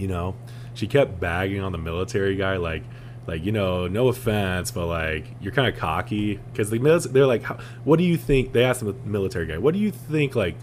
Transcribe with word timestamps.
you 0.00 0.08
know, 0.08 0.34
she 0.74 0.86
kept 0.86 1.20
bagging 1.20 1.60
on 1.60 1.72
the 1.72 1.78
military 1.78 2.36
guy, 2.36 2.56
like, 2.56 2.82
like 3.26 3.44
you 3.44 3.52
know, 3.52 3.86
no 3.86 4.08
offense, 4.08 4.70
but 4.70 4.86
like 4.86 5.26
you're 5.40 5.52
kind 5.52 5.72
of 5.72 5.78
cocky 5.78 6.36
because 6.36 6.70
the 6.70 7.08
they're 7.12 7.26
like, 7.26 7.44
what 7.84 7.98
do 7.98 8.04
you 8.04 8.16
think? 8.16 8.52
They 8.52 8.64
asked 8.64 8.80
the 8.80 8.94
military 9.04 9.46
guy, 9.46 9.58
what 9.58 9.74
do 9.74 9.80
you 9.80 9.90
think 9.90 10.34
like 10.34 10.56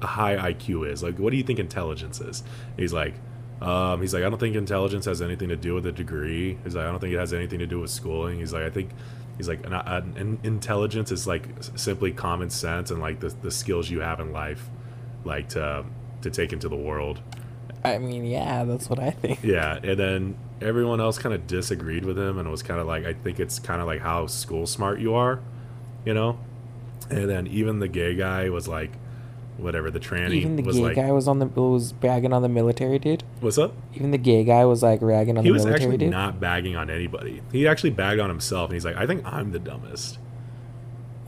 a 0.00 0.06
high 0.06 0.52
IQ 0.52 0.90
is? 0.90 1.02
Like, 1.02 1.18
what 1.18 1.30
do 1.30 1.36
you 1.36 1.42
think 1.42 1.58
intelligence 1.58 2.20
is? 2.20 2.44
He's 2.76 2.92
like, 2.92 3.14
um, 3.60 4.00
he's 4.00 4.14
like, 4.14 4.22
I 4.22 4.30
don't 4.30 4.38
think 4.38 4.54
intelligence 4.54 5.06
has 5.06 5.20
anything 5.20 5.48
to 5.48 5.56
do 5.56 5.74
with 5.74 5.86
a 5.86 5.92
degree. 5.92 6.56
He's 6.62 6.76
like, 6.76 6.86
I 6.86 6.90
don't 6.90 7.00
think 7.00 7.14
it 7.14 7.18
has 7.18 7.32
anything 7.32 7.58
to 7.58 7.66
do 7.66 7.80
with 7.80 7.90
schooling. 7.90 8.38
He's 8.38 8.52
like, 8.52 8.62
I 8.62 8.70
think, 8.70 8.90
he's 9.36 9.48
like, 9.48 9.66
an, 9.66 9.72
an, 9.72 10.14
an 10.16 10.38
intelligence 10.44 11.10
is 11.10 11.26
like 11.26 11.48
simply 11.74 12.12
common 12.12 12.50
sense 12.50 12.92
and 12.92 13.00
like 13.00 13.18
the, 13.18 13.28
the 13.42 13.50
skills 13.50 13.90
you 13.90 14.00
have 14.00 14.20
in 14.20 14.32
life, 14.32 14.70
like 15.24 15.48
to 15.50 15.84
to 16.20 16.30
take 16.30 16.52
into 16.52 16.68
the 16.68 16.76
world. 16.76 17.20
I 17.84 17.98
mean, 17.98 18.24
yeah, 18.24 18.64
that's 18.64 18.88
what 18.90 18.98
I 19.00 19.10
think. 19.10 19.42
Yeah, 19.42 19.78
and 19.82 19.98
then 19.98 20.36
everyone 20.60 21.00
else 21.00 21.18
kind 21.18 21.34
of 21.34 21.46
disagreed 21.46 22.04
with 22.04 22.18
him 22.18 22.38
and 22.38 22.48
it 22.48 22.50
was 22.50 22.62
kind 22.62 22.80
of 22.80 22.86
like, 22.86 23.04
I 23.04 23.12
think 23.12 23.38
it's 23.40 23.58
kind 23.58 23.80
of 23.80 23.86
like 23.86 24.00
how 24.00 24.26
school 24.26 24.66
smart 24.66 25.00
you 25.00 25.14
are, 25.14 25.40
you 26.04 26.14
know. 26.14 26.38
And 27.10 27.28
then 27.28 27.46
even 27.46 27.78
the 27.78 27.88
gay 27.88 28.14
guy 28.14 28.48
was 28.50 28.66
like, 28.68 28.90
whatever 29.56 29.90
the 29.90 29.98
tranny 29.98 30.34
Even 30.34 30.54
the 30.56 30.62
was 30.62 30.76
gay 30.76 30.82
like, 30.82 30.94
guy 30.96 31.10
was 31.10 31.26
on 31.26 31.40
the 31.40 31.46
was 31.46 31.92
bagging 31.92 32.32
on 32.32 32.42
the 32.42 32.48
military 32.48 32.98
dude. 32.98 33.24
what's 33.40 33.58
up? 33.58 33.72
Even 33.94 34.10
the 34.12 34.18
gay 34.18 34.44
guy 34.44 34.64
was 34.64 34.82
like 34.82 35.00
ragging 35.02 35.36
on 35.36 35.44
he 35.44 35.50
the 35.50 35.54
was 35.54 35.64
military 35.64 35.84
actually 35.94 35.98
dude. 35.98 36.10
not 36.10 36.38
bagging 36.38 36.76
on 36.76 36.90
anybody. 36.90 37.42
He 37.50 37.66
actually 37.66 37.90
bagged 37.90 38.20
on 38.20 38.28
himself, 38.28 38.70
and 38.70 38.74
he's 38.74 38.84
like, 38.84 38.96
"I 38.96 39.04
think 39.06 39.24
I'm 39.26 39.50
the 39.50 39.58
dumbest." 39.58 40.18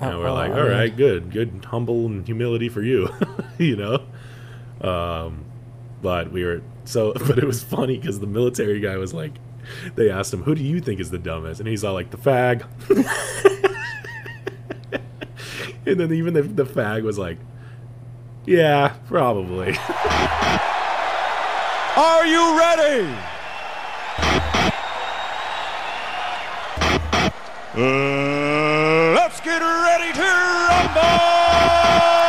And 0.01 0.17
we're 0.19 0.31
like, 0.31 0.53
"All 0.53 0.67
right, 0.69 0.97
good, 0.97 1.31
good, 1.33 1.65
humble 1.67 2.07
and 2.07 2.25
humility 2.25 2.69
for 2.69 2.83
you," 2.83 3.09
you 3.59 3.77
know. 3.77 3.95
Um, 4.81 5.45
but 6.03 6.33
we 6.33 6.45
were 6.45 6.63
so, 6.85 7.13
but 7.27 7.39
it 7.39 7.45
was 7.45 7.63
funny 7.63 7.99
because 7.99 8.21
the 8.21 8.27
military 8.27 8.81
guy 8.81 8.97
was 8.97 9.15
like, 9.15 9.33
they 9.95 10.11
asked 10.11 10.33
him, 10.33 10.43
"Who 10.43 10.55
do 10.55 10.63
you 10.63 10.81
think 10.81 11.01
is 11.01 11.11
the 11.11 11.19
dumbest?" 11.19 11.61
And 11.61 11.69
he's 11.69 11.85
all 11.85 11.95
like, 11.95 12.11
"The 12.11 12.17
fag." 12.17 12.65
and 15.87 16.01
then 16.01 16.13
even 16.13 16.35
the, 16.35 16.43
the 16.43 16.65
fag 16.65 17.03
was 17.03 17.19
like, 17.19 17.39
"Yeah, 18.47 18.95
probably." 19.07 19.77
Are 21.97 22.27
you 22.27 22.59
ready? 22.59 23.15
Uh, 27.73 29.13
let's 29.15 29.41
get 29.41 29.61
ready 29.61 30.13
to 30.13 30.23
rumble! 30.23 32.20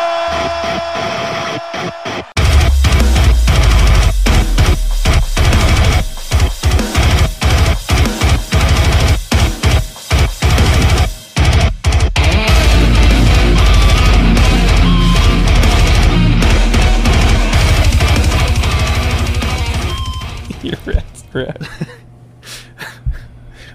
Right, 21.34 21.48
right. 21.62 21.70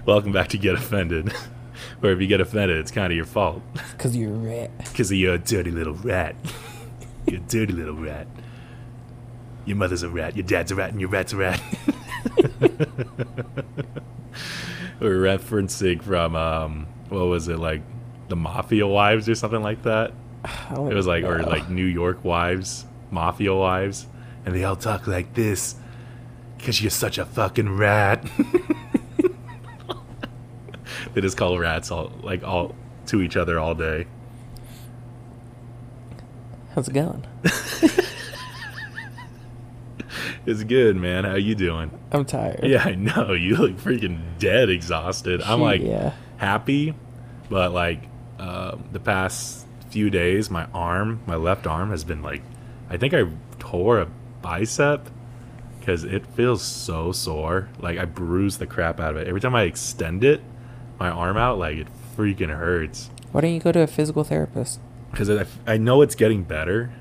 Welcome 0.05 0.31
back 0.31 0.49
to 0.49 0.57
Get 0.57 0.75
Offended. 0.75 1.31
Where 1.99 2.11
if 2.11 2.21
you 2.21 2.27
get 2.27 2.41
offended, 2.41 2.77
it's 2.77 2.91
kind 2.91 3.11
of 3.11 3.15
your 3.17 3.25
fault. 3.25 3.63
Because 3.91 4.15
you're 4.15 4.33
a 4.33 4.37
rat. 4.37 4.77
Because 4.77 5.11
you're 5.11 5.33
a 5.33 5.39
dirty 5.39 5.71
little 5.71 5.95
rat. 5.95 6.35
you're 7.25 7.39
a 7.39 7.43
dirty 7.43 7.73
little 7.73 7.95
rat. 7.95 8.27
Your 9.65 9.77
mother's 9.77 10.03
a 10.03 10.09
rat, 10.09 10.35
your 10.35 10.45
dad's 10.45 10.71
a 10.71 10.75
rat, 10.75 10.91
and 10.91 11.01
your 11.01 11.09
rat's 11.09 11.33
a 11.33 11.37
rat. 11.37 11.59
We're 14.99 15.17
referencing 15.17 16.03
from, 16.03 16.35
um, 16.35 16.87
what 17.09 17.25
was 17.25 17.47
it, 17.47 17.57
like 17.57 17.81
the 18.27 18.35
Mafia 18.35 18.85
Wives 18.87 19.27
or 19.27 19.33
something 19.35 19.63
like 19.63 19.81
that? 19.83 20.13
It 20.71 20.93
was 20.93 21.07
like, 21.07 21.23
or 21.23 21.41
like 21.43 21.67
New 21.69 21.85
York 21.85 22.23
Wives, 22.23 22.85
Mafia 23.11 23.53
Wives. 23.55 24.05
And 24.45 24.55
they 24.55 24.63
all 24.63 24.75
talk 24.75 25.07
like 25.07 25.33
this. 25.33 25.75
Because 26.67 26.81
you're 26.81 26.91
such 26.91 27.17
a 27.17 27.25
fucking 27.25 27.77
rat. 27.77 28.21
they 31.13 31.21
just 31.21 31.37
call 31.37 31.57
rats 31.57 31.91
all, 31.91 32.11
like, 32.21 32.43
all 32.43 32.75
to 33.05 33.21
each 33.21 33.37
other 33.37 33.57
all 33.57 33.73
day. 33.73 34.05
How's 36.75 36.89
it 36.89 36.93
going? 36.93 37.25
It's 40.45 40.63
good, 40.63 40.97
man. 40.97 41.25
How 41.25 41.35
you 41.35 41.55
doing? 41.55 41.91
I'm 42.11 42.23
tired. 42.23 42.61
Yeah, 42.63 42.83
I 42.83 42.95
know. 42.95 43.33
You 43.33 43.57
look 43.57 43.73
freaking 43.73 44.21
dead 44.39 44.69
exhausted. 44.69 45.41
I'm 45.41 45.59
like 45.59 45.81
yeah. 45.81 46.13
happy, 46.37 46.95
but 47.49 47.73
like 47.73 48.03
uh, 48.39 48.77
the 48.93 49.01
past 49.01 49.67
few 49.89 50.09
days, 50.09 50.49
my 50.49 50.65
arm, 50.73 51.19
my 51.25 51.35
left 51.35 51.67
arm 51.67 51.91
has 51.91 52.05
been 52.05 52.21
like, 52.21 52.43
I 52.89 52.95
think 52.95 53.13
I 53.13 53.25
tore 53.59 53.99
a 53.99 54.07
bicep 54.41 55.09
because 55.87 56.03
it 56.03 56.25
feels 56.25 56.61
so 56.61 57.13
sore. 57.13 57.69
Like 57.79 57.97
I 57.97 58.03
bruise 58.03 58.57
the 58.57 58.67
crap 58.67 58.99
out 58.99 59.11
of 59.11 59.21
it. 59.21 59.27
Every 59.29 59.39
time 59.39 59.55
I 59.55 59.63
extend 59.63 60.21
it, 60.21 60.41
my 60.99 61.09
arm 61.09 61.37
out, 61.37 61.59
like 61.59 61.77
it 61.77 61.87
freaking 62.17 62.53
hurts. 62.53 63.09
Why 63.31 63.39
don't 63.39 63.53
you 63.53 63.61
go 63.61 63.71
to 63.71 63.79
a 63.79 63.87
physical 63.87 64.25
therapist? 64.25 64.81
Because 65.11 65.29
I, 65.29 65.45
I 65.65 65.77
know 65.77 66.01
it's 66.01 66.15
getting 66.15 66.43
better, 66.43 66.91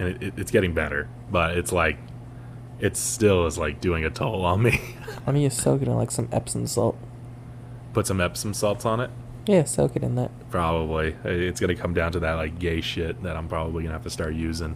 and 0.00 0.08
it, 0.08 0.22
it, 0.22 0.34
it's 0.36 0.50
getting 0.50 0.74
better, 0.74 1.08
but 1.30 1.56
it's 1.56 1.70
like, 1.70 1.96
it 2.80 2.96
still 2.96 3.46
is 3.46 3.56
like 3.56 3.80
doing 3.80 4.04
a 4.04 4.10
toll 4.10 4.44
on 4.44 4.62
me. 4.62 4.72
Why 5.22 5.34
don't 5.34 5.40
you 5.40 5.48
soak 5.48 5.82
it 5.82 5.86
in 5.86 5.94
like 5.94 6.10
some 6.10 6.28
Epsom 6.32 6.66
salt? 6.66 6.98
Put 7.92 8.08
some 8.08 8.20
Epsom 8.20 8.52
salts 8.52 8.84
on 8.84 8.98
it. 8.98 9.10
Yeah, 9.46 9.62
soak 9.62 9.94
it 9.94 10.02
in 10.02 10.16
that. 10.16 10.32
Probably. 10.50 11.14
It's 11.22 11.60
gonna 11.60 11.76
come 11.76 11.94
down 11.94 12.10
to 12.12 12.20
that 12.20 12.32
like 12.32 12.58
gay 12.58 12.80
shit 12.80 13.22
that 13.22 13.36
I'm 13.36 13.46
probably 13.46 13.84
gonna 13.84 13.94
have 13.94 14.02
to 14.02 14.10
start 14.10 14.34
using. 14.34 14.74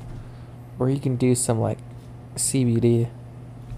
Or 0.79 0.89
you 0.89 1.01
can 1.01 1.17
do 1.17 1.35
some 1.35 1.59
like 1.59 1.79
CBD. 2.37 3.09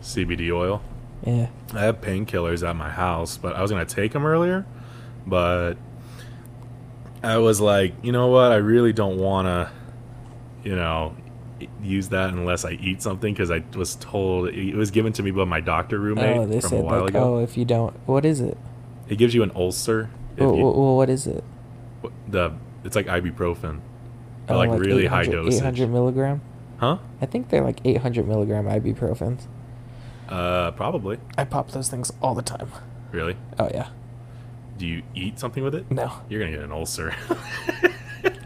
CBD 0.05 0.53
oil. 0.53 0.83
Yeah. 1.25 1.49
I 1.73 1.81
have 1.81 2.01
painkillers 2.01 2.69
at 2.69 2.77
my 2.77 2.91
house, 2.91 3.37
but 3.39 3.57
I 3.57 3.63
was 3.63 3.71
gonna 3.71 3.85
take 3.87 4.13
them 4.13 4.27
earlier, 4.27 4.67
but 5.27 5.75
I 7.23 7.39
was 7.39 7.61
like, 7.61 7.95
you 8.03 8.13
know 8.13 8.29
what? 8.29 8.53
I 8.53 8.57
really 8.57 8.93
don't 8.93 9.19
wanna, 9.19 9.73
you 10.63 10.77
know, 10.77 11.17
use 11.83 12.11
that 12.11 12.31
unless 12.31 12.65
I 12.65 12.73
eat 12.73 13.01
something 13.01 13.33
because 13.33 13.51
I 13.51 13.65
was 13.75 13.95
told 13.97 14.49
it 14.49 14.75
was 14.75 14.91
given 14.91 15.13
to 15.15 15.23
me 15.23 15.31
by 15.31 15.45
my 15.45 15.61
doctor 15.61 15.99
roommate 15.99 16.37
oh, 16.37 16.47
they 16.47 16.61
from 16.61 16.67
a 16.67 16.69
said 16.69 16.85
while 16.85 17.01
like, 17.01 17.11
ago. 17.11 17.37
oh, 17.37 17.39
if 17.39 17.57
you 17.57 17.65
don't, 17.65 17.95
what 18.07 18.27
is 18.27 18.41
it? 18.41 18.59
It 19.09 19.17
gives 19.17 19.35
you 19.35 19.43
an 19.43 19.53
ulcer. 19.55 20.11
Well, 20.37 20.57
you, 20.57 20.63
well, 20.63 20.97
what 20.97 21.09
is 21.09 21.27
it? 21.27 21.45
the 22.29 22.53
it's 22.85 22.97
like 22.97 23.07
ibuprofen, 23.07 23.81
Oh, 24.49 24.59
like, 24.59 24.79
really 24.79 25.07
high 25.07 25.23
800 25.23 25.45
dosage. 25.45 25.61
800 25.61 25.91
milligram. 25.91 26.43
Huh? 26.77 26.99
I 27.23 27.27
think 27.27 27.49
they're 27.49 27.63
like 27.63 27.81
800 27.85 28.29
milligram 28.29 28.67
ibuprofens. 28.67 29.47
Uh, 30.29 30.71
probably. 30.73 31.19
I 31.39 31.45
pop 31.45 31.71
those 31.73 31.89
things 31.89 32.13
all 32.23 32.35
the 32.35 32.43
time. 32.43 32.71
Really? 33.13 33.37
Oh 33.59 33.69
yeah. 33.73 33.89
Do 34.79 34.87
you 34.87 35.03
eat 35.15 35.39
something 35.39 35.63
with 35.63 35.75
it? 35.75 35.91
No, 35.91 36.13
You're 36.29 36.41
gonna 36.41 36.53
get 36.53 36.65
an 36.65 36.73
ulcer. 36.73 37.15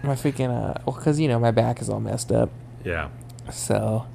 my 0.03 0.15
freaking 0.15 0.51
uh, 0.51 0.75
well, 0.87 0.95
cause 0.97 1.19
you 1.19 1.29
know 1.29 1.39
my 1.39 1.51
back 1.51 1.81
is 1.81 1.89
all 1.89 2.01
messed 2.01 2.31
up. 2.33 2.51
yeah. 2.85 3.09
So 3.53 4.07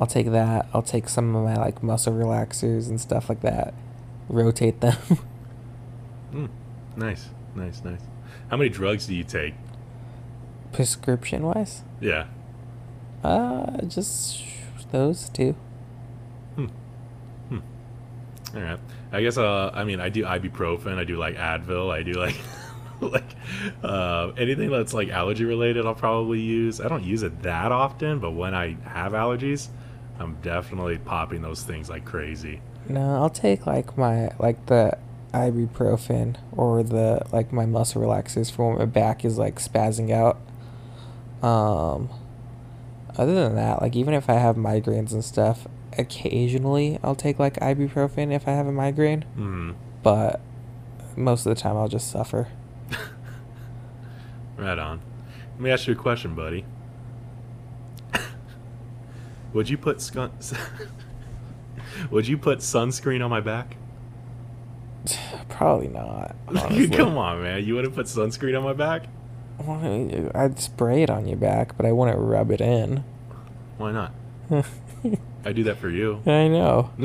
I'll 0.00 0.06
take 0.06 0.30
that. 0.30 0.68
I'll 0.72 0.82
take 0.82 1.08
some 1.08 1.34
of 1.34 1.44
my 1.44 1.56
like 1.56 1.82
muscle 1.82 2.12
relaxers 2.12 2.88
and 2.88 3.00
stuff 3.00 3.28
like 3.28 3.40
that. 3.40 3.74
Rotate 4.28 4.80
them. 4.80 4.96
Mm. 6.32 6.48
Nice, 6.96 7.28
nice, 7.54 7.82
nice. 7.84 8.00
How 8.48 8.56
many 8.56 8.70
drugs 8.70 9.04
do 9.04 9.14
you 9.14 9.22
take? 9.22 9.52
Prescription 10.72 11.42
wise, 11.44 11.82
Yeah. 12.00 12.24
uh, 13.22 13.82
just 13.82 14.42
those 14.92 15.28
two. 15.28 15.54
All 18.54 18.60
right. 18.60 18.78
I 19.12 19.22
guess. 19.22 19.38
Uh, 19.38 19.70
I 19.72 19.84
mean, 19.84 20.00
I 20.00 20.08
do 20.08 20.24
ibuprofen. 20.24 20.98
I 20.98 21.04
do 21.04 21.16
like 21.16 21.36
Advil. 21.36 21.90
I 21.90 22.02
do 22.02 22.12
like, 22.12 22.36
like, 23.00 23.24
uh, 23.82 24.32
anything 24.36 24.70
that's 24.70 24.94
like 24.94 25.08
allergy 25.08 25.44
related. 25.44 25.86
I'll 25.86 25.94
probably 25.94 26.40
use. 26.40 26.80
I 26.80 26.88
don't 26.88 27.04
use 27.04 27.22
it 27.22 27.42
that 27.42 27.72
often, 27.72 28.18
but 28.18 28.32
when 28.32 28.54
I 28.54 28.76
have 28.84 29.12
allergies, 29.12 29.68
I'm 30.18 30.36
definitely 30.42 30.98
popping 30.98 31.42
those 31.42 31.62
things 31.62 31.88
like 31.88 32.04
crazy. 32.04 32.60
No, 32.88 33.16
I'll 33.16 33.30
take 33.30 33.66
like 33.66 33.96
my 33.96 34.30
like 34.38 34.66
the 34.66 34.98
ibuprofen 35.32 36.36
or 36.52 36.82
the 36.82 37.24
like 37.32 37.52
my 37.52 37.64
muscle 37.64 38.02
relaxers 38.02 38.52
for 38.52 38.68
when 38.68 38.78
my 38.78 38.84
back 38.84 39.24
is 39.24 39.38
like 39.38 39.56
spazzing 39.56 40.10
out. 40.10 40.38
Um 41.46 42.10
other 43.16 43.34
than 43.34 43.56
that, 43.56 43.82
like 43.82 43.94
even 43.94 44.14
if 44.14 44.28
I 44.30 44.34
have 44.34 44.56
migraines 44.56 45.12
and 45.12 45.24
stuff, 45.24 45.66
occasionally 45.98 46.98
I'll 47.02 47.14
take 47.14 47.38
like 47.38 47.54
ibuprofen 47.60 48.32
if 48.32 48.46
I 48.48 48.52
have 48.52 48.66
a 48.66 48.72
migraine, 48.72 49.22
Hmm. 49.34 49.72
but 50.02 50.40
most 51.16 51.44
of 51.46 51.54
the 51.54 51.60
time 51.60 51.76
I'll 51.76 51.88
just 51.88 52.10
suffer. 52.10 52.48
Right 54.56 54.78
on. 54.78 55.00
Let 55.54 55.60
me 55.60 55.70
ask 55.70 55.86
you 55.88 55.94
a 55.94 55.96
question, 55.96 56.34
buddy. 56.34 56.64
Would 59.52 59.68
you 59.68 59.76
put 59.76 60.00
skunk? 60.00 60.32
Would 62.10 62.28
you 62.28 62.38
put 62.38 62.58
sunscreen 62.60 63.24
on 63.24 63.30
my 63.30 63.40
back? 63.40 63.76
Probably 65.48 65.88
not. 65.88 66.36
Come 66.92 67.18
on, 67.18 67.42
man. 67.42 67.64
You 67.64 67.74
wouldn't 67.74 67.94
put 67.94 68.06
sunscreen 68.06 68.56
on 68.56 68.62
my 68.62 68.72
back? 68.72 69.06
I'd 70.34 70.58
spray 70.58 71.02
it 71.02 71.10
on 71.10 71.26
your 71.26 71.36
back, 71.38 71.76
but 71.76 71.84
I 71.86 71.92
wouldn't 71.92 72.18
rub 72.18 72.50
it 72.50 72.60
in. 72.60 73.04
Why 73.78 73.92
not? 73.92 74.12
I 75.44 75.52
do 75.52 75.64
that 75.64 75.78
for 75.78 75.88
you. 75.88 76.20
I 76.26 76.48
know. 76.48 76.90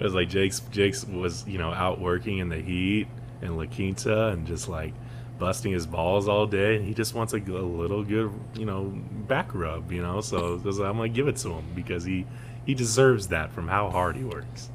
It 0.00 0.04
was 0.04 0.14
like 0.14 0.30
Jake's 0.30 0.60
Jake's 0.70 1.04
was, 1.04 1.46
you 1.46 1.58
know, 1.58 1.74
out 1.74 2.00
working 2.00 2.38
in 2.38 2.48
the 2.48 2.56
heat 2.56 3.06
in 3.42 3.58
La 3.58 3.66
Quinta 3.66 4.28
and 4.28 4.46
just 4.46 4.66
like 4.66 4.94
busting 5.38 5.72
his 5.72 5.86
balls 5.86 6.26
all 6.26 6.46
day 6.46 6.76
and 6.76 6.86
he 6.86 6.94
just 6.94 7.14
wants 7.14 7.34
a 7.34 7.36
little 7.36 8.02
good, 8.02 8.32
you 8.54 8.64
know, 8.64 8.84
back 9.28 9.54
rub, 9.54 9.92
you 9.92 10.00
know. 10.00 10.22
So 10.22 10.58
I'm 10.82 10.98
like 10.98 11.12
give 11.12 11.28
it 11.28 11.36
to 11.36 11.50
him 11.50 11.66
because 11.74 12.04
he 12.04 12.26
he 12.64 12.72
deserves 12.74 13.28
that 13.28 13.52
from 13.52 13.68
how 13.68 13.90
hard 13.90 14.16
he 14.16 14.24
works. 14.24 14.70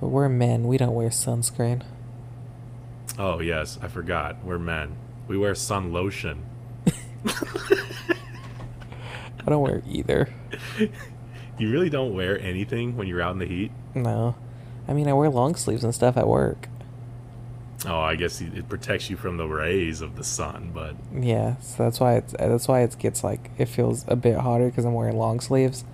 But 0.00 0.08
we're 0.08 0.28
men. 0.28 0.68
We 0.68 0.78
don't 0.78 0.94
wear 0.94 1.08
sunscreen. 1.08 1.82
Oh, 3.18 3.40
yes, 3.40 3.78
I 3.82 3.88
forgot. 3.88 4.44
We're 4.44 4.58
men. 4.58 4.96
We 5.26 5.36
wear 5.36 5.56
sun 5.56 5.92
lotion. 5.92 6.44
I 9.46 9.50
don't 9.50 9.62
wear 9.62 9.82
either. 9.88 10.28
You 11.58 11.70
really 11.70 11.90
don't 11.90 12.14
wear 12.14 12.40
anything 12.40 12.96
when 12.96 13.06
you're 13.06 13.20
out 13.20 13.32
in 13.32 13.38
the 13.38 13.46
heat? 13.46 13.70
No. 13.94 14.34
I 14.88 14.94
mean, 14.94 15.06
I 15.06 15.12
wear 15.12 15.28
long 15.28 15.54
sleeves 15.54 15.84
and 15.84 15.94
stuff 15.94 16.16
at 16.16 16.26
work. 16.26 16.68
Oh, 17.86 18.00
I 18.00 18.14
guess 18.14 18.40
it 18.40 18.68
protects 18.68 19.10
you 19.10 19.16
from 19.16 19.36
the 19.36 19.46
rays 19.46 20.00
of 20.00 20.16
the 20.16 20.24
sun, 20.24 20.70
but 20.72 20.94
Yeah, 21.12 21.60
so 21.60 21.82
that's 21.84 21.98
why 22.00 22.14
it's 22.14 22.32
that's 22.38 22.68
why 22.68 22.80
it 22.80 22.96
gets 22.98 23.24
like 23.24 23.50
it 23.58 23.66
feels 23.66 24.04
a 24.08 24.16
bit 24.16 24.38
hotter 24.38 24.66
because 24.66 24.84
I'm 24.84 24.94
wearing 24.94 25.16
long 25.16 25.40
sleeves. 25.40 25.84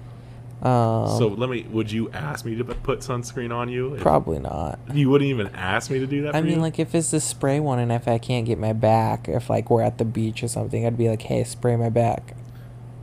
Um, 0.62 1.08
so 1.18 1.28
let 1.28 1.48
me. 1.48 1.62
Would 1.70 1.90
you 1.90 2.10
ask 2.10 2.44
me 2.44 2.56
to 2.56 2.64
put 2.64 3.00
sunscreen 3.00 3.54
on 3.54 3.68
you? 3.68 3.96
Probably 4.00 4.38
not. 4.38 4.78
You 4.92 5.08
wouldn't 5.08 5.30
even 5.30 5.48
ask 5.54 5.90
me 5.90 5.98
to 5.98 6.06
do 6.06 6.22
that. 6.22 6.34
I 6.34 6.42
mean, 6.42 6.54
you? 6.54 6.60
like 6.60 6.78
if 6.78 6.94
it's 6.94 7.10
the 7.10 7.20
spray 7.20 7.60
one, 7.60 7.78
and 7.78 7.92
if 7.92 8.08
I 8.08 8.18
can't 8.18 8.44
get 8.44 8.58
my 8.58 8.72
back, 8.72 9.28
if 9.28 9.48
like 9.48 9.70
we're 9.70 9.82
at 9.82 9.98
the 9.98 10.04
beach 10.04 10.42
or 10.42 10.48
something, 10.48 10.84
I'd 10.84 10.98
be 10.98 11.08
like, 11.08 11.22
"Hey, 11.22 11.44
spray 11.44 11.76
my 11.76 11.90
back." 11.90 12.34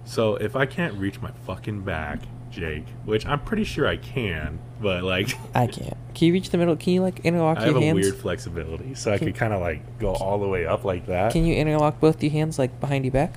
So 0.06 0.36
if 0.36 0.56
I 0.56 0.66
can't 0.66 0.94
reach 0.96 1.22
my 1.22 1.32
fucking 1.46 1.82
back, 1.82 2.20
Jake, 2.52 2.86
which 3.04 3.26
I'm 3.26 3.40
pretty 3.42 3.64
sure 3.64 3.88
I 3.88 3.98
can, 3.98 4.60
but 4.82 5.04
like 5.04 5.38
I 5.54 5.68
can't. 5.68 5.98
Can 6.14 6.28
you 6.28 6.34
reach 6.34 6.52
the 6.52 6.58
middle? 6.58 6.78
Can 6.78 6.94
you 6.94 7.02
like 7.02 7.26
interlock 7.26 7.58
your 7.58 7.66
hands? 7.66 7.76
I 7.76 7.80
have 7.80 7.84
a 7.84 7.86
hands? 7.86 7.96
weird 7.96 8.16
flexibility, 8.16 8.96
so 8.96 9.12
I 9.12 9.18
could 9.18 9.36
kind 9.36 9.52
of 9.54 9.60
like 9.60 10.00
go 10.00 10.14
all 10.14 10.40
the 10.40 10.48
way 10.48 10.66
up 10.66 10.86
like 10.86 11.08
that. 11.08 11.34
Can 11.34 11.46
you 11.46 11.56
interlock 11.56 12.00
both 12.00 12.24
your 12.24 12.32
hands 12.32 12.58
like 12.58 12.80
behind 12.80 13.04
your 13.04 13.12
back? 13.12 13.36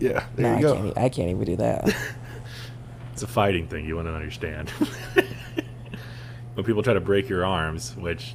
yeah, 0.00 0.26
no, 0.36 0.54
I 0.54 0.60
can't. 0.60 0.98
I 0.98 1.08
can't 1.08 1.30
even 1.30 1.44
do 1.44 1.56
that. 1.56 1.94
It's 3.16 3.22
a 3.22 3.26
fighting 3.26 3.66
thing. 3.66 3.86
You 3.86 3.96
want 3.96 4.08
to 4.08 4.12
understand. 4.14 4.68
when 6.54 6.66
people 6.66 6.82
try 6.82 6.92
to 6.92 7.00
break 7.00 7.30
your 7.30 7.46
arms, 7.46 7.96
which 7.96 8.34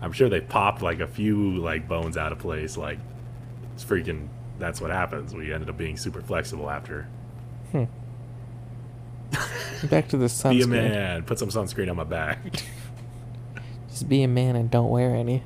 I'm 0.00 0.12
sure 0.12 0.28
they 0.28 0.40
popped 0.40 0.80
like 0.80 1.00
a 1.00 1.08
few 1.08 1.56
like 1.56 1.88
bones 1.88 2.16
out 2.16 2.30
of 2.30 2.38
place, 2.38 2.76
like 2.76 3.00
it's 3.74 3.82
freaking. 3.84 4.28
That's 4.62 4.80
what 4.80 4.92
happens. 4.92 5.34
We 5.34 5.52
ended 5.52 5.68
up 5.68 5.76
being 5.76 5.96
super 5.96 6.22
flexible 6.22 6.70
after. 6.70 7.08
Hmm. 7.72 7.84
Back 9.88 10.06
to 10.10 10.16
the 10.16 10.26
sunscreen. 10.26 10.50
Be 10.58 10.62
a 10.62 10.66
man. 10.68 11.22
Put 11.24 11.40
some 11.40 11.48
sunscreen 11.48 11.90
on 11.90 11.96
my 11.96 12.04
back. 12.04 12.38
Just 13.90 14.08
be 14.08 14.22
a 14.22 14.28
man 14.28 14.54
and 14.54 14.70
don't 14.70 14.88
wear 14.88 15.16
any. 15.16 15.42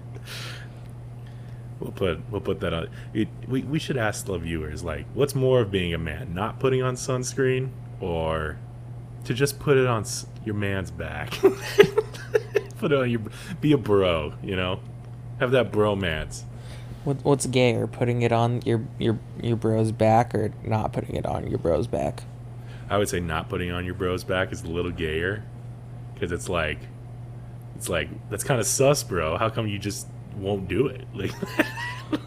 We'll 1.81 1.93
put 1.93 2.21
we'll 2.31 2.43
put 2.43 2.61
that 2.61 2.75
on. 2.75 2.89
It, 3.15 3.29
we 3.49 3.63
we 3.63 3.79
should 3.79 3.97
ask 3.97 4.27
the 4.27 4.37
viewers 4.37 4.85
like, 4.85 5.07
what's 5.15 5.35
more 5.35 5.63
of 5.63 5.71
being 5.71 5.95
a 5.95 5.99
man, 5.99 6.35
not 6.35 6.61
putting 6.61 6.83
on 6.83 6.97
sunscreen, 6.97 7.71
or 8.01 8.59
to 9.25 9.33
just 9.33 9.59
put 9.59 9.79
it 9.79 9.87
on 9.87 10.03
s- 10.03 10.27
your 10.45 10.55
man's 10.55 10.91
back? 10.91 11.31
put 12.79 12.93
it 12.93 12.99
on 12.99 13.11
your, 13.11 13.23
be 13.63 13.73
a 13.73 13.79
bro, 13.79 14.35
you 14.43 14.57
know, 14.57 14.81
have 15.41 15.53
that 15.53 15.73
bromance. 15.73 16.43
What, 17.07 17.25
what's 17.25 17.47
gayer, 17.47 17.87
putting 17.87 18.23
it 18.23 18.33
on 18.33 18.63
your 18.63 18.85
your 18.99 19.17
your 19.41 19.55
bro's 19.57 19.93
back 19.93 20.35
or 20.35 20.53
not 20.65 20.93
putting 20.93 21.15
it 21.15 21.25
on 21.25 21.47
your 21.47 21.59
bro's 21.59 21.87
back? 21.87 22.25
I 22.91 22.99
would 22.99 23.09
say 23.09 23.21
not 23.21 23.49
putting 23.49 23.71
on 23.71 23.85
your 23.85 23.95
bro's 23.95 24.25
back 24.25 24.51
is 24.53 24.65
a 24.65 24.67
little 24.67 24.91
gayer, 24.91 25.45
because 26.15 26.33
it's 26.33 26.49
like, 26.49 26.79
it's 27.77 27.89
like 27.89 28.09
that's 28.29 28.43
kind 28.43 28.59
of 28.59 28.67
sus, 28.67 29.05
bro. 29.05 29.37
How 29.37 29.49
come 29.51 29.69
you 29.69 29.79
just 29.79 30.09
won't 30.37 30.67
do 30.67 30.89
it? 30.89 31.07
Like, 31.15 31.31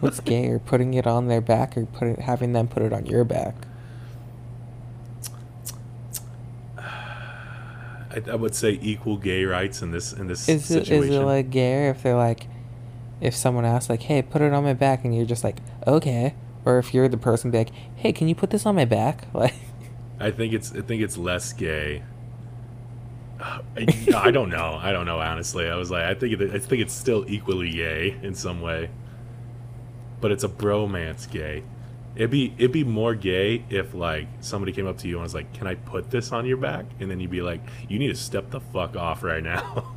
What's 0.00 0.20
gayer, 0.20 0.58
putting 0.58 0.94
it 0.94 1.06
on 1.06 1.28
their 1.28 1.40
back 1.42 1.76
or 1.76 1.84
putting 1.84 2.16
having 2.16 2.54
them 2.54 2.66
put 2.66 2.82
it 2.82 2.92
on 2.94 3.04
your 3.04 3.24
back? 3.24 3.54
I, 6.78 8.22
I 8.30 8.34
would 8.34 8.54
say 8.54 8.78
equal 8.80 9.16
gay 9.18 9.44
rights 9.44 9.82
in 9.82 9.90
this 9.90 10.12
in 10.14 10.26
this 10.26 10.48
Is 10.48 10.70
it 10.70 10.84
situation. 10.86 11.12
is 11.12 11.16
it 11.16 11.20
like 11.24 11.50
gayer 11.50 11.90
if 11.90 12.02
they're 12.02 12.16
like, 12.16 12.46
if 13.20 13.34
someone 13.34 13.64
asks 13.64 13.90
like, 13.90 14.02
"Hey, 14.02 14.22
put 14.22 14.42
it 14.42 14.52
on 14.52 14.64
my 14.64 14.74
back," 14.74 15.04
and 15.04 15.14
you're 15.14 15.26
just 15.26 15.44
like, 15.44 15.56
"Okay," 15.86 16.34
or 16.64 16.78
if 16.78 16.94
you're 16.94 17.08
the 17.08 17.16
person 17.16 17.50
be 17.50 17.58
like, 17.58 17.72
"Hey, 17.96 18.12
can 18.12 18.28
you 18.28 18.34
put 18.34 18.50
this 18.50 18.66
on 18.66 18.74
my 18.74 18.84
back?" 18.84 19.26
Like, 19.34 19.54
I 20.18 20.30
think 20.30 20.52
it's 20.52 20.72
I 20.72 20.82
think 20.82 21.02
it's 21.02 21.16
less 21.16 21.52
gay. 21.52 22.02
I, 23.40 23.62
I 24.14 24.30
don't 24.30 24.50
know. 24.50 24.78
I 24.80 24.92
don't 24.92 25.06
know 25.06 25.18
honestly. 25.18 25.66
I 25.66 25.76
was 25.76 25.90
like 25.90 26.04
I 26.04 26.14
think 26.14 26.38
it, 26.38 26.54
I 26.54 26.58
think 26.58 26.82
it's 26.82 26.92
still 26.92 27.24
equally 27.26 27.70
gay 27.70 28.16
in 28.22 28.34
some 28.34 28.60
way. 28.60 28.90
But 30.20 30.30
it's 30.30 30.44
a 30.44 30.48
bromance 30.48 31.30
gay. 31.30 31.62
It'd 32.16 32.30
be 32.30 32.52
it'd 32.58 32.72
be 32.72 32.84
more 32.84 33.14
gay 33.14 33.64
if 33.70 33.94
like 33.94 34.26
somebody 34.40 34.72
came 34.72 34.86
up 34.86 34.98
to 34.98 35.08
you 35.08 35.14
and 35.14 35.22
was 35.22 35.34
like, 35.34 35.52
"Can 35.54 35.66
I 35.66 35.74
put 35.74 36.10
this 36.10 36.32
on 36.32 36.44
your 36.44 36.58
back?" 36.58 36.84
And 37.00 37.10
then 37.10 37.18
you'd 37.18 37.30
be 37.30 37.40
like, 37.40 37.60
"You 37.88 37.98
need 37.98 38.08
to 38.08 38.16
step 38.16 38.50
the 38.50 38.60
fuck 38.60 38.96
off 38.96 39.22
right 39.22 39.42
now." 39.42 39.94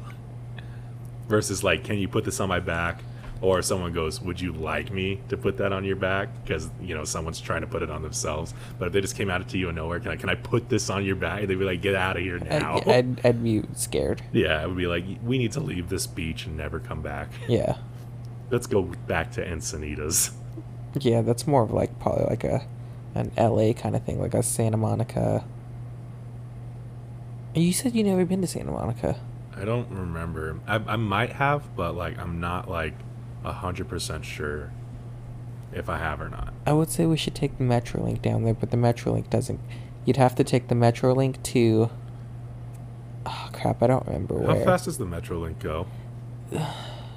Versus 1.27 1.63
like, 1.65 1.83
"Can 1.83 1.97
you 1.97 2.07
put 2.07 2.23
this 2.23 2.39
on 2.39 2.47
my 2.47 2.59
back?" 2.61 3.03
Or 3.43 3.61
someone 3.61 3.91
goes, 3.91 4.21
"Would 4.21 4.39
you 4.39 4.53
like 4.53 4.89
me 4.89 5.19
to 5.27 5.35
put 5.35 5.57
that 5.57 5.73
on 5.73 5.83
your 5.83 5.97
back?" 5.97 6.29
Because 6.43 6.69
you 6.81 6.95
know 6.95 7.03
someone's 7.03 7.41
trying 7.41 7.59
to 7.59 7.67
put 7.67 7.83
it 7.83 7.91
on 7.91 8.01
themselves. 8.01 8.53
But 8.79 8.87
if 8.87 8.93
they 8.93 9.01
just 9.01 9.17
came 9.17 9.29
out 9.29 9.45
to 9.49 9.57
you 9.57 9.67
of 9.67 9.75
nowhere, 9.75 9.99
can 9.99 10.11
I 10.11 10.15
can 10.15 10.29
I 10.29 10.35
put 10.35 10.69
this 10.69 10.89
on 10.89 11.03
your 11.03 11.17
back? 11.17 11.45
They'd 11.45 11.59
be 11.59 11.65
like, 11.65 11.81
"Get 11.81 11.93
out 11.93 12.15
of 12.15 12.23
here 12.23 12.39
now!" 12.39 12.77
I'd, 12.77 12.87
I'd 12.87 13.25
I'd 13.25 13.43
be 13.43 13.63
scared. 13.75 14.21
yeah, 14.31 14.63
it 14.63 14.67
would 14.69 14.77
be 14.77 14.87
like, 14.87 15.03
"We 15.21 15.37
need 15.37 15.51
to 15.51 15.59
leave 15.59 15.89
this 15.89 16.07
beach 16.07 16.45
and 16.45 16.55
never 16.55 16.79
come 16.79 17.01
back. 17.01 17.27
Yeah, 17.49 17.75
Let's 18.49 18.65
go 18.65 18.83
back 19.07 19.31
to 19.33 19.45
Encinitas." 19.45 20.31
yeah, 21.01 21.21
that's 21.21 21.45
more 21.45 21.63
of 21.63 21.71
like 21.71 21.99
probably 21.99 22.25
like 22.25 22.45
a 22.45 22.65
an 23.13 23.31
L.A. 23.35 23.73
kind 23.73 23.95
of 23.97 24.03
thing, 24.05 24.21
like 24.21 24.33
a 24.33 24.41
Santa 24.41 24.77
Monica. 24.77 25.43
You 27.55 27.73
said 27.73 27.93
you 27.93 28.03
never 28.05 28.23
been 28.23 28.39
to 28.41 28.47
Santa 28.47 28.71
Monica. 28.71 29.19
I 29.55 29.65
don't 29.65 29.89
remember. 29.89 30.59
I, 30.65 30.75
I 30.75 30.95
might 30.95 31.33
have, 31.33 31.75
but 31.75 31.93
like 31.95 32.17
I'm 32.17 32.39
not 32.39 32.69
like 32.69 32.93
a 33.43 33.53
hundred 33.53 33.87
percent 33.89 34.25
sure 34.25 34.71
if 35.73 35.89
I 35.89 35.97
have 35.97 36.21
or 36.21 36.29
not. 36.29 36.53
I 36.65 36.73
would 36.73 36.89
say 36.89 37.05
we 37.05 37.17
should 37.17 37.35
take 37.35 37.57
the 37.57 37.63
Metrolink 37.63 38.21
down 38.21 38.43
there, 38.43 38.53
but 38.53 38.71
the 38.71 38.77
Metrolink 38.77 39.29
doesn't. 39.29 39.59
You'd 40.05 40.17
have 40.17 40.35
to 40.35 40.43
take 40.43 40.67
the 40.67 40.75
Metrolink 40.75 41.41
to. 41.43 41.89
Oh 43.25 43.49
crap! 43.53 43.81
I 43.81 43.87
don't 43.87 44.05
remember 44.05 44.35
where 44.35 44.47
How 44.47 44.55
where. 44.55 44.65
fast 44.65 44.85
does 44.85 44.97
the 44.97 45.05
MetroLink 45.05 45.59
go? 45.59 45.87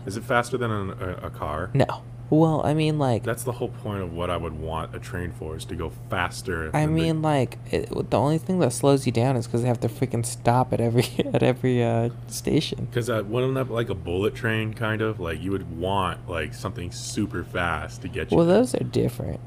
Is 0.07 0.17
it 0.17 0.25
faster 0.25 0.57
than 0.57 0.71
an, 0.71 0.91
a, 1.01 1.27
a 1.27 1.31
car? 1.31 1.71
No. 1.75 1.87
Well, 2.29 2.61
I 2.65 2.75
mean, 2.75 2.99
like, 2.99 3.23
That's 3.23 3.45
the 3.45 3.53
whole 3.53 3.69
point 3.69 4.03
of 4.03 4.13
what 4.13 4.31
I 4.31 4.37
would 4.37 4.59
want 4.59 4.95
a 4.97 4.99
train 4.99 5.31
for 5.31 5.55
is 5.55 5.65
to 5.67 5.77
go 5.77 5.93
faster. 6.11 6.71
I 6.75 6.81
than 6.85 6.95
the- 6.95 7.01
mean, 7.03 7.23
like, 7.23 7.59
it, 7.71 7.89
the 8.11 8.19
only 8.19 8.39
thing 8.39 8.59
that 8.59 8.73
slows 8.73 9.07
you 9.07 9.13
down 9.13 9.37
is 9.37 9.47
because 9.47 9.63
they 9.63 9.69
have 9.69 9.79
to 9.81 9.89
freaking 9.89 10.27
stop 10.27 10.73
at 10.73 10.81
every 10.81 11.05
at 11.33 11.45
every 11.45 11.85
uh, 11.85 12.11
station. 12.27 12.87
Because 12.87 13.09
uh, 13.09 13.23
wouldn't 13.27 13.55
that 13.55 13.67
be 13.67 13.75
like 13.75 13.91
a 13.91 13.95
bullet 13.95 14.35
train, 14.35 14.75
kind 14.75 15.03
of? 15.03 15.21
Like 15.21 15.41
you 15.41 15.53
would 15.53 15.79
want 15.79 16.29
like 16.29 16.53
something 16.53 16.91
super 16.91 17.45
fast 17.45 18.03
to 18.03 18.09
get 18.09 18.33
you. 18.33 18.37
Well, 18.39 18.47
those 18.47 18.75
are 18.75 18.83
different. 18.83 19.41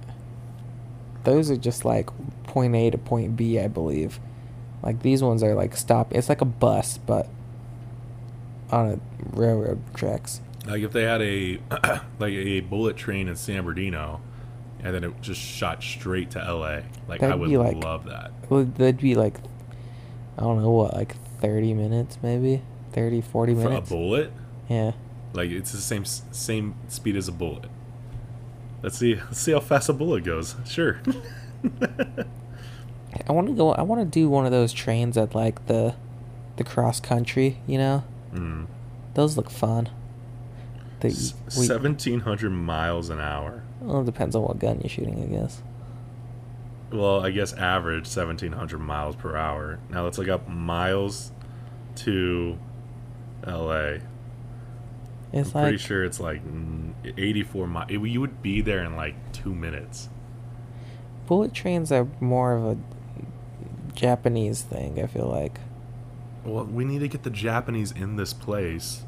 Those 1.26 1.52
are 1.52 1.58
just 1.58 1.84
like 1.84 2.10
point 2.44 2.76
A 2.76 2.92
to 2.92 2.98
point 2.98 3.36
B, 3.36 3.60
I 3.60 3.68
believe. 3.68 4.20
Like 4.82 5.02
these 5.02 5.22
ones 5.22 5.44
are 5.44 5.54
like 5.54 5.76
stop. 5.76 6.14
It's 6.16 6.30
like 6.30 6.40
a 6.40 6.46
bus, 6.46 6.98
but 6.98 7.28
on 8.72 8.88
a 8.88 9.00
railroad 9.38 9.82
tracks. 9.94 10.40
Like 10.70 10.84
if 10.84 10.92
they 10.92 11.04
had 11.04 11.22
a 11.22 11.60
like 12.20 12.34
a 12.34 12.62
bullet 12.62 12.98
train 12.98 13.28
in 13.28 13.36
San 13.36 13.64
Bernardino, 13.64 14.22
and 14.84 14.94
then 14.94 15.04
it 15.04 15.22
just 15.22 15.42
shot 15.42 15.84
straight 15.84 16.32
to 16.32 16.40
L.A. 16.44 16.84
Like 17.08 17.24
I 17.24 17.28
That'd 17.28 17.40
would 17.40 17.50
like- 17.52 17.84
love 17.84 18.06
that. 18.06 18.32
Well, 18.50 18.64
that'd 18.66 18.98
be 18.98 19.16
like, 19.16 19.38
I 20.38 20.42
don't 20.42 20.62
know 20.62 20.72
what, 20.72 20.94
like 20.94 21.16
thirty 21.40 21.74
minutes, 21.74 22.18
maybe 22.24 22.62
30, 22.94 23.22
40 23.22 23.56
For 23.56 23.72
a 23.72 23.82
bullet, 23.82 24.32
Yeah. 24.68 24.94
like 25.34 25.52
it's 25.52 25.72
the 25.72 25.78
same 25.78 26.06
same 26.06 26.76
speed 26.88 27.16
as 27.16 27.28
a 27.28 27.32
bullet. 27.32 27.66
Let's 28.82 28.98
see. 28.98 29.16
Let's 29.16 29.40
see 29.40 29.52
how 29.52 29.60
fast 29.60 29.90
a 29.90 29.94
bullet 29.94 30.24
goes. 30.24 30.56
Sure. 30.66 31.02
I 33.28 33.32
want 33.32 33.48
to 33.48 33.54
go. 33.54 33.72
I 33.74 33.82
want 33.82 34.02
to 34.02 34.06
do 34.06 34.30
one 34.30 34.46
of 34.46 34.52
those 34.52 34.72
trains 34.72 35.18
at 35.18 35.36
like 35.36 35.66
the, 35.68 35.96
the 36.58 36.64
cross 36.64 37.00
country. 37.00 37.60
You 37.68 37.78
know, 37.78 38.04
mm. 38.34 38.68
those 39.16 39.36
look 39.36 39.50
fun. 39.50 39.90
The, 41.00 41.08
we- 41.58 41.66
Seventeen 41.66 42.20
hundred 42.22 42.50
miles 42.52 43.10
an 43.10 43.20
hour. 43.20 43.64
well, 43.82 44.02
it 44.02 44.06
depends 44.06 44.36
on 44.36 44.44
what 44.44 44.60
gun 44.60 44.80
you're 44.82 44.90
shooting, 44.90 45.22
I 45.24 45.28
guess. 45.28 45.62
Well, 46.92 47.24
I 47.24 47.30
guess 47.30 47.54
average 47.54 48.06
1700 48.08 48.80
miles 48.80 49.16
per 49.16 49.36
hour. 49.38 49.80
Now 49.92 50.04
let's 50.06 50.18
look 50.18 50.28
up 50.28 50.50
miles 50.50 51.32
to 51.98 52.58
LA. 53.46 53.98
It's 55.32 55.56
I'm 55.56 55.62
pretty 55.66 55.78
sure 55.78 56.04
it's 56.04 56.20
like 56.20 56.44
mm, 56.44 56.94
84 57.16 57.68
miles. 57.68 57.92
You 57.92 58.20
would 58.20 58.42
be 58.42 58.62
there 58.62 58.84
in 58.84 58.96
like 58.96 59.16
two 59.32 59.54
minutes. 59.54 60.10
bullet 61.28 61.54
trains 61.54 61.92
are 61.92 62.08
more 62.20 62.54
of 62.54 62.66
a 62.66 62.78
Japanese 63.94 64.62
thing. 64.64 65.00
I 65.02 65.06
feel 65.08 65.28
like. 65.28 65.60
Well, 66.44 66.66
we 66.66 66.86
need 66.86 67.00
to 67.00 67.08
get 67.08 67.22
the 67.24 67.30
Japanese 67.30 67.92
in 67.92 68.16
this 68.16 68.34
place. 68.34 69.04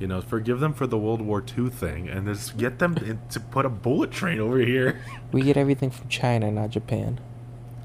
You 0.00 0.06
know, 0.08 0.20
forgive 0.20 0.60
them 0.60 0.72
for 0.74 0.86
the 0.86 0.98
World 0.98 1.20
War 1.22 1.42
II 1.56 1.70
thing, 1.70 2.08
and 2.08 2.26
just 2.26 2.56
get 2.56 2.78
them 2.80 2.96
in- 2.98 3.20
to 3.30 3.38
put 3.40 3.64
a 3.64 3.68
bullet 3.68 4.10
train 4.10 4.40
over 4.40 4.58
here. 4.58 5.00
We 5.32 5.42
get 5.42 5.56
everything 5.56 5.90
from 5.90 6.08
China, 6.08 6.50
not 6.50 6.70
Japan. 6.70 7.18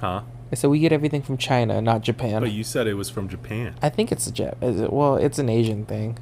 Huh? 0.01 0.21
So 0.53 0.69
we 0.69 0.79
get 0.79 0.91
everything 0.91 1.21
from 1.23 1.37
China, 1.37 1.81
not 1.81 2.01
Japan. 2.01 2.41
But 2.41 2.51
you 2.51 2.63
said 2.63 2.85
it 2.87 2.93
was 2.95 3.09
from 3.09 3.27
Japan. 3.29 3.75
I 3.81 3.89
think 3.89 4.11
it's 4.11 4.27
a 4.27 4.31
Jap. 4.31 4.61
it- 4.61 4.91
Well, 4.93 5.15
it's 5.15 5.39
an 5.39 5.49
Asian 5.49 5.85
thing. 5.85 6.17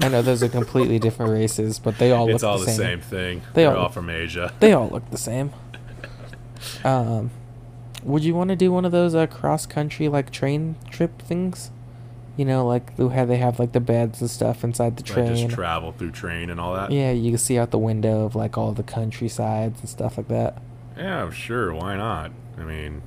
I 0.00 0.08
know 0.08 0.22
those 0.22 0.42
are 0.42 0.48
completely 0.48 0.98
different 0.98 1.30
races, 1.32 1.78
but 1.78 1.98
they 1.98 2.10
all 2.12 2.28
it's 2.28 2.42
look 2.42 2.50
all 2.50 2.58
the 2.58 2.64
the 2.66 2.70
same. 2.72 2.78
same 2.78 3.00
thing. 3.00 3.42
They 3.54 3.62
They 3.62 3.66
are 3.66 3.76
all- 3.76 3.82
all 3.84 3.88
from 3.90 4.08
Asia. 4.10 4.52
They 4.60 4.72
all 4.72 4.88
look 4.88 5.08
the 5.10 5.18
same. 5.18 5.52
Um, 6.84 7.30
would 8.02 8.22
you 8.24 8.34
want 8.34 8.50
to 8.50 8.56
do 8.56 8.70
one 8.72 8.84
of 8.84 8.92
those 8.92 9.14
uh, 9.14 9.26
cross 9.26 9.66
country 9.66 10.08
like 10.08 10.30
train 10.30 10.76
trip 10.90 11.20
things? 11.22 11.70
You 12.40 12.46
know, 12.46 12.66
like 12.66 12.96
how 12.96 13.26
they 13.26 13.36
have 13.36 13.58
like 13.58 13.72
the 13.72 13.80
beds 13.80 14.22
and 14.22 14.30
stuff 14.30 14.64
inside 14.64 14.96
the 14.96 15.02
Like 15.02 15.12
train. 15.26 15.36
just 15.36 15.54
travel 15.54 15.92
through 15.92 16.12
train 16.12 16.48
and 16.48 16.58
all 16.58 16.72
that. 16.74 16.90
yeah, 16.90 17.10
you 17.10 17.32
can 17.32 17.36
see 17.38 17.58
out 17.58 17.70
the 17.70 17.76
window 17.78 18.24
of 18.24 18.34
like 18.34 18.56
all 18.56 18.72
the 18.72 18.82
countrysides 18.82 19.78
and 19.80 19.88
stuff 19.90 20.16
like 20.16 20.28
that. 20.28 20.56
Yeah, 20.96 21.28
sure. 21.30 21.74
Why 21.74 21.96
not? 21.96 22.30
I 22.56 22.62
mean, 22.64 23.02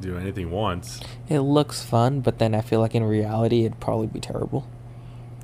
do 0.00 0.16
anything 0.18 0.50
once. 0.50 0.98
It 1.28 1.38
looks 1.40 1.84
fun, 1.84 2.18
but 2.20 2.40
then 2.40 2.52
I 2.52 2.62
feel 2.62 2.80
like 2.80 2.96
in 2.96 3.04
reality 3.04 3.64
it'd 3.64 3.78
probably 3.78 4.08
be 4.08 4.18
terrible. 4.18 4.66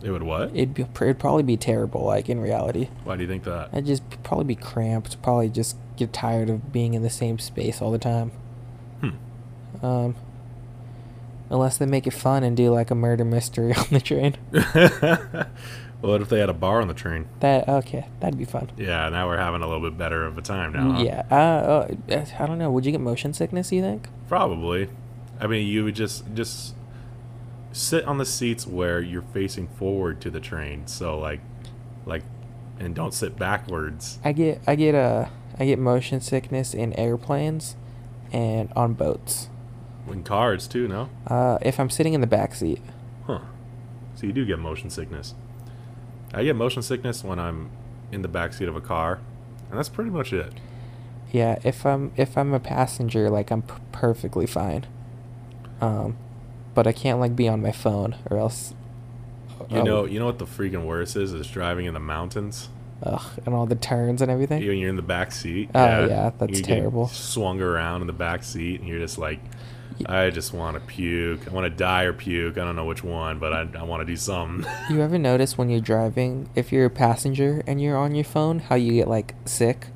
It 0.02 0.10
would 0.10 0.24
what? 0.24 0.50
It'd 0.52 0.74
be 0.74 0.82
it'd 0.82 1.20
probably 1.20 1.44
be 1.44 1.56
terrible, 1.56 2.02
like 2.04 2.28
in 2.28 2.40
reality. 2.40 2.88
Why 3.04 3.14
do 3.14 3.22
you 3.22 3.28
think 3.28 3.44
that? 3.44 3.68
I'd 3.72 3.86
just 3.86 4.02
probably 4.24 4.44
be 4.46 4.56
cramped. 4.56 5.22
Probably 5.22 5.48
just 5.50 5.76
get 5.96 6.12
tired 6.12 6.50
of 6.50 6.72
being 6.72 6.94
in 6.94 7.02
the 7.02 7.10
same 7.10 7.38
space 7.38 7.80
all 7.80 7.92
the 7.92 7.98
time. 7.98 8.32
Hmm. 9.00 9.84
Um, 9.86 10.16
unless 11.50 11.78
they 11.78 11.86
make 11.86 12.06
it 12.06 12.12
fun 12.12 12.42
and 12.44 12.56
do 12.56 12.70
like 12.70 12.90
a 12.90 12.94
murder 12.94 13.24
mystery 13.24 13.74
on 13.76 13.86
the 13.90 14.00
train. 14.00 14.36
what 16.00 16.20
if 16.20 16.28
they 16.28 16.38
had 16.40 16.48
a 16.48 16.54
bar 16.54 16.80
on 16.80 16.88
the 16.88 16.94
train? 16.94 17.26
That 17.40 17.68
okay, 17.68 18.06
that'd 18.20 18.38
be 18.38 18.44
fun. 18.44 18.70
Yeah, 18.76 19.08
now 19.08 19.26
we're 19.28 19.38
having 19.38 19.62
a 19.62 19.66
little 19.68 19.88
bit 19.88 19.98
better 19.98 20.24
of 20.24 20.38
a 20.38 20.42
time 20.42 20.72
now. 20.72 20.92
huh? 20.92 21.02
Yeah. 21.02 21.24
Uh, 21.30 21.34
uh, 22.14 22.24
I 22.38 22.46
don't 22.46 22.58
know. 22.58 22.70
Would 22.70 22.86
you 22.86 22.92
get 22.92 23.00
motion 23.00 23.32
sickness? 23.32 23.72
You 23.72 23.82
think? 23.82 24.08
Probably. 24.28 24.88
I 25.40 25.46
mean, 25.46 25.66
you 25.66 25.84
would 25.84 25.94
just 25.94 26.24
just 26.34 26.74
sit 27.72 28.04
on 28.04 28.18
the 28.18 28.26
seats 28.26 28.66
where 28.66 29.00
you're 29.00 29.22
facing 29.22 29.68
forward 29.68 30.20
to 30.22 30.30
the 30.30 30.40
train. 30.40 30.86
So 30.86 31.18
like, 31.18 31.40
like, 32.06 32.22
and 32.78 32.94
don't 32.94 33.14
sit 33.14 33.36
backwards. 33.38 34.18
I 34.24 34.32
get 34.32 34.60
I 34.66 34.74
get 34.74 34.94
uh 34.94 35.26
I 35.58 35.64
get 35.66 35.78
motion 35.78 36.20
sickness 36.20 36.74
in 36.74 36.92
airplanes 36.94 37.76
and 38.32 38.72
on 38.74 38.94
boats. 38.94 39.48
In 40.12 40.22
cars 40.24 40.66
too, 40.66 40.88
no? 40.88 41.08
Uh, 41.26 41.58
if 41.62 41.78
I'm 41.78 41.90
sitting 41.90 42.14
in 42.14 42.20
the 42.20 42.26
back 42.26 42.54
seat. 42.54 42.80
Huh. 43.26 43.40
So 44.14 44.26
you 44.26 44.32
do 44.32 44.44
get 44.44 44.58
motion 44.58 44.90
sickness. 44.90 45.34
I 46.34 46.44
get 46.44 46.56
motion 46.56 46.82
sickness 46.82 47.22
when 47.24 47.38
I'm 47.38 47.70
in 48.12 48.22
the 48.22 48.28
back 48.28 48.52
seat 48.52 48.68
of 48.68 48.76
a 48.76 48.80
car, 48.80 49.20
and 49.70 49.78
that's 49.78 49.88
pretty 49.88 50.10
much 50.10 50.32
it. 50.32 50.52
Yeah, 51.32 51.58
if 51.62 51.84
I'm 51.86 52.12
if 52.16 52.36
I'm 52.38 52.52
a 52.54 52.60
passenger, 52.60 53.28
like 53.30 53.50
I'm 53.50 53.62
p- 53.62 53.74
perfectly 53.92 54.46
fine. 54.46 54.86
Um, 55.80 56.16
but 56.74 56.86
I 56.86 56.92
can't 56.92 57.20
like 57.20 57.36
be 57.36 57.48
on 57.48 57.60
my 57.62 57.72
phone 57.72 58.16
or 58.30 58.38
else. 58.38 58.74
You 59.70 59.78
I'll- 59.78 59.84
know, 59.84 60.04
you 60.06 60.18
know 60.18 60.26
what 60.26 60.38
the 60.38 60.46
freaking 60.46 60.84
worst 60.86 61.16
is? 61.16 61.32
Is 61.32 61.46
driving 61.48 61.86
in 61.86 61.94
the 61.94 62.00
mountains. 62.00 62.68
ugh, 63.02 63.22
and 63.46 63.54
all 63.54 63.64
the 63.66 63.74
turns 63.76 64.20
and 64.22 64.30
everything. 64.30 64.66
When 64.66 64.76
you're 64.78 64.88
in 64.88 64.96
the 64.96 65.02
back 65.02 65.30
seat. 65.32 65.70
Oh, 65.74 66.06
yeah, 66.06 66.30
that's 66.38 66.58
you 66.58 66.64
terrible. 66.64 67.06
Swung 67.08 67.60
around 67.60 68.00
in 68.00 68.06
the 68.08 68.12
back 68.12 68.42
seat, 68.42 68.80
and 68.80 68.88
you're 68.88 68.98
just 68.98 69.18
like, 69.18 69.38
I 70.06 70.30
just 70.30 70.52
want 70.52 70.74
to 70.74 70.80
puke. 70.80 71.46
I 71.48 71.50
want 71.50 71.64
to 71.64 71.70
die 71.70 72.04
or 72.04 72.12
puke. 72.12 72.56
I 72.58 72.64
don't 72.64 72.76
know 72.76 72.84
which 72.84 73.02
one, 73.02 73.38
but 73.38 73.52
I, 73.52 73.68
I 73.78 73.82
want 73.84 74.00
to 74.00 74.04
do 74.06 74.16
something. 74.16 74.70
You 74.90 75.00
ever 75.02 75.18
notice 75.18 75.58
when 75.58 75.68
you're 75.70 75.80
driving, 75.80 76.48
if 76.54 76.72
you're 76.72 76.86
a 76.86 76.90
passenger 76.90 77.62
and 77.66 77.80
you're 77.80 77.96
on 77.96 78.14
your 78.14 78.24
phone, 78.24 78.58
how 78.60 78.74
you 78.76 78.92
get 78.92 79.08
like 79.08 79.34
sick? 79.44 79.88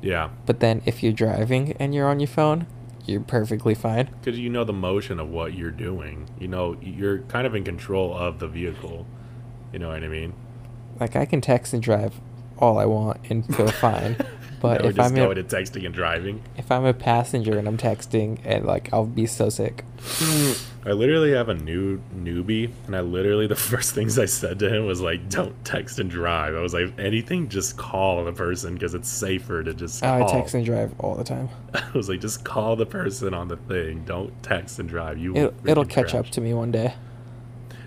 yeah, 0.00 0.30
But 0.46 0.60
then 0.60 0.82
if 0.86 1.02
you're 1.02 1.12
driving 1.12 1.72
and 1.80 1.94
you're 1.94 2.08
on 2.08 2.20
your 2.20 2.28
phone, 2.28 2.66
you're 3.04 3.20
perfectly 3.20 3.74
fine. 3.74 4.10
because 4.20 4.38
you 4.38 4.48
know 4.50 4.62
the 4.64 4.72
motion 4.72 5.18
of 5.18 5.28
what 5.28 5.54
you're 5.54 5.70
doing. 5.70 6.28
You 6.38 6.46
know, 6.48 6.76
you're 6.82 7.20
kind 7.22 7.46
of 7.46 7.54
in 7.54 7.64
control 7.64 8.14
of 8.16 8.38
the 8.38 8.46
vehicle. 8.48 9.06
You 9.72 9.78
know 9.80 9.88
what 9.88 10.04
I 10.04 10.08
mean? 10.08 10.34
Like 11.00 11.16
I 11.16 11.24
can 11.24 11.40
text 11.40 11.72
and 11.72 11.82
drive 11.82 12.14
all 12.58 12.78
I 12.78 12.84
want 12.84 13.18
and 13.30 13.44
feel 13.56 13.68
fine. 13.72 14.16
But 14.60 14.84
if 14.84 14.98
I'm 14.98 15.14
going 15.14 15.38
a, 15.38 15.42
to 15.42 15.56
texting 15.56 15.84
and 15.86 15.94
driving. 15.94 16.42
if 16.56 16.70
I'm 16.70 16.84
a 16.84 16.94
passenger 16.94 17.58
and 17.58 17.68
I'm 17.68 17.78
texting 17.78 18.40
and 18.44 18.64
like 18.64 18.92
I'll 18.92 19.06
be 19.06 19.26
so 19.26 19.48
sick. 19.48 19.84
I 20.88 20.92
literally 20.92 21.32
have 21.32 21.48
a 21.48 21.54
new 21.54 22.00
newbie, 22.16 22.70
and 22.86 22.96
I 22.96 23.00
literally 23.00 23.46
the 23.46 23.56
first 23.70 23.94
things 23.94 24.18
I 24.18 24.24
said 24.24 24.58
to 24.60 24.74
him 24.74 24.86
was 24.86 25.00
like, 25.00 25.28
"Don't 25.28 25.62
text 25.64 25.98
and 25.98 26.08
drive." 26.08 26.54
I 26.54 26.60
was 26.60 26.72
like, 26.72 26.98
"Anything, 26.98 27.48
just 27.48 27.76
call 27.76 28.24
the 28.24 28.32
person 28.32 28.74
because 28.74 28.94
it's 28.94 29.08
safer 29.08 29.62
to 29.62 29.74
just." 29.74 30.02
Oh, 30.04 30.08
I 30.08 30.20
Call. 30.20 30.28
text 30.30 30.54
and 30.54 30.64
drive 30.64 30.94
all 30.98 31.14
the 31.14 31.24
time. 31.24 31.48
I 31.74 31.90
was 31.94 32.08
like, 32.08 32.20
"Just 32.20 32.44
call 32.44 32.76
the 32.76 32.86
person 32.86 33.34
on 33.34 33.48
the 33.48 33.56
thing. 33.56 34.04
Don't 34.04 34.42
text 34.42 34.78
and 34.78 34.88
drive. 34.88 35.18
You 35.18 35.36
it'll 35.36 35.84
freaking 35.84 35.90
catch 35.90 36.14
up 36.14 36.30
to 36.30 36.40
me 36.40 36.54
one 36.54 36.70
day. 36.70 36.94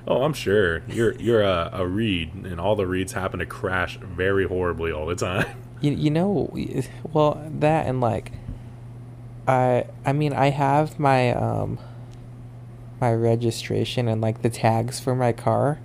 Oh, 0.07 0.23
I'm 0.23 0.33
sure 0.33 0.83
you're 0.87 1.13
you're 1.15 1.43
a, 1.43 1.69
a 1.73 1.87
read, 1.87 2.33
and 2.33 2.59
all 2.59 2.75
the 2.75 2.87
reads 2.87 3.13
happen 3.13 3.39
to 3.39 3.45
crash 3.45 3.97
very 3.97 4.47
horribly 4.47 4.91
all 4.91 5.05
the 5.05 5.15
time. 5.15 5.45
You, 5.81 5.91
you 5.91 6.11
know, 6.11 6.53
well 7.11 7.41
that 7.59 7.87
and 7.87 7.99
like, 8.01 8.31
I 9.47 9.85
I 10.05 10.13
mean 10.13 10.33
I 10.33 10.51
have 10.51 10.99
my 10.99 11.33
um, 11.33 11.79
my 12.99 13.13
registration 13.13 14.07
and 14.07 14.21
like 14.21 14.43
the 14.43 14.49
tags 14.49 14.99
for 14.99 15.15
my 15.15 15.33
car, 15.33 15.79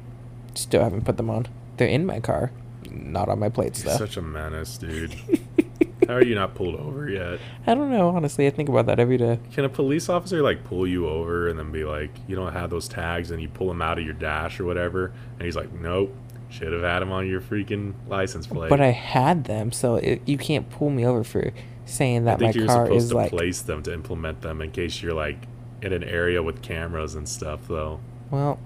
still 0.55 0.83
haven't 0.83 1.05
put 1.05 1.17
them 1.17 1.31
on. 1.31 1.47
They're 1.79 1.89
in 1.89 2.07
my 2.07 2.21
car, 2.21 2.53
not 2.91 3.29
on 3.29 3.39
my 3.39 3.49
plates 3.49 3.83
You're 3.83 3.93
though. 3.93 3.99
such 3.99 4.17
a 4.17 4.23
menace, 4.23 4.77
dude. 4.79 5.15
How 6.07 6.15
are 6.15 6.25
you 6.25 6.37
not 6.37 6.55
pulled 6.55 6.77
over 6.77 7.09
yet? 7.09 7.41
I 7.67 7.75
don't 7.75 7.91
know. 7.91 8.11
Honestly, 8.11 8.47
I 8.47 8.51
think 8.51 8.69
about 8.69 8.87
that 8.87 9.01
every 9.01 9.17
day. 9.17 9.41
Can 9.53 9.65
a 9.65 9.69
police 9.69 10.09
officer 10.09 10.41
like 10.41 10.63
pull 10.63 10.87
you 10.87 11.09
over 11.09 11.49
and 11.49 11.59
then 11.59 11.73
be 11.73 11.85
like, 11.85 12.11
you 12.29 12.37
don't 12.37 12.53
have 12.53 12.71
those 12.71 12.87
tags, 12.87 13.31
and 13.31 13.43
you 13.43 13.49
pull 13.49 13.67
them 13.69 13.83
out 13.83 13.99
of 13.99 14.05
your 14.05 14.15
dash 14.15 14.61
or 14.61 14.65
whatever, 14.65 15.13
and 15.39 15.43
he's 15.43 15.57
like, 15.57 15.73
nope, 15.73 16.15
should 16.49 16.73
have 16.73 16.83
had 16.83 17.01
them 17.01 17.13
on 17.13 17.27
your 17.27 17.41
freaking 17.41 17.95
license 18.09 18.47
plate. 18.47 18.71
But 18.71 18.81
I 18.81 18.91
had 18.91 19.45
them, 19.45 19.73
so 19.73 19.97
it, 19.97 20.23
you 20.27 20.39
can't 20.39 20.69
pull 20.71 20.91
me 20.91 21.05
over 21.05 21.25
for 21.25 21.53
saying 21.85 22.23
I 22.23 22.33
that 22.33 22.41
my 22.41 22.47
think 22.47 22.57
you're 22.57 22.67
car 22.67 22.87
supposed 22.87 23.05
is 23.05 23.11
to 23.11 23.17
like. 23.17 23.31
place 23.31 23.63
them 23.63 23.83
to 23.85 23.93
implement 23.93 24.43
them 24.43 24.61
in 24.63 24.71
case 24.71 25.03
you're 25.03 25.15
like 25.15 25.39
in 25.83 25.93
an 25.93 26.05
area 26.05 26.43
with 26.43 26.63
cameras 26.63 27.15
and 27.15 27.29
stuff, 27.29 27.61
though. 27.69 28.01
Well, 28.31 28.59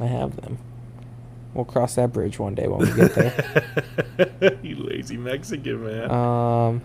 I 0.00 0.06
have 0.06 0.36
them. 0.36 0.58
We'll 1.54 1.64
cross 1.64 1.94
that 1.94 2.12
bridge 2.12 2.38
one 2.38 2.54
day 2.54 2.66
when 2.66 2.80
we 2.80 2.92
get 2.94 3.14
there. 3.14 4.58
you 4.62 4.76
lazy 4.76 5.16
Mexican 5.16 5.84
man. 5.84 6.10
um. 6.10 6.82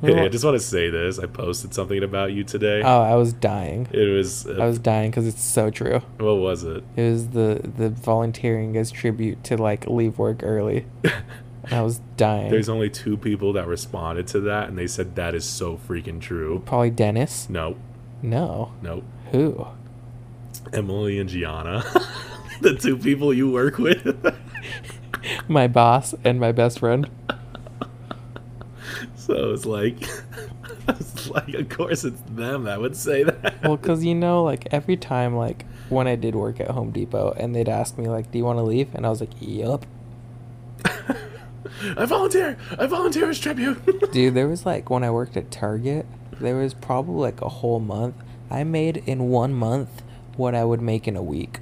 Hey, 0.00 0.20
I 0.24 0.28
just 0.28 0.44
want 0.44 0.56
to 0.56 0.64
say 0.64 0.90
this. 0.90 1.18
I 1.18 1.26
posted 1.26 1.74
something 1.74 2.02
about 2.02 2.32
you 2.32 2.44
today. 2.44 2.82
Oh, 2.84 3.02
I 3.02 3.14
was 3.14 3.32
dying. 3.32 3.88
it 3.92 4.08
was. 4.08 4.46
Uh, 4.46 4.58
I 4.60 4.66
was 4.66 4.78
dying 4.78 5.10
because 5.10 5.26
it's 5.26 5.42
so 5.42 5.70
true. 5.70 6.00
what 6.18 6.34
was 6.36 6.64
it? 6.64 6.84
It 6.96 7.10
was 7.10 7.28
the 7.30 7.60
the 7.76 7.90
volunteering 7.90 8.76
as 8.76 8.90
tribute 8.90 9.42
to 9.44 9.56
like 9.56 9.86
leave 9.86 10.18
work 10.18 10.40
early. 10.42 10.86
I 11.70 11.82
was 11.82 12.00
dying. 12.16 12.50
There's 12.50 12.68
only 12.70 12.88
two 12.88 13.16
people 13.18 13.52
that 13.54 13.66
responded 13.66 14.26
to 14.28 14.40
that, 14.40 14.68
and 14.68 14.78
they 14.78 14.86
said 14.86 15.16
that 15.16 15.34
is 15.34 15.44
so 15.44 15.76
freaking 15.88 16.20
true. 16.20 16.62
Probably 16.64 16.88
Dennis. 16.90 17.50
No, 17.50 17.76
No. 18.22 18.72
no. 18.80 19.02
Who? 19.32 19.66
Emily 20.72 21.18
and 21.18 21.28
Gianna, 21.28 21.84
the 22.62 22.74
two 22.74 22.96
people 22.96 23.32
you 23.34 23.50
work 23.50 23.76
with. 23.78 24.34
My 25.48 25.66
boss 25.68 26.14
and 26.24 26.40
my 26.40 26.52
best 26.52 26.78
friend. 26.78 27.08
So 29.28 29.52
it's 29.52 29.66
like, 29.66 29.96
it's 30.88 31.28
like, 31.28 31.52
of 31.52 31.68
course 31.68 32.02
it's 32.02 32.20
them 32.30 32.64
that 32.64 32.80
would 32.80 32.96
say 32.96 33.24
that. 33.24 33.62
Well, 33.62 33.76
because 33.76 34.02
you 34.02 34.14
know, 34.14 34.42
like 34.42 34.66
every 34.72 34.96
time, 34.96 35.36
like 35.36 35.66
when 35.90 36.06
I 36.06 36.16
did 36.16 36.34
work 36.34 36.60
at 36.60 36.70
Home 36.70 36.90
Depot, 36.90 37.34
and 37.36 37.54
they'd 37.54 37.68
ask 37.68 37.98
me, 37.98 38.08
like, 38.08 38.32
"Do 38.32 38.38
you 38.38 38.44
want 38.44 38.58
to 38.58 38.62
leave?" 38.62 38.94
and 38.94 39.04
I 39.04 39.10
was 39.10 39.20
like, 39.20 39.32
"Yup." 39.38 39.84
I 40.84 42.06
volunteer. 42.06 42.56
I 42.78 42.86
volunteer 42.86 43.28
as 43.28 43.38
tribute. 43.38 44.10
Dude, 44.12 44.34
there 44.34 44.48
was 44.48 44.64
like 44.64 44.88
when 44.88 45.04
I 45.04 45.10
worked 45.10 45.36
at 45.36 45.50
Target, 45.50 46.06
there 46.40 46.56
was 46.56 46.72
probably 46.72 47.20
like 47.20 47.42
a 47.42 47.48
whole 47.48 47.80
month. 47.80 48.16
I 48.50 48.64
made 48.64 48.98
in 49.06 49.28
one 49.28 49.52
month 49.52 50.02
what 50.38 50.54
I 50.54 50.64
would 50.64 50.80
make 50.80 51.06
in 51.06 51.16
a 51.16 51.22
week. 51.22 51.60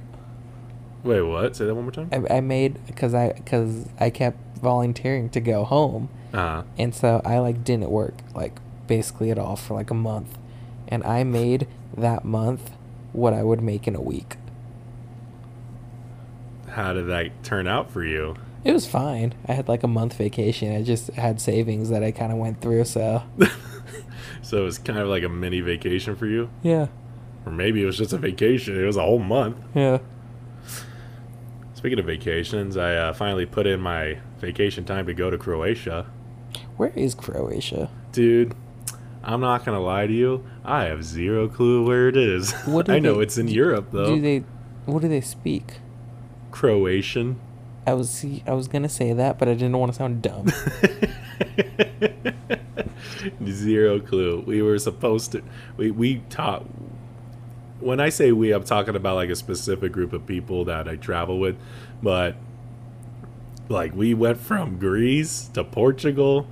Wait, 1.03 1.21
what? 1.21 1.55
Say 1.57 1.65
that 1.65 1.75
one 1.75 1.83
more 1.83 1.91
time. 1.91 2.09
I, 2.11 2.37
I 2.37 2.41
made 2.41 2.85
because 2.87 3.13
I 3.13 3.33
because 3.33 3.89
I 3.99 4.09
kept 4.09 4.57
volunteering 4.57 5.29
to 5.31 5.41
go 5.41 5.65
home, 5.65 6.09
Uh, 6.33 6.63
and 6.77 6.93
so 6.93 7.21
I 7.23 7.39
like 7.39 7.63
didn't 7.63 7.89
work 7.89 8.15
like 8.35 8.59
basically 8.87 9.31
at 9.31 9.39
all 9.39 9.55
for 9.55 9.73
like 9.73 9.89
a 9.91 9.95
month, 9.95 10.37
and 10.87 11.03
I 11.03 11.23
made 11.23 11.67
that 11.95 12.25
month 12.25 12.71
what 13.13 13.33
I 13.33 13.43
would 13.43 13.61
make 13.61 13.87
in 13.87 13.95
a 13.95 14.01
week. 14.01 14.35
How 16.69 16.93
did 16.93 17.07
that 17.07 17.43
turn 17.43 17.67
out 17.67 17.89
for 17.89 18.03
you? 18.03 18.35
It 18.63 18.73
was 18.73 18.85
fine. 18.85 19.33
I 19.47 19.53
had 19.53 19.67
like 19.67 19.83
a 19.83 19.87
month 19.87 20.13
vacation. 20.15 20.75
I 20.75 20.83
just 20.83 21.07
had 21.13 21.39
savings 21.39 21.89
that 21.89 22.03
I 22.03 22.11
kind 22.11 22.31
of 22.31 22.37
went 22.37 22.61
through. 22.61 22.83
So 22.85 23.23
So 24.41 24.57
it 24.61 24.63
was 24.63 24.77
kind 24.77 24.99
of 24.99 25.07
like 25.07 25.23
a 25.23 25.29
mini 25.29 25.61
vacation 25.61 26.15
for 26.15 26.25
you, 26.25 26.49
yeah, 26.61 26.87
or 27.45 27.51
maybe 27.51 27.81
it 27.81 27.85
was 27.85 27.97
just 27.97 28.13
a 28.13 28.17
vacation. 28.17 28.79
It 28.81 28.85
was 28.85 28.97
a 28.97 29.01
whole 29.01 29.19
month. 29.19 29.57
yeah. 29.73 29.99
Speaking 31.73 31.99
of 31.99 32.05
vacations, 32.05 32.75
I 32.75 32.95
uh, 32.95 33.13
finally 33.13 33.45
put 33.45 33.67
in 33.67 33.79
my 33.79 34.17
vacation 34.39 34.83
time 34.83 35.05
to 35.05 35.13
go 35.13 35.29
to 35.29 35.37
Croatia. 35.37 36.07
Where 36.77 36.91
is 36.95 37.13
Croatia? 37.15 37.89
Dude, 38.11 38.53
I'm 39.23 39.41
not 39.41 39.65
gonna 39.65 39.79
lie 39.81 40.07
to 40.07 40.13
you. 40.13 40.43
I 40.63 40.83
have 40.85 41.03
zero 41.03 41.47
clue 41.47 41.85
where 41.85 42.07
it 42.07 42.15
is. 42.17 42.53
What 42.65 42.89
I 42.95 42.99
know 42.99 43.15
they- 43.15 43.23
it's 43.23 43.37
in 43.37 43.47
Europe 43.47 43.87
though. 43.91 44.15
Do 44.15 44.21
they? 44.21 44.43
What 44.85 45.01
do 45.01 45.07
they 45.07 45.21
speak? 45.21 45.79
Croatian. 46.51 47.39
I 47.85 47.93
was 47.93 48.09
see, 48.09 48.43
I 48.45 48.53
was 48.53 48.67
gonna 48.67 48.89
say 48.89 49.13
that, 49.13 49.37
but 49.39 49.47
I 49.47 49.53
didn't 49.53 49.77
want 49.77 49.91
to 49.93 49.97
sound 49.97 50.21
dumb. 50.21 50.47
Zero 53.45 53.99
clue. 53.99 54.43
We 54.45 54.61
were 54.61 54.77
supposed 54.79 55.31
to. 55.33 55.41
We 55.77 55.91
we 55.91 56.17
taught. 56.29 56.65
When 57.79 57.99
I 57.99 58.09
say 58.09 58.31
we, 58.31 58.51
I'm 58.51 58.63
talking 58.63 58.95
about 58.95 59.15
like 59.15 59.29
a 59.29 59.35
specific 59.35 59.91
group 59.91 60.11
of 60.13 60.25
people 60.25 60.65
that 60.65 60.87
I 60.87 60.95
travel 60.95 61.39
with, 61.39 61.57
but 62.01 62.35
like 63.69 63.93
we 63.95 64.13
went 64.13 64.39
from 64.39 64.77
Greece 64.79 65.47
to 65.53 65.63
Portugal 65.63 66.47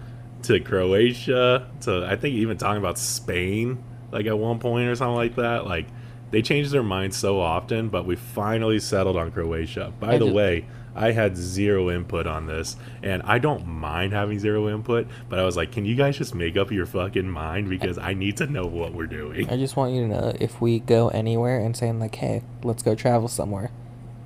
to 0.48 0.60
Croatia 0.60 1.68
to 1.82 2.06
I 2.06 2.16
think 2.16 2.36
even 2.36 2.58
talking 2.58 2.80
about 2.80 2.98
Spain 2.98 3.84
like 4.12 4.26
at 4.26 4.38
one 4.38 4.60
point 4.60 4.88
or 4.88 4.96
something 4.96 5.16
like 5.16 5.36
that. 5.36 5.66
Like 5.66 5.88
they 6.32 6.42
change 6.42 6.70
their 6.72 6.84
minds 6.84 7.18
so 7.18 7.40
often, 7.40 7.90
but 7.90 8.06
we 8.06 8.16
finally 8.16 8.80
settled 8.80 9.18
on 9.18 9.32
Croatia. 9.32 9.94
By 10.00 10.14
I 10.14 10.18
the 10.18 10.26
just- 10.26 10.36
way, 10.36 10.66
I 10.96 11.12
had 11.12 11.36
zero 11.36 11.92
input 11.92 12.26
on 12.26 12.48
this, 12.48 12.78
and 13.04 13.22
I 13.24 13.38
don't 13.38 13.68
mind 13.68 14.14
having 14.14 14.40
zero 14.40 14.70
input, 14.70 15.08
but 15.28 15.40
I 15.40 15.44
was 15.44 15.58
like, 15.58 15.74
can 15.74 15.84
you 15.84 15.94
guys 15.94 16.18
just 16.18 16.34
make 16.34 16.56
up 16.56 16.72
your 16.72 16.86
fucking 16.86 17.30
mind 17.30 17.70
because 17.70 17.98
I 17.98 18.14
need 18.14 18.38
to 18.38 18.48
know 18.48 18.66
what 18.66 18.94
we're 18.94 19.06
doing. 19.06 19.50
I 19.50 19.58
just 19.58 19.76
want 19.76 19.92
you 19.94 20.04
to 20.04 20.08
know 20.08 20.34
if 20.40 20.62
we 20.62 20.80
go 20.80 21.10
anywhere 21.10 21.60
and 21.60 21.76
saying 21.76 22.00
like, 22.00 22.16
"Hey, 22.16 22.44
let's 22.64 22.82
go 22.82 22.96
travel 22.96 23.28
somewhere," 23.28 23.72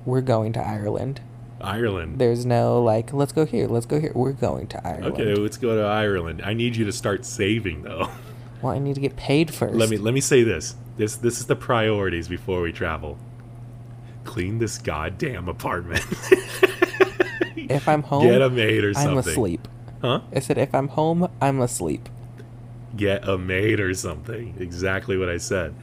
we're 0.04 0.20
going 0.20 0.52
to 0.52 0.60
Ireland. 0.60 1.20
Ireland. 1.62 2.18
There's 2.18 2.44
no 2.46 2.82
like, 2.82 3.12
"Let's 3.12 3.32
go 3.32 3.44
here, 3.44 3.66
let's 3.68 3.86
go 3.86 4.00
here." 4.00 4.12
We're 4.14 4.32
going 4.32 4.66
to 4.68 4.86
Ireland. 4.86 5.14
Okay, 5.14 5.34
let's 5.34 5.56
go 5.56 5.76
to 5.76 5.82
Ireland. 5.82 6.42
I 6.44 6.54
need 6.54 6.76
you 6.76 6.84
to 6.84 6.92
start 6.92 7.24
saving 7.24 7.82
though. 7.82 8.08
Well, 8.62 8.74
I 8.74 8.78
need 8.78 8.94
to 8.96 9.00
get 9.00 9.16
paid 9.16 9.54
first. 9.54 9.74
let 9.74 9.88
me 9.88 9.96
let 9.96 10.12
me 10.12 10.20
say 10.20 10.42
this. 10.42 10.74
This 10.98 11.16
this 11.16 11.40
is 11.40 11.46
the 11.46 11.56
priorities 11.56 12.28
before 12.28 12.60
we 12.60 12.72
travel. 12.72 13.16
Clean 14.24 14.58
this 14.58 14.76
goddamn 14.76 15.48
apartment. 15.48 16.04
If 17.70 17.88
I'm 17.88 18.02
home, 18.02 18.24
Get 18.26 18.42
a 18.42 18.50
maid 18.50 18.84
or 18.84 18.92
I'm 18.96 19.16
asleep. 19.16 19.68
Huh? 20.02 20.22
I 20.34 20.40
said, 20.40 20.58
if 20.58 20.74
I'm 20.74 20.88
home, 20.88 21.30
I'm 21.40 21.60
asleep. 21.60 22.08
Get 22.96 23.26
a 23.28 23.38
maid 23.38 23.78
or 23.78 23.94
something. 23.94 24.56
Exactly 24.58 25.16
what 25.16 25.28
I 25.28 25.36
said. 25.36 25.74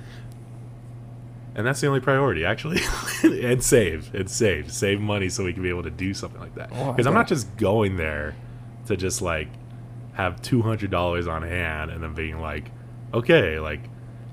And 1.57 1.65
that's 1.65 1.81
the 1.81 1.87
only 1.87 1.99
priority, 1.99 2.45
actually. 2.45 2.79
and 3.23 3.63
save. 3.63 4.13
And 4.13 4.29
save. 4.29 4.71
Save 4.71 5.01
money 5.01 5.27
so 5.27 5.43
we 5.43 5.53
can 5.53 5.63
be 5.63 5.69
able 5.69 5.83
to 5.83 5.89
do 5.89 6.13
something 6.13 6.39
like 6.39 6.53
that. 6.55 6.69
Oh, 6.71 6.91
Because 6.93 7.07
I'm 7.07 7.15
not 7.15 7.27
just 7.27 7.57
going 7.57 7.97
there 7.97 8.35
to 8.85 8.95
just 8.95 9.21
like 9.23 9.47
have 10.13 10.41
two 10.41 10.61
hundred 10.61 10.91
dollars 10.91 11.27
on 11.27 11.41
hand 11.41 11.91
and 11.91 12.01
then 12.03 12.13
being 12.13 12.39
like, 12.39 12.71
okay, 13.13 13.59
like 13.59 13.81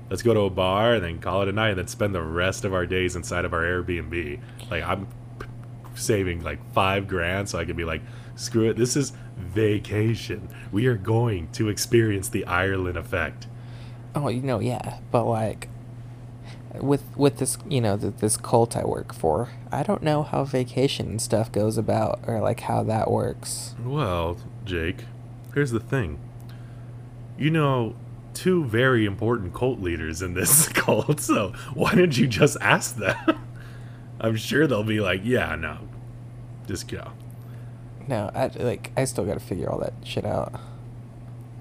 let's 0.09 0.21
go 0.21 0.35
to 0.35 0.41
a 0.41 0.49
bar 0.51 0.93
and 0.93 1.03
then 1.03 1.19
call 1.19 1.41
it 1.41 1.47
a 1.47 1.51
night 1.51 1.69
and 1.69 1.79
then 1.79 1.87
spend 1.87 2.13
the 2.13 2.21
rest 2.21 2.63
of 2.63 2.73
our 2.75 2.85
days 2.85 3.15
inside 3.15 3.43
of 3.43 3.53
our 3.53 3.63
Airbnb. 3.63 4.39
Like 4.69 4.83
I'm 4.83 5.07
p- 5.39 5.47
saving 5.95 6.43
like 6.43 6.59
five 6.73 7.07
grand 7.07 7.49
so 7.49 7.57
I 7.57 7.65
can 7.65 7.75
be 7.75 7.85
like, 7.85 8.03
screw 8.35 8.69
it, 8.69 8.77
this 8.77 8.95
is 8.95 9.13
vacation. 9.35 10.47
We 10.71 10.85
are 10.85 10.95
going 10.95 11.49
to 11.53 11.69
experience 11.69 12.29
the 12.29 12.45
Ireland 12.45 12.97
effect. 12.97 13.47
Oh, 14.13 14.27
you 14.27 14.41
know, 14.43 14.59
yeah, 14.59 14.99
but 15.11 15.25
like 15.25 15.69
with 16.81 17.03
with 17.15 17.37
this, 17.37 17.57
you 17.67 17.81
know, 17.81 17.97
th- 17.97 18.15
this 18.17 18.37
cult 18.37 18.75
I 18.75 18.83
work 18.83 19.13
for, 19.13 19.49
I 19.71 19.83
don't 19.83 20.03
know 20.03 20.23
how 20.23 20.43
vacation 20.43 21.07
and 21.07 21.21
stuff 21.21 21.51
goes 21.51 21.77
about 21.77 22.19
or 22.27 22.39
like 22.39 22.61
how 22.61 22.83
that 22.83 23.09
works. 23.09 23.75
Well, 23.83 24.37
Jake, 24.63 25.05
here's 25.53 25.71
the 25.71 25.79
thing. 25.79 26.19
You 27.37 27.51
know 27.51 27.95
two 28.33 28.65
very 28.65 29.05
important 29.05 29.53
cult 29.53 29.79
leaders 29.79 30.21
in 30.21 30.33
this 30.33 30.67
cult, 30.73 31.19
so 31.19 31.53
why 31.73 31.91
didn't 31.95 32.17
you 32.17 32.27
just 32.27 32.57
ask 32.61 32.97
them? 32.97 33.39
I'm 34.19 34.35
sure 34.35 34.67
they'll 34.67 34.83
be 34.83 34.99
like, 34.99 35.21
yeah, 35.23 35.55
no, 35.55 35.79
just 36.67 36.87
go. 36.87 37.11
No, 38.07 38.29
I 38.35 38.47
like 38.47 38.91
I 38.95 39.05
still 39.05 39.25
got 39.25 39.33
to 39.33 39.39
figure 39.39 39.69
all 39.69 39.79
that 39.79 39.93
shit 40.03 40.25
out. 40.25 40.59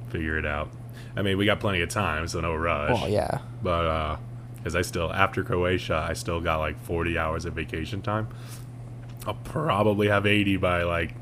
Figure 0.09 0.39
it 0.39 0.45
out. 0.45 0.71
I 1.17 1.23
mean, 1.23 1.39
we 1.39 1.47
got 1.47 1.61
plenty 1.61 1.81
of 1.81 1.89
time, 1.89 2.29
so 2.29 2.41
no 2.41 2.55
rush. 2.55 3.01
Well, 3.01 3.09
yeah. 3.09 3.39
But, 3.63 3.87
uh, 3.87 4.17
because 4.65 4.75
I 4.75 4.81
still, 4.81 5.13
after 5.13 5.45
Croatia, 5.45 6.07
I 6.09 6.15
still 6.15 6.41
got 6.41 6.57
like 6.57 6.83
40 6.85 7.19
hours 7.19 7.45
of 7.45 7.53
vacation 7.53 8.01
time. 8.01 8.29
I'll 9.27 9.35
probably 9.35 10.09
have 10.09 10.25
80 10.25 10.57
by 10.57 10.85
like 10.85 11.15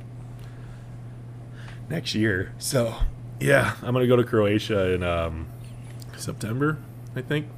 next 1.91 2.15
year. 2.15 2.53
So, 2.59 2.95
yeah, 3.41 3.75
I'm 3.83 3.95
to 3.95 4.07
go 4.07 4.15
to 4.15 4.23
Croatia 4.23 4.93
in 4.93 5.03
um, 5.03 5.49
September, 6.17 6.79
I 7.17 7.23
think. 7.23 7.49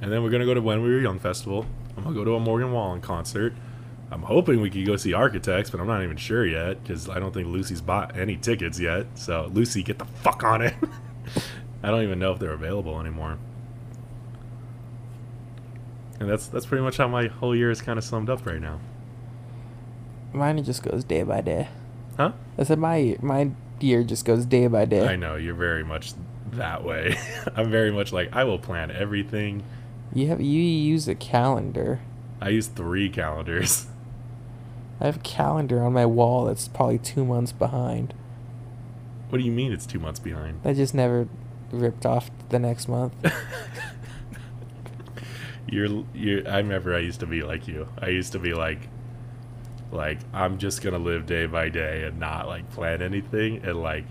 And 0.00 0.10
then 0.10 0.22
we're 0.22 0.30
to 0.30 0.46
go 0.46 0.54
to 0.54 0.62
When 0.62 0.82
We 0.82 0.88
Were 0.88 1.00
Young 1.00 1.18
Festival. 1.18 1.66
I'm 1.98 2.04
to 2.04 2.12
go 2.14 2.24
to 2.24 2.36
a 2.36 2.40
Morgan 2.40 2.72
Wallen 2.72 3.02
concert. 3.02 3.52
I'm 4.10 4.22
hoping 4.22 4.62
we 4.62 4.70
could 4.70 4.86
go 4.86 4.96
see 4.96 5.12
Architects, 5.12 5.68
but 5.68 5.80
I'm 5.80 5.86
not 5.86 6.02
even 6.02 6.16
sure 6.16 6.46
yet 6.46 6.82
because 6.82 7.10
I 7.10 7.18
don't 7.18 7.34
think 7.34 7.46
Lucy's 7.46 7.82
bought 7.82 8.16
any 8.16 8.38
tickets 8.38 8.80
yet. 8.80 9.06
So, 9.16 9.50
Lucy, 9.52 9.82
get 9.82 9.98
the 9.98 10.06
fuck 10.06 10.42
on 10.44 10.62
it. 10.62 10.74
I 11.82 11.90
don't 11.90 12.04
even 12.04 12.18
know 12.18 12.32
if 12.32 12.38
they're 12.38 12.52
available 12.52 12.98
anymore. 12.98 13.36
And 16.20 16.28
that's 16.28 16.46
that's 16.46 16.66
pretty 16.66 16.84
much 16.84 16.98
how 16.98 17.08
my 17.08 17.26
whole 17.26 17.56
year 17.56 17.70
is 17.70 17.80
kind 17.80 17.98
of 17.98 18.04
summed 18.04 18.28
up 18.28 18.46
right 18.46 18.60
now. 18.60 18.78
Mine 20.32 20.62
just 20.62 20.82
goes 20.82 21.02
day 21.02 21.22
by 21.22 21.40
day. 21.40 21.68
Huh? 22.16 22.32
I 22.58 22.64
said 22.64 22.78
my 22.78 23.16
my 23.20 23.50
year 23.80 24.04
just 24.04 24.26
goes 24.26 24.44
day 24.44 24.66
by 24.66 24.84
day. 24.84 25.08
I 25.08 25.16
know 25.16 25.36
you're 25.36 25.54
very 25.54 25.82
much 25.82 26.12
that 26.52 26.84
way. 26.84 27.18
I'm 27.56 27.70
very 27.70 27.90
much 27.90 28.12
like 28.12 28.28
I 28.32 28.44
will 28.44 28.58
plan 28.58 28.90
everything. 28.90 29.64
You 30.12 30.28
have 30.28 30.40
you 30.40 30.60
use 30.60 31.08
a 31.08 31.14
calendar. 31.14 32.00
I 32.40 32.50
use 32.50 32.66
three 32.66 33.08
calendars. 33.08 33.86
I 35.00 35.06
have 35.06 35.16
a 35.16 35.20
calendar 35.20 35.82
on 35.82 35.94
my 35.94 36.04
wall 36.04 36.44
that's 36.44 36.68
probably 36.68 36.98
two 36.98 37.24
months 37.24 37.52
behind. 37.52 38.12
What 39.30 39.38
do 39.38 39.44
you 39.44 39.52
mean 39.52 39.72
it's 39.72 39.86
two 39.86 39.98
months 39.98 40.20
behind? 40.20 40.60
I 40.64 40.74
just 40.74 40.92
never 40.94 41.28
ripped 41.70 42.04
off 42.04 42.30
the 42.50 42.58
next 42.58 42.88
month. 42.88 43.14
You're 45.70 46.04
you. 46.14 46.44
I 46.46 46.58
remember 46.58 46.94
I 46.94 46.98
used 46.98 47.20
to 47.20 47.26
be 47.26 47.42
like 47.42 47.66
you. 47.68 47.88
I 47.98 48.08
used 48.08 48.32
to 48.32 48.38
be 48.38 48.52
like, 48.52 48.88
like 49.92 50.18
I'm 50.32 50.58
just 50.58 50.82
gonna 50.82 50.98
live 50.98 51.26
day 51.26 51.46
by 51.46 51.68
day 51.68 52.02
and 52.04 52.18
not 52.18 52.46
like 52.48 52.70
plan 52.70 53.00
anything. 53.02 53.64
And 53.64 53.80
like, 53.80 54.04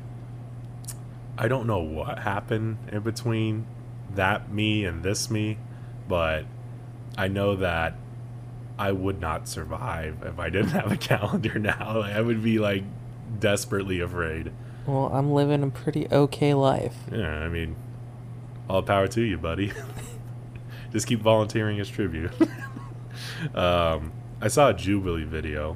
I 1.38 1.48
don't 1.48 1.68
know 1.68 1.80
what 1.80 2.20
happened 2.20 2.78
in 2.92 3.02
between 3.02 3.68
that 4.16 4.52
me 4.52 4.86
and 4.86 5.04
this 5.04 5.30
me, 5.30 5.58
but 6.08 6.46
I 7.18 7.28
know 7.28 7.56
that 7.58 7.96
I 8.78 8.94
would 8.94 9.20
not 9.20 9.48
survive 9.50 10.24
if 10.24 10.40
I 10.40 10.50
didn't 10.50 10.70
have 10.72 10.92
a 10.92 10.98
calendar 11.12 11.60
now. 11.60 12.00
Like, 12.00 12.14
I 12.14 12.22
would 12.22 12.42
be 12.42 12.60
like 12.60 12.84
desperately 13.40 14.00
afraid. 14.00 14.52
well, 14.88 15.08
I'm 15.14 15.32
living 15.34 15.62
a 15.64 15.70
pretty 15.70 16.08
okay 16.10 16.54
life. 16.54 16.96
Yeah, 17.12 17.30
I 17.40 17.50
mean, 17.50 17.76
all 18.70 18.82
power 18.82 19.08
to 19.10 19.22
you, 19.22 19.38
buddy. 19.38 19.74
Just 20.92 21.08
keep 21.08 21.22
volunteering 21.22 21.80
as 21.80 21.90
tribute. 21.90 22.32
um, 23.56 24.12
I 24.42 24.48
saw 24.48 24.70
a 24.70 24.74
Jubilee 24.74 25.24
video. 25.24 25.76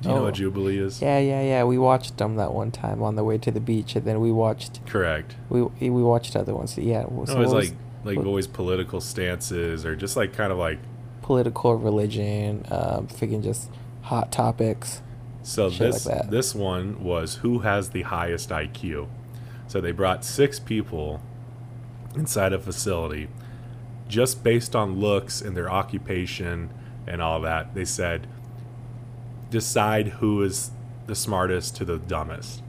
Do 0.00 0.08
you 0.08 0.14
know 0.16 0.20
Oh. 0.22 0.24
what 0.24 0.34
Jubilee 0.34 0.78
is? 0.78 1.00
Yeah, 1.00 1.18
yeah, 1.18 1.42
yeah. 1.42 1.64
We 1.64 1.78
watched 1.78 2.16
them 2.18 2.34
that 2.36 2.52
one 2.52 2.72
time 2.72 3.02
on 3.02 3.14
the 3.14 3.22
way 3.22 3.38
to 3.38 3.50
the 3.52 3.60
beach, 3.60 3.94
and 3.94 4.04
then 4.04 4.20
we 4.20 4.32
watched 4.32 4.84
Correct. 4.86 5.36
we 5.48 5.62
we 5.62 6.02
watched 6.02 6.34
other 6.34 6.54
ones. 6.54 6.76
Yeah, 6.76 7.04
so 7.04 7.10
No, 7.10 7.22
it's 7.22 7.30
what 7.32 7.38
was 7.38 7.52
like 7.52 7.72
like 8.04 8.16
what- 8.18 8.26
always 8.26 8.48
political 8.48 9.00
stances 9.00 9.86
or 9.86 9.94
just 9.94 10.16
like 10.16 10.32
kind 10.32 10.50
of 10.50 10.58
like 10.58 10.80
political 11.22 11.76
religion, 11.76 12.64
um, 12.72 13.06
freaking 13.06 13.44
just 13.44 13.70
hot 14.02 14.32
topics. 14.32 15.02
so 15.44 15.68
like 15.68 15.78
this 15.78 16.04
that. 16.04 16.30
this 16.30 16.52
one 16.54 17.02
was 17.04 17.36
who 17.36 17.60
has 17.60 17.90
the 17.90 18.02
highest 18.02 18.48
IQ. 18.50 19.06
So 19.68 19.80
they 19.80 19.92
brought 19.92 20.24
six 20.24 20.58
people 20.58 21.20
inside 22.16 22.52
a 22.52 22.58
facility 22.58 23.28
just 24.12 24.44
based 24.44 24.76
on 24.76 25.00
looks 25.00 25.40
and 25.40 25.56
their 25.56 25.70
occupation 25.70 26.68
and 27.06 27.22
all 27.22 27.40
that. 27.40 27.74
They 27.74 27.86
said 27.86 28.28
decide 29.48 30.08
who 30.08 30.42
is 30.42 30.70
the 31.06 31.14
smartest 31.14 31.76
to 31.76 31.84
the 31.84 31.98
dumbest. 31.98 32.62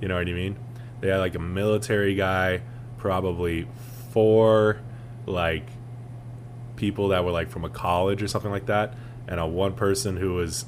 You 0.00 0.08
know 0.08 0.14
what 0.16 0.26
I 0.26 0.32
mean? 0.32 0.56
They 1.00 1.08
had 1.08 1.18
like 1.18 1.34
a 1.34 1.38
military 1.38 2.14
guy, 2.14 2.62
probably 2.96 3.68
four 4.10 4.80
like 5.26 5.66
people 6.76 7.08
that 7.08 7.24
were 7.24 7.30
like 7.30 7.50
from 7.50 7.64
a 7.64 7.70
college 7.70 8.22
or 8.22 8.28
something 8.28 8.50
like 8.50 8.66
that, 8.66 8.94
and 9.28 9.38
a 9.38 9.46
one 9.46 9.74
person 9.74 10.16
who 10.16 10.32
was 10.32 10.64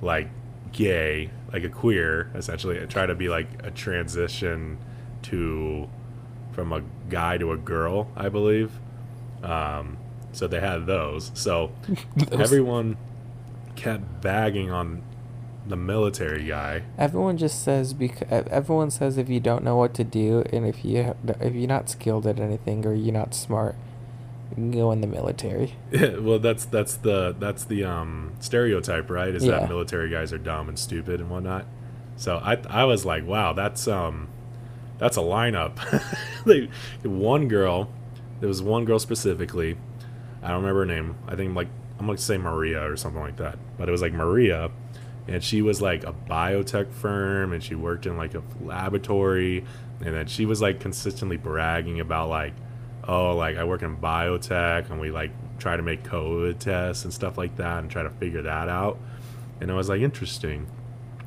like 0.00 0.28
gay, 0.72 1.30
like 1.52 1.64
a 1.64 1.68
queer, 1.68 2.30
essentially, 2.34 2.78
and 2.78 2.90
try 2.90 3.04
to 3.04 3.14
be 3.14 3.28
like 3.28 3.48
a 3.62 3.70
transition 3.70 4.78
to 5.22 5.88
from 6.52 6.72
a 6.72 6.82
guy 7.10 7.36
to 7.36 7.52
a 7.52 7.58
girl, 7.58 8.10
I 8.16 8.30
believe. 8.30 8.72
Um, 9.46 9.96
so 10.32 10.46
they 10.46 10.60
had 10.60 10.86
those. 10.86 11.30
So 11.34 11.72
Those- 12.16 12.40
everyone 12.40 12.96
kept 13.76 14.20
bagging 14.22 14.70
on 14.70 15.02
the 15.66 15.76
military 15.76 16.44
guy. 16.44 16.82
Everyone 16.98 17.36
just 17.36 17.62
says 17.64 17.92
because 17.92 18.28
everyone 18.30 18.90
says 18.90 19.18
if 19.18 19.28
you 19.28 19.40
don't 19.40 19.64
know 19.64 19.76
what 19.76 19.94
to 19.94 20.04
do 20.04 20.44
and 20.52 20.66
if 20.66 20.84
you 20.84 21.14
if 21.40 21.54
you're 21.54 21.66
not 21.68 21.88
skilled 21.90 22.26
at 22.26 22.38
anything 22.38 22.86
or 22.86 22.94
you're 22.94 23.12
not 23.12 23.34
smart, 23.34 23.74
you 24.50 24.54
can 24.54 24.70
go 24.70 24.92
in 24.92 25.00
the 25.00 25.06
military. 25.08 25.74
well, 26.20 26.38
that's 26.38 26.64
that's 26.66 26.94
the 26.96 27.34
that's 27.38 27.64
the 27.64 27.84
um, 27.84 28.34
stereotype, 28.38 29.10
right? 29.10 29.34
Is 29.34 29.44
Yeah. 29.44 29.58
that 29.60 29.68
military 29.68 30.08
guys 30.08 30.32
are 30.32 30.38
dumb 30.38 30.68
and 30.68 30.78
stupid 30.78 31.20
and 31.20 31.30
whatnot. 31.30 31.66
So 32.16 32.36
I 32.36 32.58
I 32.70 32.84
was 32.84 33.04
like, 33.04 33.26
wow, 33.26 33.52
that's 33.52 33.88
um 33.88 34.28
that's 34.98 35.16
a 35.16 35.20
lineup. 35.20 35.74
they, 36.46 36.70
one 37.02 37.48
girl, 37.48 37.90
there 38.40 38.48
was 38.48 38.62
one 38.62 38.84
girl 38.84 38.98
specifically. 38.98 39.76
I 40.42 40.48
don't 40.48 40.62
remember 40.62 40.80
her 40.80 40.86
name. 40.86 41.16
I 41.26 41.36
think 41.36 41.54
like 41.54 41.68
I'm 41.98 42.06
gonna 42.06 42.18
say 42.18 42.38
Maria 42.38 42.88
or 42.88 42.96
something 42.96 43.20
like 43.20 43.36
that. 43.36 43.58
But 43.78 43.88
it 43.88 43.92
was 43.92 44.02
like 44.02 44.12
Maria, 44.12 44.70
and 45.28 45.42
she 45.42 45.62
was 45.62 45.80
like 45.80 46.04
a 46.04 46.12
biotech 46.12 46.92
firm, 46.92 47.52
and 47.52 47.62
she 47.62 47.74
worked 47.74 48.06
in 48.06 48.16
like 48.16 48.34
a 48.34 48.42
laboratory, 48.60 49.64
and 50.00 50.14
then 50.14 50.26
she 50.26 50.46
was 50.46 50.60
like 50.60 50.80
consistently 50.80 51.36
bragging 51.36 52.00
about 52.00 52.28
like, 52.28 52.52
oh, 53.08 53.34
like 53.34 53.56
I 53.56 53.64
work 53.64 53.82
in 53.82 53.96
biotech, 53.96 54.90
and 54.90 55.00
we 55.00 55.10
like 55.10 55.30
try 55.58 55.76
to 55.76 55.82
make 55.82 56.04
COVID 56.04 56.58
tests 56.58 57.04
and 57.04 57.12
stuff 57.12 57.38
like 57.38 57.56
that, 57.56 57.80
and 57.80 57.90
try 57.90 58.02
to 58.02 58.10
figure 58.10 58.42
that 58.42 58.68
out. 58.68 58.98
And 59.60 59.70
I 59.70 59.74
was 59.74 59.88
like, 59.88 60.00
interesting, 60.02 60.66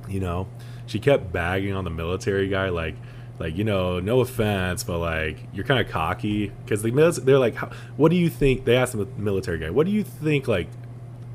you 0.07 0.19
know. 0.19 0.47
She 0.85 0.99
kept 0.99 1.31
bagging 1.31 1.73
on 1.73 1.83
the 1.83 1.91
military 1.91 2.47
guy, 2.47 2.69
like 2.69 2.95
like 3.39 3.55
you 3.55 3.63
know 3.63 3.99
no 3.99 4.19
offense 4.19 4.83
but 4.83 4.99
like 4.99 5.37
you're 5.53 5.65
kind 5.65 5.79
of 5.79 5.91
cocky. 5.91 6.51
Because 6.63 6.81
the 6.81 6.91
mil- 6.91 7.11
they're 7.11 7.39
like 7.39 7.55
what 7.97 8.09
do 8.09 8.17
you 8.17 8.29
think 8.29 8.65
they 8.65 8.75
asked 8.75 8.97
the 8.97 9.05
military 9.17 9.57
guy 9.57 9.69
what 9.69 9.85
do 9.85 9.91
you 9.91 10.03
think 10.03 10.47
like 10.47 10.67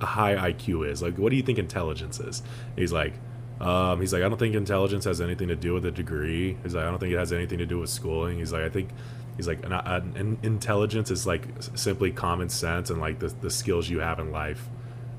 a 0.00 0.06
high 0.06 0.52
iq 0.52 0.88
is? 0.88 1.02
Like 1.02 1.16
what 1.18 1.30
do 1.30 1.36
you 1.36 1.42
think 1.42 1.58
intelligence 1.58 2.20
is? 2.20 2.42
He's 2.76 2.92
like 2.92 3.14
um, 3.60 4.00
he's 4.00 4.12
like 4.12 4.22
i 4.22 4.28
don't 4.28 4.38
think 4.38 4.54
intelligence 4.56 5.04
has 5.04 5.20
anything 5.20 5.48
to 5.48 5.56
do 5.56 5.74
with 5.74 5.84
a 5.86 5.90
degree. 5.90 6.56
He's 6.62 6.74
like 6.74 6.84
i 6.84 6.90
don't 6.90 6.98
think 6.98 7.12
it 7.12 7.18
has 7.18 7.32
anything 7.32 7.58
to 7.58 7.66
do 7.66 7.78
with 7.78 7.90
schooling. 7.90 8.38
He's 8.38 8.52
like 8.52 8.62
i 8.62 8.68
think 8.68 8.90
he's 9.36 9.48
like 9.48 9.64
an, 9.64 9.72
an, 9.72 10.12
an 10.16 10.38
intelligence 10.42 11.10
is 11.10 11.26
like 11.26 11.46
simply 11.74 12.10
common 12.10 12.48
sense 12.48 12.90
and 12.90 13.00
like 13.00 13.18
the, 13.18 13.28
the 13.28 13.50
skills 13.50 13.88
you 13.88 14.00
have 14.00 14.18
in 14.18 14.30
life 14.30 14.68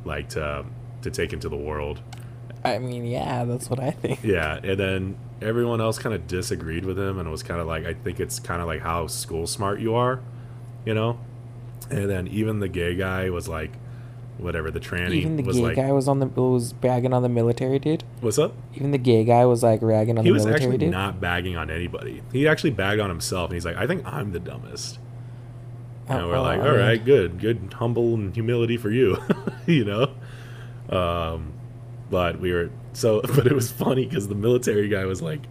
like 0.03 0.29
to 0.29 0.65
to 1.01 1.11
take 1.11 1.33
into 1.33 1.49
the 1.49 1.57
world 1.57 2.01
I 2.65 2.79
mean, 2.79 3.05
yeah, 3.05 3.45
that's 3.45 3.69
what 3.69 3.79
I 3.79 3.91
think. 3.91 4.19
yeah, 4.23 4.59
and 4.63 4.79
then 4.79 5.17
everyone 5.41 5.81
else 5.81 5.99
kind 5.99 6.15
of 6.15 6.27
disagreed 6.27 6.85
with 6.85 6.97
him 6.97 7.19
and 7.19 7.27
it 7.27 7.31
was 7.31 7.43
kind 7.43 7.59
of 7.59 7.67
like, 7.67 7.85
I 7.85 7.93
think 7.93 8.19
it's 8.19 8.39
kind 8.39 8.61
of 8.61 8.67
like 8.67 8.81
how 8.81 9.07
school 9.07 9.47
smart 9.47 9.79
you 9.79 9.95
are, 9.95 10.19
you 10.85 10.93
know. 10.93 11.19
And 11.89 12.09
then 12.09 12.27
even 12.27 12.59
the 12.59 12.67
gay 12.67 12.95
guy 12.95 13.29
was 13.29 13.47
like, 13.47 13.71
whatever 14.37 14.69
the 14.69 14.79
tranny 14.79 15.15
Even 15.15 15.37
the 15.37 15.43
was 15.43 15.57
gay 15.57 15.63
like, 15.63 15.75
guy 15.75 15.91
was 15.91 16.07
on 16.07 16.19
the 16.19 16.25
was 16.25 16.73
bagging 16.73 17.13
on 17.13 17.21
the 17.21 17.29
military 17.29 17.79
dude. 17.79 18.03
what's 18.21 18.37
up? 18.37 18.53
Even 18.73 18.91
the 18.91 18.97
gay 18.97 19.23
guy 19.23 19.45
was 19.45 19.63
like 19.63 19.81
ragging 19.81 20.17
on 20.17 20.25
He 20.25 20.29
the 20.29 20.33
was 20.33 20.45
military 20.45 20.73
actually 20.73 20.89
not 20.89 21.21
bagging 21.21 21.55
on 21.55 21.69
anybody. 21.69 22.21
He 22.31 22.47
actually 22.47 22.71
bagged 22.71 22.99
on 22.99 23.09
himself, 23.09 23.49
and 23.49 23.53
he's 23.53 23.65
like, 23.65 23.77
I 23.77 23.87
think 23.87 24.05
I'm 24.05 24.31
the 24.31 24.39
dumbest. 24.39 24.99
Oh, 26.09 26.17
and 26.17 26.25
we're 26.27 26.31
well, 26.33 26.43
like, 26.43 26.59
all 26.59 26.75
right, 26.75 27.03
good, 27.03 27.39
good, 27.39 27.73
humble 27.73 28.13
and 28.13 28.33
humility 28.33 28.77
for 28.77 28.91
you, 28.91 29.17
you 29.65 29.85
know. 29.85 30.11
Um, 30.89 31.53
but 32.15 32.39
we 32.39 32.53
were 32.53 32.69
so, 32.93 33.19
but 33.35 33.45
it 33.45 33.51
was 33.51 33.69
funny 33.69 34.05
because 34.05 34.29
the 34.29 34.35
military 34.35 34.87
guy 34.87 35.03
was 35.03 35.21
like, 35.21 35.41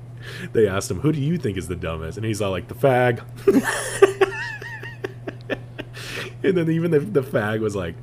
they 0.55 0.66
asked 0.66 0.90
him, 0.90 0.98
"Who 0.98 1.12
do 1.12 1.20
you 1.20 1.37
think 1.37 1.59
is 1.59 1.68
the 1.68 1.77
dumbest?" 1.77 2.16
And 2.16 2.24
he's 2.24 2.40
all 2.40 2.50
like, 2.50 2.68
"The 2.68 2.74
fag." 2.74 3.20
and 6.42 6.57
then 6.57 6.70
even 6.70 6.90
the, 6.90 7.00
the 7.00 7.20
fag 7.20 7.61
was 7.61 7.77
like, 7.77 7.96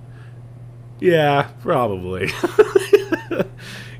"Yeah, 1.00 1.50
probably." 1.62 2.30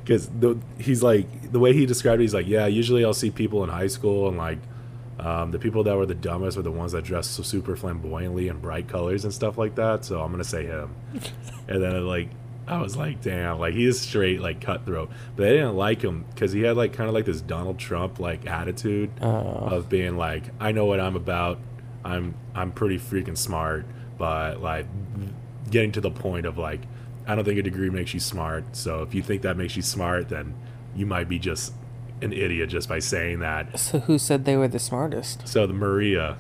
Because 0.04 0.32
he's 0.80 1.04
like 1.04 1.52
the 1.52 1.60
way 1.60 1.74
he 1.74 1.86
described 1.86 2.20
it, 2.20 2.24
he's 2.24 2.34
like, 2.34 2.48
"Yeah, 2.48 2.66
usually 2.66 3.06
I'll 3.06 3.14
see 3.14 3.30
people 3.30 3.64
in 3.64 3.70
high 3.70 3.88
school 3.88 4.28
and 4.28 4.38
like." 4.38 4.60
Um, 5.20 5.52
the 5.52 5.60
people 5.60 5.84
that 5.84 5.96
were 5.96 6.08
the 6.08 6.16
dumbest 6.16 6.58
were 6.58 6.64
the 6.64 6.72
ones 6.72 6.94
that 6.94 7.04
dressed 7.04 7.36
so 7.36 7.44
super 7.44 7.76
flamboyantly 7.76 8.48
in 8.48 8.58
bright 8.58 8.88
colors 8.88 9.24
and 9.24 9.32
stuff 9.32 9.56
like 9.56 9.76
that. 9.76 10.04
So 10.04 10.20
I'm 10.20 10.32
gonna 10.32 10.44
say 10.44 10.66
him. 10.66 10.96
and 11.68 11.84
then 11.84 12.08
like 12.08 12.30
I 12.68 12.78
was 12.82 12.96
like, 12.96 13.22
damn, 13.22 13.60
like 13.60 13.74
he 13.74 13.86
is 13.86 14.00
straight 14.00 14.40
like 14.40 14.62
cutthroat. 14.62 15.10
But 15.36 15.44
they 15.44 15.52
didn't 15.54 15.76
like 15.76 16.02
him 16.02 16.26
because 16.34 16.52
he 16.54 16.62
had 16.62 16.78
like 16.78 16.94
kind 16.94 17.10
of 17.10 17.14
like 17.16 17.26
this 17.26 17.42
Donald 17.42 17.78
Trump 17.80 18.20
like 18.20 18.46
attitude 18.46 19.10
Oh. 19.22 19.28
of 19.30 19.90
being 19.90 20.16
like, 20.18 20.44
I 20.60 20.72
know 20.72 20.86
what 20.86 21.00
I'm 21.00 21.16
about. 21.16 21.60
I'm 22.06 22.36
I'm 22.56 22.72
pretty 22.72 22.98
freaking 22.98 23.38
smart, 23.38 23.86
but 24.18 24.62
like 24.62 24.86
getting 25.70 25.92
to 25.94 26.02
the 26.02 26.12
point 26.12 26.46
of 26.46 26.58
like, 26.58 26.82
I 27.28 27.36
don't 27.36 27.44
think 27.46 27.60
a 27.60 27.64
degree 27.64 27.90
makes 27.90 28.14
you 28.14 28.20
smart. 28.20 28.76
So 28.76 29.02
if 29.02 29.14
you 29.14 29.22
think 29.22 29.42
that 29.44 29.58
makes 29.58 29.76
you 29.76 29.82
smart, 29.82 30.30
then 30.30 30.54
you 30.96 31.06
might 31.06 31.28
be 31.30 31.40
just 31.40 31.74
an 32.22 32.32
idiot 32.34 32.70
just 32.70 32.88
by 32.90 33.00
saying 33.00 33.40
that. 33.40 33.80
So 33.80 34.00
who 34.00 34.18
said 34.18 34.46
they 34.46 34.56
were 34.56 34.68
the 34.68 34.80
smartest? 34.80 35.48
So 35.48 35.66
the 35.68 35.74
Maria, 35.74 36.38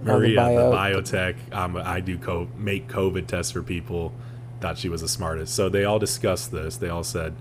Oh, 0.00 0.04
the 0.04 0.12
Maria, 0.12 0.30
the, 0.30 0.36
bio- 0.36 0.72
biotech, 0.72 1.36
um, 1.52 1.76
I 1.76 2.00
do 2.00 2.18
co- 2.18 2.48
make 2.56 2.88
COVID 2.88 3.26
tests 3.26 3.52
for 3.52 3.62
people. 3.62 4.12
Thought 4.64 4.78
she 4.78 4.88
was 4.88 5.02
the 5.02 5.08
smartest. 5.08 5.54
So 5.54 5.68
they 5.68 5.84
all 5.84 5.98
discussed 5.98 6.50
this. 6.50 6.78
They 6.78 6.88
all 6.88 7.04
said, 7.04 7.34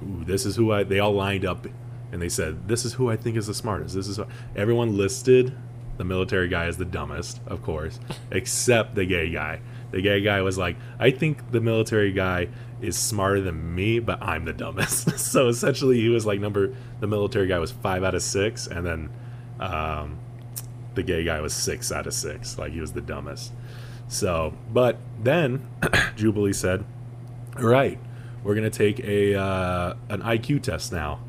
"This 0.00 0.46
is 0.46 0.56
who 0.56 0.72
I." 0.72 0.84
They 0.84 0.98
all 0.98 1.12
lined 1.12 1.44
up, 1.44 1.66
and 2.10 2.22
they 2.22 2.30
said, 2.30 2.66
"This 2.66 2.86
is 2.86 2.94
who 2.94 3.10
I 3.10 3.16
think 3.16 3.36
is 3.36 3.46
the 3.46 3.52
smartest." 3.52 3.94
This 3.94 4.08
is 4.08 4.16
who-" 4.16 4.24
everyone 4.56 4.96
listed. 4.96 5.52
The 5.98 6.04
military 6.06 6.48
guy 6.48 6.66
is 6.66 6.78
the 6.78 6.86
dumbest, 6.86 7.42
of 7.46 7.62
course, 7.62 8.00
except 8.30 8.94
the 8.94 9.04
gay 9.04 9.28
guy. 9.28 9.60
The 9.90 10.00
gay 10.00 10.22
guy 10.22 10.40
was 10.40 10.56
like, 10.56 10.78
"I 10.98 11.10
think 11.10 11.50
the 11.50 11.60
military 11.60 12.10
guy 12.10 12.48
is 12.80 12.96
smarter 12.96 13.42
than 13.42 13.74
me, 13.74 13.98
but 13.98 14.22
I'm 14.22 14.46
the 14.46 14.54
dumbest." 14.54 15.18
so 15.18 15.48
essentially, 15.48 16.00
he 16.00 16.08
was 16.08 16.24
like 16.24 16.40
number. 16.40 16.74
The 17.00 17.06
military 17.06 17.48
guy 17.48 17.58
was 17.58 17.70
five 17.70 18.02
out 18.02 18.14
of 18.14 18.22
six, 18.22 18.66
and 18.66 18.86
then 18.86 19.10
um, 19.60 20.16
the 20.94 21.02
gay 21.02 21.22
guy 21.22 21.42
was 21.42 21.52
six 21.52 21.92
out 21.92 22.06
of 22.06 22.14
six. 22.14 22.56
Like 22.56 22.72
he 22.72 22.80
was 22.80 22.92
the 22.92 23.02
dumbest. 23.02 23.52
So, 24.10 24.52
but 24.72 24.98
then 25.22 25.66
Jubilee 26.16 26.52
said, 26.52 26.84
"All 27.56 27.64
right, 27.64 27.98
we're 28.42 28.56
gonna 28.56 28.68
take 28.68 28.98
a 29.00 29.36
uh, 29.36 29.94
an 30.08 30.20
IQ 30.22 30.62
test 30.62 30.92
now." 30.92 31.20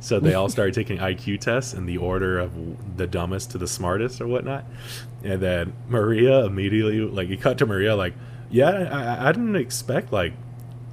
So 0.00 0.20
they 0.20 0.34
all 0.34 0.50
started 0.50 0.74
taking 0.80 0.98
IQ 0.98 1.40
tests 1.40 1.72
in 1.72 1.86
the 1.86 1.96
order 1.96 2.38
of 2.38 2.96
the 2.98 3.06
dumbest 3.06 3.50
to 3.52 3.58
the 3.58 3.66
smartest 3.66 4.20
or 4.20 4.28
whatnot. 4.28 4.66
And 5.24 5.40
then 5.40 5.72
Maria 5.88 6.44
immediately, 6.44 7.00
like, 7.00 7.28
he 7.28 7.36
cut 7.38 7.56
to 7.58 7.66
Maria, 7.66 7.96
like, 7.96 8.12
"Yeah, 8.50 8.70
I, 8.70 9.30
I 9.30 9.32
didn't 9.32 9.56
expect 9.56 10.12
like 10.12 10.34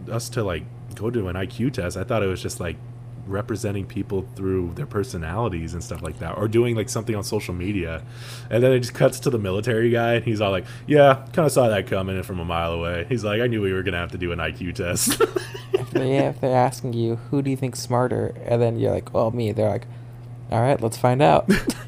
us 0.09 0.29
to 0.29 0.43
like 0.43 0.63
go 0.95 1.09
to 1.09 1.27
an 1.27 1.35
IQ 1.35 1.73
test. 1.73 1.97
I 1.97 2.05
thought 2.05 2.23
it 2.23 2.27
was 2.27 2.41
just 2.41 2.61
like 2.61 2.77
representing 3.27 3.85
people 3.85 4.27
through 4.35 4.73
their 4.73 4.85
personalities 4.85 5.73
and 5.73 5.83
stuff 5.83 6.01
like 6.01 6.19
that, 6.19 6.37
or 6.37 6.47
doing 6.47 6.75
like 6.75 6.89
something 6.89 7.15
on 7.15 7.23
social 7.23 7.53
media. 7.53 8.03
And 8.49 8.63
then 8.63 8.71
it 8.71 8.79
just 8.79 8.93
cuts 8.93 9.19
to 9.21 9.29
the 9.29 9.39
military 9.39 9.89
guy, 9.89 10.15
and 10.15 10.25
he's 10.25 10.41
all 10.41 10.51
like, 10.51 10.65
"Yeah, 10.87 11.25
kind 11.33 11.45
of 11.45 11.51
saw 11.51 11.69
that 11.69 11.87
coming 11.87 12.21
from 12.23 12.39
a 12.39 12.45
mile 12.45 12.73
away." 12.73 13.05
He's 13.09 13.23
like, 13.23 13.41
"I 13.41 13.47
knew 13.47 13.61
we 13.61 13.73
were 13.73 13.83
gonna 13.83 13.97
have 13.97 14.11
to 14.11 14.17
do 14.17 14.31
an 14.31 14.39
IQ 14.39 14.75
test." 14.75 15.21
if, 15.73 15.91
they, 15.91 16.17
if 16.17 16.41
they're 16.41 16.55
asking 16.55 16.93
you 16.93 17.15
who 17.15 17.41
do 17.41 17.49
you 17.49 17.57
think's 17.57 17.79
smarter, 17.79 18.33
and 18.45 18.61
then 18.61 18.79
you're 18.79 18.91
like, 18.91 19.13
well, 19.13 19.31
me. 19.31 19.51
They're 19.51 19.69
like, 19.69 19.87
all 20.51 20.61
right, 20.61 20.79
let's 20.81 20.97
find 20.97 21.21
out. 21.21 21.49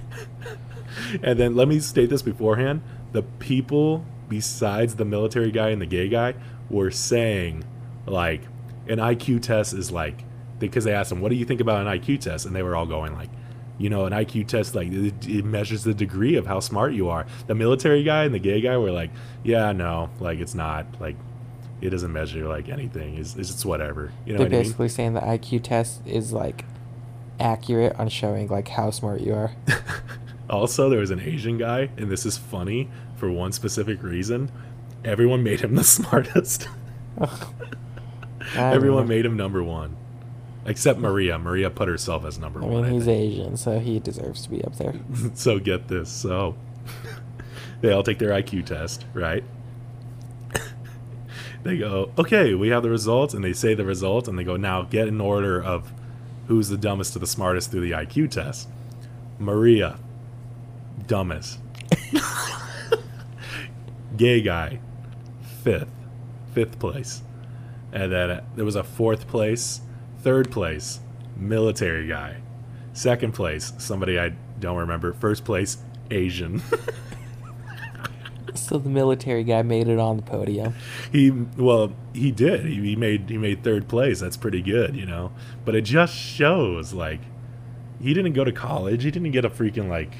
and 1.24 1.40
then 1.40 1.56
let 1.56 1.68
me 1.68 1.80
state 1.80 2.10
this 2.10 2.22
beforehand: 2.22 2.82
the 3.12 3.24
people 3.24 4.06
besides 4.28 4.96
the 4.96 5.06
military 5.06 5.52
guy 5.52 5.70
and 5.70 5.82
the 5.82 5.86
gay 5.86 6.10
guy 6.10 6.34
were 6.70 6.90
saying 6.90 7.64
like 8.08 8.42
an 8.88 8.98
IQ 8.98 9.42
test 9.42 9.74
is 9.74 9.92
like 9.92 10.25
because 10.60 10.84
they 10.84 10.94
asked 10.94 11.10
them, 11.10 11.22
"What 11.22 11.30
do 11.30 11.36
you 11.36 11.46
think 11.46 11.62
about 11.62 11.86
an 11.86 11.88
IQ 11.88 12.20
test?" 12.22 12.46
and 12.46 12.56
they 12.56 12.64
were 12.64 12.76
all 12.76 12.86
going 12.86 13.14
like. 13.14 13.30
You 13.78 13.90
know, 13.90 14.06
an 14.06 14.14
IQ 14.14 14.48
test 14.48 14.74
like 14.74 14.90
it, 14.90 15.28
it 15.28 15.44
measures 15.44 15.84
the 15.84 15.94
degree 15.94 16.36
of 16.38 16.48
how 16.48 16.62
smart 16.62 16.94
you 16.94 17.10
are. 17.10 17.26
The 17.48 17.56
military 17.56 18.04
guy 18.04 18.24
and 18.24 18.34
the 18.34 18.40
gay 18.40 18.62
guy 18.62 18.78
were 18.78 18.90
like, 18.92 19.10
"Yeah, 19.44 19.74
no, 19.74 20.10
like 20.22 20.40
it's 20.40 20.56
not 20.56 20.86
like 21.02 21.18
it 21.82 21.90
doesn't 21.90 22.14
measure 22.14 22.48
like 22.48 22.70
anything. 22.70 23.16
It's, 23.18 23.36
it's 23.36 23.50
just 23.52 23.66
whatever." 23.66 24.14
You 24.26 24.32
know 24.32 24.38
they're 24.38 24.46
what 24.48 24.54
I 24.54 24.58
mean? 24.60 24.62
basically 24.64 24.88
saying 24.88 25.14
the 25.16 25.20
IQ 25.20 25.64
test 25.64 26.00
is 26.08 26.32
like 26.32 26.64
accurate 27.38 28.00
on 28.00 28.08
showing 28.08 28.48
like 28.48 28.70
how 28.70 28.92
smart 28.92 29.20
you 29.20 29.34
are. 29.34 29.52
Also, 30.48 30.90
there 30.90 31.00
was 31.00 31.10
an 31.12 31.20
Asian 31.20 31.58
guy, 31.58 31.90
and 31.98 32.10
this 32.12 32.24
is 32.24 32.38
funny 32.38 32.88
for 33.18 33.32
one 33.32 33.52
specific 33.52 34.04
reason. 34.04 34.52
Everyone 35.04 35.42
made 35.44 35.62
him 35.62 35.74
the 35.74 35.84
smartest. 35.98 36.70
Don't 37.18 37.34
Everyone 38.56 39.04
know. 39.04 39.08
made 39.10 39.26
him 39.26 39.36
number 39.36 39.64
one. 39.64 39.98
Except 40.66 41.00
Maria. 41.00 41.38
Maria 41.38 41.70
put 41.70 41.88
herself 41.88 42.26
as 42.26 42.40
number 42.40 42.60
one. 42.60 42.70
I 42.70 42.74
one. 42.74 42.84
mean, 42.84 42.94
he's. 42.94 43.08
Asian, 43.08 43.58
so 43.58 43.80
he 43.80 44.00
deserves 44.00 44.42
to 44.44 44.50
be 44.50 44.64
up 44.64 44.76
there. 44.78 44.96
so 45.36 45.60
get 45.60 45.88
this. 45.88 46.10
So 46.10 46.56
they 47.82 47.92
all 47.92 48.04
take 48.04 48.20
their 48.20 48.32
IQ 48.32 48.66
test, 48.66 49.06
right? 49.14 49.44
they 51.64 51.78
go, 51.78 52.12
okay, 52.18 52.56
we 52.56 52.70
have 52.70 52.84
the 52.84 52.90
results, 52.90 53.34
and 53.34 53.44
they 53.44 53.54
say 53.54 53.74
the 53.76 53.86
results, 53.86 54.28
and 54.28 54.40
they 54.40 54.44
go, 54.44 54.56
now 54.56 54.84
get 54.84 55.08
in 55.08 55.22
order 55.22 55.62
of 55.64 55.94
who's 56.48 56.70
the 56.70 56.78
dumbest 56.78 57.14
to 57.14 57.20
the 57.20 57.28
smartest 57.28 57.72
through 57.72 57.82
the 57.82 57.92
IQ 57.92 58.32
test. 58.32 58.68
Maria, 59.38 60.00
dumbest. 61.08 61.60
Gay 64.18 64.42
guy, 64.42 64.80
fifth, 65.64 65.90
fifth 66.54 66.80
place. 66.80 67.22
And 67.92 68.12
then 68.12 68.32
uh, 68.32 68.44
there 68.56 68.66
was 68.66 68.76
a 68.76 68.84
fourth 68.84 69.28
place, 69.28 69.82
third 70.26 70.50
place, 70.52 71.00
military 71.38 72.08
guy. 72.08 72.38
Second 72.94 73.34
place, 73.34 73.72
somebody 73.78 74.20
I 74.20 74.30
don't 74.60 74.78
remember. 74.78 75.14
First 75.14 75.46
place, 75.46 75.78
Asian. 76.12 76.62
So 78.54 78.78
the 78.78 78.90
military 78.90 79.44
guy 79.44 79.64
made 79.64 79.90
it 79.90 80.00
on 80.00 80.16
the 80.16 80.24
podium. 80.24 80.76
he 81.12 81.30
well, 81.30 81.92
he 82.14 82.32
did. 82.32 82.66
He, 82.66 82.76
he 82.76 82.96
made 82.96 83.30
he 83.30 83.38
made 83.38 83.64
third 83.66 83.90
place. 83.90 84.22
That's 84.22 84.38
pretty 84.38 84.62
good, 84.62 84.96
you 84.96 85.06
know. 85.06 85.34
But 85.66 85.76
it 85.76 85.82
just 85.82 86.16
shows 86.16 86.94
like 86.94 87.20
he 88.02 88.14
didn't 88.14 88.32
go 88.32 88.46
to 88.46 88.54
college. 88.54 89.04
He 89.04 89.12
didn't 89.12 89.32
get 89.32 89.44
a 89.44 89.50
freaking 89.50 89.90
like 89.90 90.14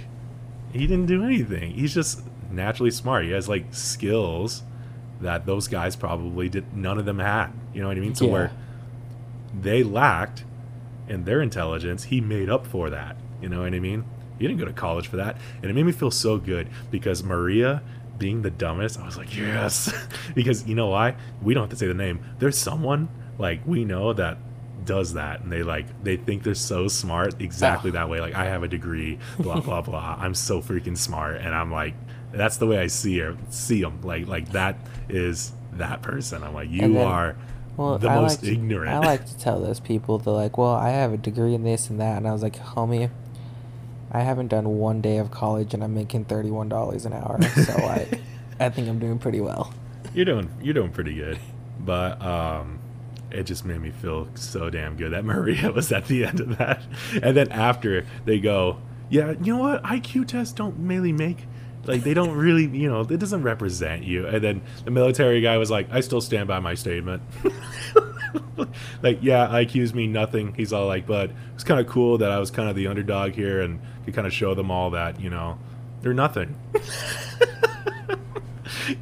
he 0.74 0.80
didn't 0.86 1.06
do 1.06 1.24
anything. 1.24 1.72
He's 1.76 1.94
just 1.94 2.24
naturally 2.52 2.92
smart. 2.92 3.24
He 3.24 3.32
has 3.32 3.48
like 3.48 3.74
skills 3.74 4.64
that 5.22 5.46
those 5.46 5.70
guys 5.70 5.96
probably 5.96 6.50
did 6.50 6.76
none 6.76 6.98
of 6.98 7.06
them 7.06 7.20
had. 7.20 7.52
You 7.74 7.82
know 7.82 7.88
what 7.88 7.96
I 7.98 8.02
mean? 8.02 8.16
So 8.16 8.26
Yeah. 8.26 8.32
where 8.32 8.52
they 9.62 9.84
lacked 9.84 10.44
in 11.08 11.24
their 11.24 11.42
intelligence, 11.42 12.06
he 12.06 12.22
made 12.22 12.50
up 12.50 12.66
for 12.66 12.90
that. 12.90 13.18
You 13.42 13.50
know 13.50 13.62
what 13.62 13.74
I 13.74 13.80
mean? 13.80 14.06
He 14.40 14.48
didn't 14.48 14.60
go 14.60 14.66
to 14.66 14.74
college 14.74 15.08
for 15.08 15.18
that. 15.18 15.38
And 15.62 15.66
it 15.66 15.74
made 15.74 15.86
me 15.86 15.92
feel 15.92 16.12
so 16.12 16.38
good 16.38 16.68
because 16.92 17.24
Maria 17.24 17.82
being 18.18 18.42
the 18.42 18.50
dumbest, 18.50 19.00
I 19.00 19.06
was 19.06 19.18
like, 19.18 19.36
yes. 19.36 19.94
because 20.36 20.68
you 20.68 20.76
know 20.76 20.88
why? 20.88 21.16
We 21.42 21.54
don't 21.54 21.64
have 21.64 21.70
to 21.72 21.76
say 21.76 21.88
the 21.88 21.94
name. 21.94 22.24
There's 22.40 22.58
someone 22.58 23.10
like 23.38 23.62
we 23.66 23.86
know 23.86 24.14
that 24.14 24.38
does 24.86 25.14
that 25.14 25.42
and 25.42 25.52
they 25.52 25.64
like 25.64 25.86
they 26.04 26.16
think 26.16 26.44
they're 26.44 26.54
so 26.54 26.88
smart 26.88 27.42
exactly 27.42 27.90
ah. 27.90 27.94
that 27.94 28.10
way 28.10 28.22
like 28.22 28.36
i 28.36 28.46
have 28.46 28.62
a 28.62 28.68
degree 28.68 29.18
blah 29.40 29.60
blah 29.60 29.82
blah 29.82 30.16
i'm 30.20 30.36
so 30.36 30.62
freaking 30.62 30.96
smart 30.96 31.38
and 31.38 31.56
i'm 31.56 31.72
like 31.72 31.96
that's 32.32 32.58
the 32.58 32.68
way 32.68 32.78
i 32.78 32.86
see 32.86 33.18
her 33.18 33.36
see 33.50 33.82
them 33.82 34.00
like 34.04 34.28
like 34.28 34.52
that 34.52 34.78
is 35.10 35.54
that 35.74 36.04
person 36.04 36.44
i'm 36.44 36.54
like 36.54 36.70
you 36.70 36.82
then- 36.82 36.98
are 36.98 37.36
Well, 37.78 37.98
the 37.98 38.10
I 38.10 38.16
most 38.16 38.42
like 38.42 38.42
to, 38.42 38.52
ignorant 38.54 38.94
I 38.94 39.00
like 39.00 39.26
to 39.26 39.38
tell 39.38 39.60
those 39.60 39.80
people 39.80 40.18
they're 40.18 40.34
like, 40.34 40.58
"Well, 40.58 40.74
I 40.74 40.90
have 40.90 41.14
a 41.14 41.18
degree 41.18 41.54
in 41.54 41.64
this 41.64 41.90
and 41.90 42.00
that," 42.00 42.18
and 42.18 42.28
I 42.28 42.32
was 42.32 42.42
like, 42.42 42.58
"Homie, 42.58 43.10
I 44.12 44.22
haven't 44.22 44.48
done 44.48 44.78
one 44.78 45.02
day 45.02 45.18
of 45.18 45.32
college 45.32 45.74
and 45.74 45.84
I'm 45.84 45.94
making 45.94 46.26
thirty 46.26 46.52
one 46.52 46.70
dollars 46.70 47.06
an 47.06 47.14
hour, 47.14 47.42
so 47.42 47.76
like, 47.86 48.22
I 48.60 48.70
think 48.70 48.88
I'm 48.88 49.00
doing 49.00 49.20
pretty 49.20 49.42
well." 49.42 49.74
You're 50.14 50.26
doing 50.26 50.50
you're 50.62 50.74
doing 50.74 50.92
pretty 50.92 51.16
good, 51.16 51.38
but 51.80 52.22
um, 52.22 52.80
it 53.32 53.44
just 53.44 53.66
made 53.66 53.82
me 53.82 53.92
feel 53.92 54.28
so 54.36 54.70
damn 54.70 54.96
good 54.96 55.12
that 55.12 55.26
Maria 55.26 55.72
was 55.72 55.92
at 55.92 56.06
the 56.06 56.26
end 56.26 56.40
of 56.40 56.58
that, 56.58 56.84
and 57.22 57.36
then 57.36 57.52
after 57.52 58.06
they 58.26 58.40
go, 58.40 58.78
yeah, 59.10 59.32
you 59.32 59.56
know 59.56 59.58
what? 59.58 59.84
IQ 59.84 60.28
tests 60.28 60.54
don't 60.54 60.76
really 60.88 61.12
make 61.12 61.46
like 61.88 62.04
they 62.04 62.14
don't 62.14 62.36
really 62.36 62.66
you 62.66 62.90
know 62.90 63.02
it 63.02 63.20
doesn't 63.20 63.44
represent 63.44 64.04
you. 64.04 64.28
And 64.28 64.44
then 64.44 64.62
the 64.84 64.92
military 64.92 65.42
guy 65.42 65.58
was 65.58 65.72
like, 65.72 65.88
I 65.92 66.02
still 66.02 66.22
stand 66.22 66.48
by 66.48 66.60
my 66.60 66.76
statement. 66.76 67.22
like 69.02 69.20
yeah, 69.22 69.48
IQs 69.48 69.94
mean 69.94 70.12
nothing. 70.12 70.54
He's 70.56 70.74
all 70.74 70.88
like, 70.88 71.06
but 71.06 71.32
it's 71.54 71.64
kind 71.64 71.80
of 71.80 71.88
cool 71.88 72.18
that 72.20 72.32
I 72.32 72.40
was 72.40 72.52
kind 72.52 72.70
of 72.70 72.76
the 72.76 72.88
underdog 72.88 73.34
here 73.34 73.62
and 73.62 73.80
could 74.06 74.14
kind 74.14 74.28
of 74.28 74.34
show 74.34 74.54
them 74.54 74.72
all 74.72 74.92
that 74.92 75.20
you 75.20 75.30
know 75.30 75.58
they're 76.02 76.14
nothing. 76.14 76.56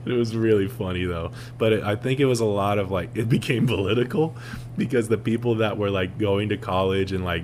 it 0.06 0.12
was 0.12 0.36
really 0.36 0.68
funny 0.68 1.06
though 1.06 1.32
but 1.58 1.74
it, 1.74 1.84
i 1.84 1.96
think 1.96 2.20
it 2.20 2.26
was 2.26 2.40
a 2.40 2.46
lot 2.46 2.78
of 2.78 2.92
like 2.92 3.10
it 3.16 3.28
became 3.28 3.66
political 3.68 4.36
because 4.78 5.08
the 5.08 5.18
people 5.18 5.56
that 5.56 5.78
were 5.78 5.90
like 5.90 6.18
going 6.18 6.50
to 6.50 6.58
college 6.58 7.12
and 7.12 7.24
like 7.24 7.44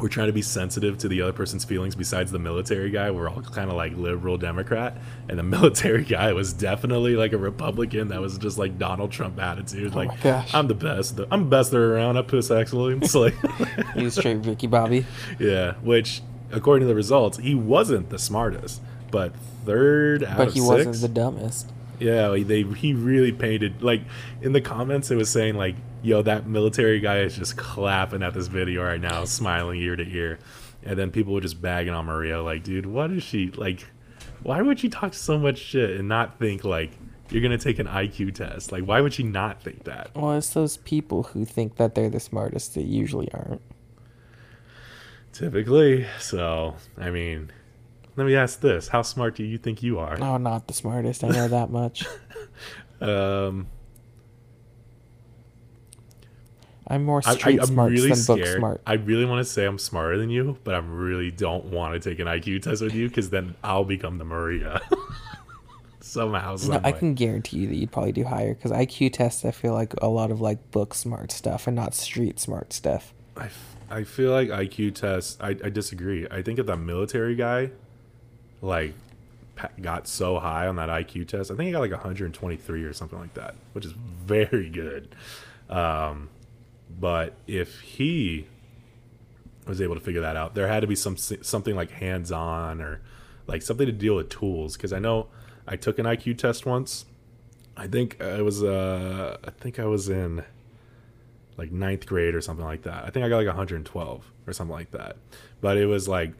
were 0.00 0.08
trying 0.08 0.28
to 0.28 0.32
be 0.32 0.42
sensitive 0.42 0.96
to 0.98 1.08
the 1.08 1.20
other 1.22 1.32
person's 1.32 1.64
feelings 1.64 1.94
besides 1.94 2.30
the 2.30 2.38
military 2.38 2.90
guy 2.90 3.10
we're 3.10 3.28
all 3.28 3.40
kind 3.42 3.68
of 3.70 3.76
like 3.76 3.96
liberal 3.96 4.38
democrat 4.38 4.96
and 5.28 5.38
the 5.38 5.42
military 5.56 6.04
guy 6.04 6.32
was 6.32 6.52
definitely 6.52 7.16
like 7.16 7.32
a 7.32 7.38
republican 7.38 8.08
that 8.08 8.20
was 8.20 8.38
just 8.38 8.58
like 8.58 8.78
donald 8.78 9.10
trump 9.10 9.38
attitude 9.40 9.92
oh 9.94 9.96
like 9.98 10.54
i'm 10.54 10.68
the 10.68 10.74
best 10.74 11.18
i'm 11.30 11.44
the 11.44 11.50
best 11.50 11.70
there 11.72 11.94
around 11.94 12.16
i 12.16 12.22
push 12.22 12.50
excellence 12.50 13.14
like 13.14 13.34
He 13.94 14.04
was 14.04 14.14
straight 14.14 14.36
Ricky 14.46 14.66
Bobby. 14.66 15.04
yeah 15.38 15.72
which 15.82 16.22
according 16.52 16.82
to 16.86 16.88
the 16.88 16.94
results 16.94 17.38
he 17.38 17.54
wasn't 17.54 18.10
the 18.10 18.18
smartest 18.18 18.80
but 19.10 19.32
third 19.66 20.22
out 20.24 20.36
But 20.38 20.48
he 20.52 20.60
six, 20.60 20.66
wasn't 20.86 20.96
the 21.00 21.08
dumbest. 21.08 21.70
yeah, 21.98 22.28
they 22.28 22.62
he 22.62 22.94
really 22.94 23.32
painted 23.32 23.82
like 23.82 24.02
in 24.40 24.52
the 24.52 24.60
comments 24.60 25.10
it 25.10 25.16
was 25.16 25.28
saying 25.30 25.56
like, 25.56 25.74
yo, 26.02 26.22
that 26.22 26.46
military 26.46 27.00
guy 27.00 27.20
is 27.20 27.36
just 27.36 27.56
clapping 27.56 28.22
at 28.22 28.34
this 28.34 28.46
video 28.46 28.82
right 28.84 29.00
now, 29.00 29.24
smiling 29.24 29.80
ear 29.80 29.96
to 29.96 30.08
ear. 30.08 30.38
And 30.84 30.98
then 30.98 31.10
people 31.10 31.34
were 31.34 31.40
just 31.40 31.60
bagging 31.60 31.92
on 31.92 32.06
Maria, 32.06 32.42
like, 32.42 32.62
dude, 32.62 32.86
what 32.86 33.10
is 33.10 33.22
she 33.22 33.50
like 33.50 33.84
why 34.42 34.62
would 34.62 34.80
she 34.80 34.88
talk 34.88 35.14
so 35.14 35.38
much 35.38 35.58
shit 35.58 35.98
and 35.98 36.08
not 36.08 36.38
think 36.38 36.64
like 36.64 36.92
you're 37.30 37.42
gonna 37.42 37.58
take 37.58 37.78
an 37.78 37.86
IQ 37.86 38.34
test? 38.34 38.72
Like 38.72 38.84
why 38.84 39.00
would 39.00 39.12
she 39.12 39.22
not 39.22 39.62
think 39.62 39.84
that? 39.84 40.10
Well, 40.14 40.32
it's 40.32 40.50
those 40.50 40.76
people 40.78 41.24
who 41.24 41.44
think 41.44 41.76
that 41.76 41.94
they're 41.94 42.10
the 42.10 42.20
smartest 42.20 42.74
that 42.74 42.84
usually 42.84 43.30
aren't. 43.32 43.62
Typically. 45.32 46.06
So 46.20 46.76
I 46.96 47.10
mean 47.10 47.50
let 48.16 48.26
me 48.26 48.34
ask 48.34 48.60
this. 48.60 48.88
How 48.88 49.02
smart 49.02 49.36
do 49.36 49.44
you 49.44 49.58
think 49.58 49.82
you 49.82 49.98
are? 49.98 50.20
Oh, 50.20 50.36
not 50.38 50.66
the 50.66 50.74
smartest. 50.74 51.22
I 51.24 51.28
know 51.28 51.48
that 51.48 51.70
much. 51.70 52.06
Um 53.00 53.68
I'm 56.90 57.04
more 57.04 57.20
street 57.20 57.60
I, 57.60 57.64
smart 57.64 57.92
really 57.92 58.10
than 58.10 58.24
book 58.24 58.46
smart. 58.46 58.80
I 58.86 58.94
really 58.94 59.26
want 59.26 59.44
to 59.44 59.50
say 59.50 59.66
I'm 59.66 59.78
smarter 59.78 60.16
than 60.16 60.30
you, 60.30 60.56
but 60.64 60.74
I 60.74 60.78
really 60.78 61.30
don't 61.30 61.66
want 61.66 61.94
to 61.94 62.10
take 62.10 62.18
an 62.18 62.26
IQ 62.26 62.62
test 62.62 62.82
with 62.82 62.94
you 62.94 63.08
because 63.08 63.28
then 63.28 63.54
I'll 63.62 63.84
become 63.84 64.16
the 64.16 64.24
Maria 64.24 64.80
somehow. 66.00 66.56
No, 66.66 66.80
I 66.82 66.92
can 66.92 67.12
guarantee 67.12 67.58
you 67.58 67.68
that 67.68 67.76
you'd 67.76 67.92
probably 67.92 68.12
do 68.12 68.24
higher 68.24 68.54
because 68.54 68.70
IQ 68.70 69.12
tests. 69.12 69.44
I 69.44 69.50
feel 69.50 69.74
like 69.74 69.92
a 70.00 70.08
lot 70.08 70.30
of 70.30 70.40
like 70.40 70.70
book 70.70 70.94
smart 70.94 71.30
stuff 71.30 71.66
and 71.66 71.76
not 71.76 71.94
street 71.94 72.40
smart 72.40 72.72
stuff. 72.72 73.12
I, 73.36 73.44
f- 73.44 73.76
I 73.90 74.04
feel 74.04 74.32
like 74.32 74.48
IQ 74.48 74.94
tests. 74.94 75.36
I, 75.40 75.50
I 75.50 75.68
disagree. 75.68 76.26
I 76.30 76.40
think 76.40 76.58
if 76.58 76.66
that 76.66 76.78
military 76.78 77.34
guy, 77.34 77.70
like, 78.62 78.94
got 79.80 80.08
so 80.08 80.38
high 80.38 80.66
on 80.66 80.76
that 80.76 80.88
IQ 80.88 81.28
test, 81.28 81.50
I 81.50 81.54
think 81.54 81.66
he 81.66 81.72
got 81.72 81.80
like 81.80 81.90
123 81.90 82.84
or 82.84 82.92
something 82.94 83.18
like 83.18 83.34
that, 83.34 83.54
which 83.74 83.84
is 83.84 83.92
very 83.92 84.70
good. 84.70 85.14
Um, 85.68 86.30
but 86.98 87.34
if 87.46 87.80
he 87.80 88.46
was 89.66 89.80
able 89.80 89.94
to 89.94 90.00
figure 90.00 90.20
that 90.20 90.36
out, 90.36 90.54
there 90.54 90.68
had 90.68 90.80
to 90.80 90.86
be 90.86 90.96
some 90.96 91.16
something 91.16 91.76
like 91.76 91.90
hands 91.90 92.32
on 92.32 92.80
or 92.80 93.00
like 93.46 93.62
something 93.62 93.86
to 93.86 93.92
deal 93.92 94.16
with 94.16 94.28
tools. 94.28 94.76
Because 94.76 94.92
I 94.92 94.98
know 94.98 95.28
I 95.66 95.76
took 95.76 95.98
an 95.98 96.06
IQ 96.06 96.38
test 96.38 96.66
once. 96.66 97.04
I 97.76 97.86
think 97.86 98.20
I 98.20 98.42
was 98.42 98.62
uh 98.62 99.36
I 99.44 99.50
think 99.50 99.78
I 99.78 99.84
was 99.84 100.08
in 100.08 100.44
like 101.56 101.72
ninth 101.72 102.06
grade 102.06 102.34
or 102.34 102.40
something 102.40 102.64
like 102.64 102.82
that. 102.82 103.04
I 103.04 103.10
think 103.10 103.24
I 103.24 103.28
got 103.28 103.38
like 103.38 103.46
112 103.46 104.32
or 104.46 104.52
something 104.52 104.74
like 104.74 104.90
that. 104.92 105.16
But 105.60 105.76
it 105.76 105.86
was 105.86 106.08
like 106.08 106.32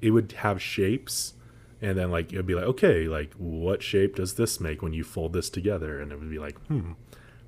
it 0.00 0.10
would 0.10 0.32
have 0.32 0.60
shapes 0.60 1.34
and 1.80 1.98
then 1.98 2.10
like 2.10 2.32
it 2.32 2.36
would 2.36 2.46
be 2.46 2.54
like, 2.54 2.64
okay, 2.64 3.08
like 3.08 3.32
what 3.34 3.82
shape 3.82 4.16
does 4.16 4.34
this 4.34 4.60
make 4.60 4.82
when 4.82 4.92
you 4.92 5.04
fold 5.04 5.32
this 5.32 5.50
together? 5.50 6.00
And 6.00 6.12
it 6.12 6.18
would 6.18 6.30
be 6.30 6.38
like, 6.38 6.58
hmm, 6.66 6.92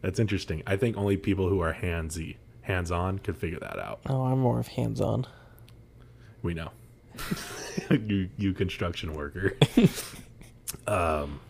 that's 0.00 0.18
interesting. 0.18 0.62
I 0.66 0.76
think 0.76 0.96
only 0.96 1.16
people 1.16 1.48
who 1.48 1.60
are 1.60 1.74
handsy, 1.74 2.36
hands 2.66 2.90
on, 2.90 3.18
could 3.20 3.36
figure 3.36 3.60
that 3.60 3.78
out. 3.78 4.00
Oh, 4.06 4.22
I'm 4.22 4.40
more 4.40 4.58
of 4.58 4.66
hands 4.68 5.00
on. 5.00 5.26
We 6.42 6.52
know. 6.52 6.70
you 7.90 8.28
you 8.36 8.52
construction 8.52 9.14
worker. 9.14 9.56
um 10.86 11.40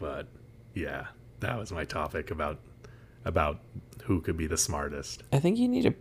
but 0.00 0.26
yeah, 0.74 1.06
that 1.40 1.58
was 1.58 1.72
my 1.72 1.84
topic 1.84 2.30
about 2.30 2.58
about 3.24 3.60
who 4.04 4.20
could 4.20 4.36
be 4.36 4.46
the 4.46 4.56
smartest. 4.56 5.22
I 5.32 5.40
think 5.40 5.58
you 5.58 5.68
need 5.68 5.82
to. 5.82 5.94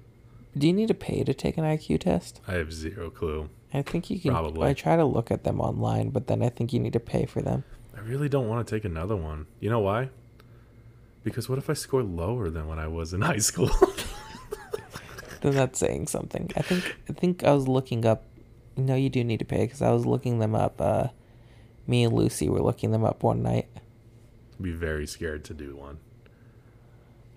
Do 0.57 0.67
you 0.67 0.73
need 0.73 0.87
to 0.87 0.93
pay 0.93 1.23
to 1.23 1.33
take 1.33 1.57
an 1.57 1.65
IQ 1.65 2.01
test? 2.01 2.39
I 2.47 2.53
have 2.53 2.71
zero 2.71 3.09
clue. 3.09 3.49
I 3.73 3.81
think 3.81 4.09
you 4.09 4.19
can. 4.19 4.31
Probably. 4.31 4.69
I 4.69 4.73
try 4.73 4.95
to 4.95 5.03
look 5.03 5.31
at 5.31 5.43
them 5.43 5.59
online, 5.59 6.09
but 6.11 6.27
then 6.27 6.41
I 6.41 6.49
think 6.49 6.71
you 6.71 6.79
need 6.79 6.93
to 6.93 6.99
pay 6.99 7.25
for 7.25 7.41
them. 7.41 7.65
I 7.95 7.99
really 8.01 8.29
don't 8.29 8.47
want 8.47 8.65
to 8.65 8.75
take 8.75 8.85
another 8.85 9.15
one. 9.15 9.47
You 9.59 9.69
know 9.69 9.79
why? 9.79 10.09
Because 11.23 11.49
what 11.49 11.57
if 11.57 11.69
I 11.69 11.73
score 11.73 12.03
lower 12.03 12.49
than 12.49 12.67
when 12.67 12.77
I 12.79 12.87
was 12.87 13.13
in 13.13 13.21
high 13.21 13.39
school? 13.39 13.71
Then 15.45 15.53
that's 15.53 15.77
saying 15.77 16.07
something. 16.07 16.49
I 16.55 16.63
think. 16.63 16.97
I 17.07 17.13
think 17.13 17.43
I 17.43 17.53
was 17.53 17.67
looking 17.67 18.03
up. 18.03 18.23
No, 18.75 18.95
you 18.95 19.11
do 19.11 19.23
need 19.23 19.37
to 19.37 19.45
pay 19.45 19.65
because 19.65 19.79
I 19.79 19.91
was 19.91 20.03
looking 20.03 20.39
them 20.39 20.55
up. 20.55 20.81
Uh, 20.81 21.09
me 21.85 22.03
and 22.03 22.15
Lucy 22.15 22.49
were 22.49 22.63
looking 22.63 22.89
them 22.89 23.05
up 23.05 23.21
one 23.21 23.43
night. 23.43 23.67
be 24.59 24.71
very 24.71 25.05
scared 25.05 25.45
to 25.45 25.53
do 25.53 25.75
one. 25.75 25.99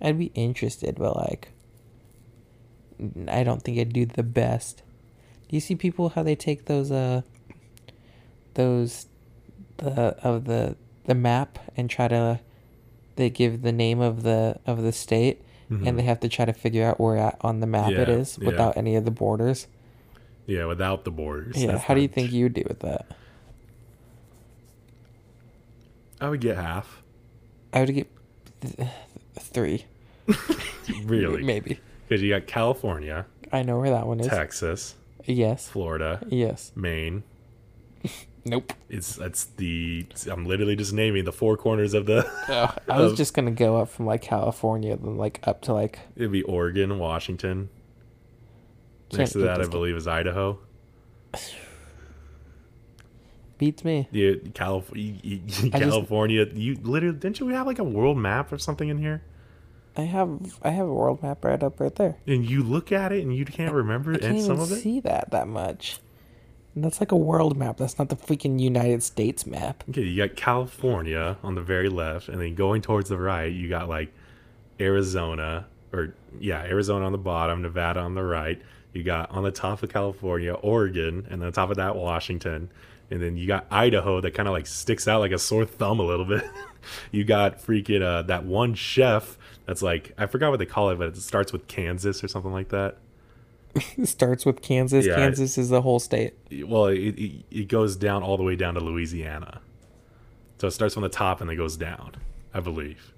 I'd 0.01 0.17
be 0.17 0.31
interested, 0.33 0.95
but 0.95 1.17
like, 1.17 1.49
I 3.27 3.43
don't 3.43 3.61
think 3.61 3.77
I'd 3.77 3.93
do 3.93 4.07
the 4.07 4.23
best. 4.23 4.81
Do 5.47 5.55
you 5.55 5.59
see 5.59 5.75
people 5.75 6.09
how 6.09 6.23
they 6.23 6.35
take 6.35 6.65
those 6.65 6.91
uh 6.91 7.21
those 8.55 9.05
the 9.77 10.17
of 10.23 10.45
the 10.45 10.77
the 11.03 11.13
map 11.13 11.59
and 11.77 11.91
try 11.91 12.07
to 12.07 12.39
they 13.17 13.29
give 13.29 13.61
the 13.61 13.71
name 13.71 13.99
of 13.99 14.23
the 14.23 14.59
of 14.65 14.81
the 14.81 14.93
state 14.93 15.43
Mhm. 15.69 15.87
and 15.87 15.99
they 15.99 16.03
have 16.03 16.19
to 16.21 16.29
try 16.29 16.45
to 16.45 16.53
figure 16.53 16.83
out 16.85 16.99
where 16.99 17.17
at 17.17 17.37
on 17.41 17.59
the 17.59 17.67
map 17.67 17.91
it 17.91 18.07
Yeah, 18.07 18.15
is 18.15 18.37
yeah. 18.41 18.47
without 18.47 18.75
any 18.77 18.95
of 18.95 19.05
the 19.05 19.11
borders. 19.11 19.67
Yeah, 20.47 20.65
without 20.65 21.03
the 21.05 21.11
borders. 21.11 21.55
Yeah, 21.61 21.73
That's 21.73 21.83
how 21.83 21.93
do 21.93 22.01
you 22.01 22.07
think 22.07 22.31
you 22.31 22.45
would 22.45 22.53
do 22.55 22.63
with 22.67 22.79
that? 22.79 23.05
I 26.21 26.29
would 26.29 26.41
get 26.41 26.55
half. 26.57 27.01
I 27.71 27.81
would 27.81 27.93
get 27.93 28.07
th- 28.61 28.89
three, 29.39 29.85
Really? 31.03 31.43
maybe. 31.43 31.79
Because 32.07 32.21
you 32.23 32.29
got 32.31 32.47
California, 32.47 33.25
I 33.51 33.61
know 33.63 33.79
where 33.79 33.91
that 33.91 34.07
one 34.07 34.19
is. 34.19 34.27
Texas, 34.27 34.95
Yes, 35.25 35.69
Florida, 35.69 36.21
yes. 36.29 36.71
Maine. 36.75 37.23
Nope. 38.49 38.73
It's 38.89 39.15
that's 39.15 39.45
the 39.45 40.05
I'm 40.29 40.45
literally 40.45 40.75
just 40.75 40.91
naming 40.93 41.23
the 41.25 41.31
four 41.31 41.55
corners 41.57 41.93
of 41.93 42.05
the. 42.05 42.25
Oh, 42.49 42.75
I 42.89 42.97
was 43.01 43.11
of- 43.13 43.17
just 43.17 43.33
gonna 43.33 43.51
go 43.51 43.77
up 43.77 43.89
from 43.89 44.05
like 44.05 44.21
California, 44.21 44.95
then 44.97 45.17
like 45.17 45.39
up 45.43 45.61
to 45.63 45.73
like. 45.73 45.99
It'd 46.15 46.31
be 46.31 46.43
Oregon, 46.43 46.97
Washington. 46.99 47.69
Next 49.13 49.31
to 49.31 49.39
that, 49.39 49.59
I 49.61 49.65
believe, 49.67 49.95
is 49.95 50.07
Idaho. 50.07 50.59
Beats 53.57 53.83
me. 53.83 54.07
Yeah, 54.11 54.35
Calif- 54.53 54.91
y- 54.95 55.19
y- 55.23 55.41
just- 55.47 55.71
California. 55.71 56.45
You 56.53 56.75
literally 56.81 57.17
didn't 57.17 57.39
you 57.39 57.47
have 57.49 57.67
like 57.67 57.79
a 57.79 57.83
world 57.83 58.17
map 58.17 58.51
or 58.51 58.57
something 58.57 58.87
in 58.89 58.97
here? 58.97 59.21
I 59.97 60.03
have 60.03 60.39
I 60.61 60.69
have 60.69 60.87
a 60.87 60.93
world 60.93 61.21
map 61.21 61.43
right 61.43 61.61
up 61.61 61.79
right 61.79 61.93
there. 61.93 62.17
And 62.25 62.49
you 62.49 62.63
look 62.63 62.91
at 62.91 63.11
it 63.11 63.21
and 63.23 63.35
you 63.35 63.43
can't 63.43 63.73
remember 63.73 64.11
I 64.11 64.15
it 64.15 64.21
can't 64.21 64.35
and 64.37 64.45
some 64.45 64.59
of 64.59 64.71
it. 64.71 64.77
see 64.81 65.01
that 65.01 65.31
that 65.31 65.47
much. 65.47 65.99
That's 66.75 66.99
like 66.99 67.11
a 67.11 67.17
world 67.17 67.57
map. 67.57 67.77
That's 67.77 67.97
not 67.97 68.09
the 68.09 68.15
freaking 68.15 68.59
United 68.59 69.03
States 69.03 69.45
map. 69.45 69.83
Okay, 69.89 70.03
you 70.03 70.25
got 70.25 70.35
California 70.35 71.37
on 71.43 71.55
the 71.55 71.61
very 71.61 71.89
left, 71.89 72.29
and 72.29 72.39
then 72.39 72.55
going 72.55 72.81
towards 72.81 73.09
the 73.09 73.17
right, 73.17 73.51
you 73.51 73.67
got 73.69 73.89
like 73.89 74.13
Arizona, 74.79 75.67
or 75.91 76.13
yeah, 76.39 76.61
Arizona 76.61 77.05
on 77.05 77.11
the 77.11 77.17
bottom, 77.17 77.61
Nevada 77.61 77.99
on 77.99 78.15
the 78.15 78.23
right. 78.23 78.61
You 78.93 79.03
got 79.03 79.29
on 79.31 79.43
the 79.43 79.51
top 79.51 79.83
of 79.83 79.91
California, 79.91 80.53
Oregon, 80.53 81.27
and 81.29 81.43
on 81.43 81.51
top 81.51 81.69
of 81.69 81.77
that, 81.77 81.95
Washington. 81.95 82.69
And 83.11 83.21
then 83.21 83.37
you 83.37 83.47
got 83.47 83.65
Idaho 83.71 84.21
that 84.21 84.33
kind 84.33 84.47
of 84.47 84.53
like 84.53 84.67
sticks 84.67 85.07
out 85.07 85.19
like 85.19 85.31
a 85.31 85.39
sore 85.39 85.65
thumb 85.65 85.99
a 85.99 86.03
little 86.03 86.25
bit. 86.25 86.43
you 87.11 87.23
got 87.23 87.59
freaking 87.59 88.01
uh, 88.01 88.23
that 88.23 88.45
one 88.45 88.75
chef 88.75 89.37
that's 89.65 89.81
like, 89.81 90.13
I 90.17 90.27
forgot 90.27 90.51
what 90.51 90.59
they 90.59 90.65
call 90.65 90.89
it, 90.91 90.97
but 90.97 91.09
it 91.09 91.17
starts 91.17 91.51
with 91.51 91.67
Kansas 91.67 92.23
or 92.23 92.27
something 92.27 92.51
like 92.51 92.69
that. 92.69 92.97
It 93.75 94.07
starts 94.07 94.45
with 94.45 94.61
Kansas. 94.61 95.05
Yeah, 95.05 95.15
Kansas 95.15 95.57
is 95.57 95.69
the 95.69 95.81
whole 95.81 95.99
state. 95.99 96.33
well 96.65 96.85
it, 96.87 96.97
it, 97.17 97.45
it 97.51 97.67
goes 97.67 97.95
down 97.95 98.23
all 98.23 98.35
the 98.37 98.43
way 98.43 98.55
down 98.55 98.73
to 98.73 98.79
louisiana 98.79 99.61
so 100.57 100.67
it 100.67 100.71
starts 100.71 100.93
from 100.95 101.03
the 101.03 101.09
top 101.09 101.39
and 101.41 101.49
then 101.49 101.55
goes 101.57 101.77
down 101.77 102.13
i 102.53 102.59
believe 102.59 103.13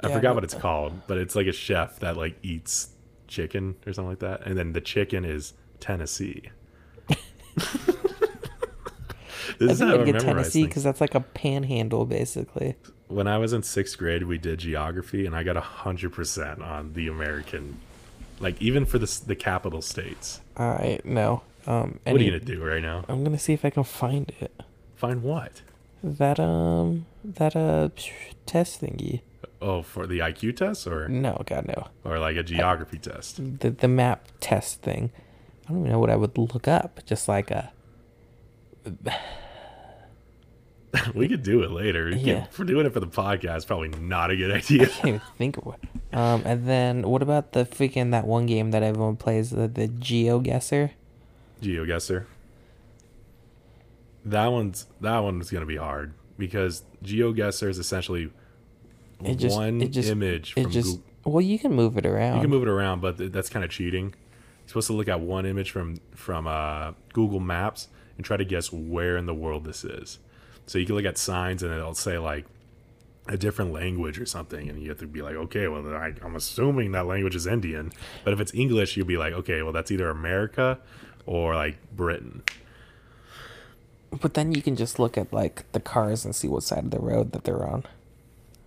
i 0.00 0.08
Yeah, 0.08 0.14
forgot 0.16 0.30
but- 0.30 0.34
what 0.36 0.44
it's 0.44 0.54
called 0.54 0.92
but 1.06 1.18
it's 1.18 1.34
like 1.36 1.46
a 1.46 1.52
chef 1.52 2.00
that 2.00 2.16
like 2.16 2.36
eats 2.42 2.88
chicken 3.28 3.76
or 3.86 3.92
something 3.92 4.10
like 4.10 4.18
that 4.18 4.44
and 4.46 4.56
then 4.58 4.72
the 4.72 4.80
chicken 4.80 5.24
is 5.24 5.54
tennessee 5.80 6.50
I 9.60 9.64
is 9.64 9.78
think 9.78 9.90
how 9.90 10.00
I 10.00 10.04
get 10.04 10.20
Tennessee 10.20 10.66
because 10.66 10.82
that's 10.82 11.00
like 11.00 11.14
a 11.14 11.20
panhandle, 11.20 12.06
basically. 12.06 12.74
when 13.08 13.26
i 13.28 13.38
was 13.38 13.52
in 13.52 13.62
sixth 13.62 13.96
grade 13.98 14.24
we 14.24 14.38
did 14.38 14.58
geography 14.58 15.26
and 15.26 15.36
i 15.36 15.42
got 15.42 15.56
100% 15.56 16.60
on 16.60 16.92
the 16.94 17.06
american 17.08 17.78
like 18.40 18.60
even 18.60 18.84
for 18.84 18.98
the, 18.98 19.20
the 19.26 19.36
capital 19.36 19.80
states 19.82 20.40
I 20.56 21.00
no. 21.04 21.42
Um, 21.66 21.98
what 22.04 22.16
are 22.16 22.22
you 22.22 22.30
gonna 22.32 22.44
do 22.44 22.62
right 22.62 22.82
now 22.82 23.04
I'm 23.08 23.24
gonna 23.24 23.38
see 23.38 23.52
if 23.54 23.64
I 23.64 23.70
can 23.70 23.84
find 23.84 24.30
it. 24.40 24.52
find 24.96 25.22
what 25.22 25.62
That 26.02 26.38
um, 26.38 27.06
that 27.24 27.56
uh, 27.56 27.88
test 28.46 28.82
thingy. 28.82 29.20
oh 29.62 29.80
for 29.82 30.06
the 30.06 30.18
iq 30.18 30.56
test 30.56 30.86
or 30.86 31.08
No, 31.08 31.42
God 31.46 31.66
no. 31.68 31.88
or 32.04 32.18
like 32.18 32.36
a 32.36 32.42
geography 32.42 32.98
test 32.98 33.36
The 33.60 33.70
the 33.70 33.88
map 33.88 34.28
test 34.40 34.82
thing. 34.82 35.10
I 35.66 35.72
don't 35.72 35.80
even 35.80 35.92
know 35.92 35.98
what 35.98 36.10
I 36.10 36.16
would 36.16 36.36
look 36.36 36.68
up. 36.68 37.00
Just 37.06 37.26
like 37.28 37.50
a. 37.50 37.72
we 41.14 41.28
could 41.28 41.42
do 41.42 41.62
it 41.62 41.70
later. 41.70 42.06
We 42.06 42.16
Yeah. 42.16 42.44
for 42.46 42.64
doing 42.64 42.86
it 42.86 42.92
for 42.92 43.00
the 43.00 43.06
podcast, 43.06 43.66
probably 43.66 43.88
not 43.88 44.30
a 44.30 44.36
good 44.36 44.50
idea. 44.50 44.86
can't 44.86 45.06
even 45.06 45.20
think 45.38 45.56
of 45.56 45.66
what. 45.66 45.80
Um, 46.12 46.42
and 46.44 46.66
then 46.66 47.02
what 47.08 47.22
about 47.22 47.52
the 47.52 47.64
freaking 47.64 48.10
that 48.12 48.26
one 48.26 48.46
game 48.46 48.70
that 48.70 48.82
everyone 48.82 49.16
plays, 49.16 49.50
the 49.50 49.66
the 49.68 49.88
Geo 49.88 50.38
Guesser? 50.40 50.92
GeoGuessr. 51.62 52.26
That 54.24 54.46
one's 54.48 54.86
that 55.00 55.18
one's 55.20 55.50
gonna 55.50 55.66
be 55.66 55.76
hard 55.76 56.14
because 56.38 56.82
GeoGuessr 57.04 57.68
is 57.68 57.78
essentially 57.78 58.30
It 59.22 59.36
just 59.36 59.56
one 59.56 59.80
it 59.82 59.88
just 59.88 60.08
image 60.10 60.54
it 60.56 60.62
from 60.64 60.72
just 60.72 60.96
Google. 60.96 61.32
well 61.32 61.40
you 61.40 61.58
can 61.58 61.72
move 61.74 61.96
it 61.98 62.06
around. 62.06 62.36
You 62.36 62.40
can 62.42 62.50
move 62.50 62.62
it 62.62 62.68
around, 62.68 63.00
but 63.00 63.18
th- 63.18 63.32
that's 63.32 63.48
kind 63.48 63.64
of 63.64 63.70
cheating. 63.70 64.06
You're 64.62 64.68
supposed 64.68 64.86
to 64.86 64.92
look 64.94 65.08
at 65.08 65.20
one 65.20 65.44
image 65.46 65.70
from 65.70 65.96
from 66.14 66.46
uh, 66.46 66.92
Google 67.12 67.40
Maps 67.40 67.88
and 68.16 68.24
try 68.24 68.36
to 68.36 68.44
guess 68.44 68.72
where 68.72 69.16
in 69.16 69.26
the 69.26 69.34
world 69.34 69.64
this 69.64 69.84
is. 69.84 70.18
So 70.66 70.78
you 70.78 70.86
can 70.86 70.94
look 70.94 71.04
at 71.04 71.18
signs 71.18 71.62
and 71.62 71.72
it'll 71.72 71.94
say 71.94 72.18
like 72.18 72.46
a 73.26 73.36
different 73.36 73.72
language 73.72 74.18
or 74.18 74.26
something, 74.26 74.68
and 74.68 74.82
you 74.82 74.90
have 74.90 74.98
to 74.98 75.06
be 75.06 75.22
like, 75.22 75.34
okay, 75.34 75.66
well, 75.68 75.86
I, 75.94 76.12
I'm 76.22 76.36
assuming 76.36 76.92
that 76.92 77.06
language 77.06 77.34
is 77.34 77.46
Indian. 77.46 77.92
But 78.22 78.34
if 78.34 78.40
it's 78.40 78.52
English, 78.54 78.96
you'll 78.96 79.06
be 79.06 79.16
like, 79.16 79.32
okay, 79.32 79.62
well, 79.62 79.72
that's 79.72 79.90
either 79.90 80.10
America 80.10 80.78
or 81.26 81.54
like 81.54 81.78
Britain. 81.94 82.42
But 84.10 84.34
then 84.34 84.52
you 84.52 84.62
can 84.62 84.76
just 84.76 84.98
look 84.98 85.16
at 85.16 85.32
like 85.32 85.70
the 85.72 85.80
cars 85.80 86.24
and 86.24 86.34
see 86.34 86.48
what 86.48 86.62
side 86.62 86.84
of 86.84 86.90
the 86.90 87.00
road 87.00 87.32
that 87.32 87.44
they're 87.44 87.66
on. 87.66 87.84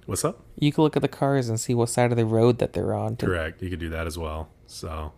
What's 0.06 0.26
up? 0.26 0.42
You 0.58 0.72
can 0.72 0.84
look 0.84 0.96
at 0.96 1.02
the 1.02 1.08
cars 1.08 1.50
and 1.50 1.60
see 1.60 1.74
what 1.74 1.90
side 1.90 2.12
of 2.12 2.18
the 2.18 2.26
road 2.26 2.60
that 2.60 2.74
they're 2.74 2.94
on. 2.94 3.18
To, 3.18 3.26
Correct. 3.26 3.62
You 3.62 3.70
could 3.70 3.80
do 3.80 3.90
that 3.90 4.08
as 4.08 4.18
well. 4.18 4.50
So, 4.66 5.12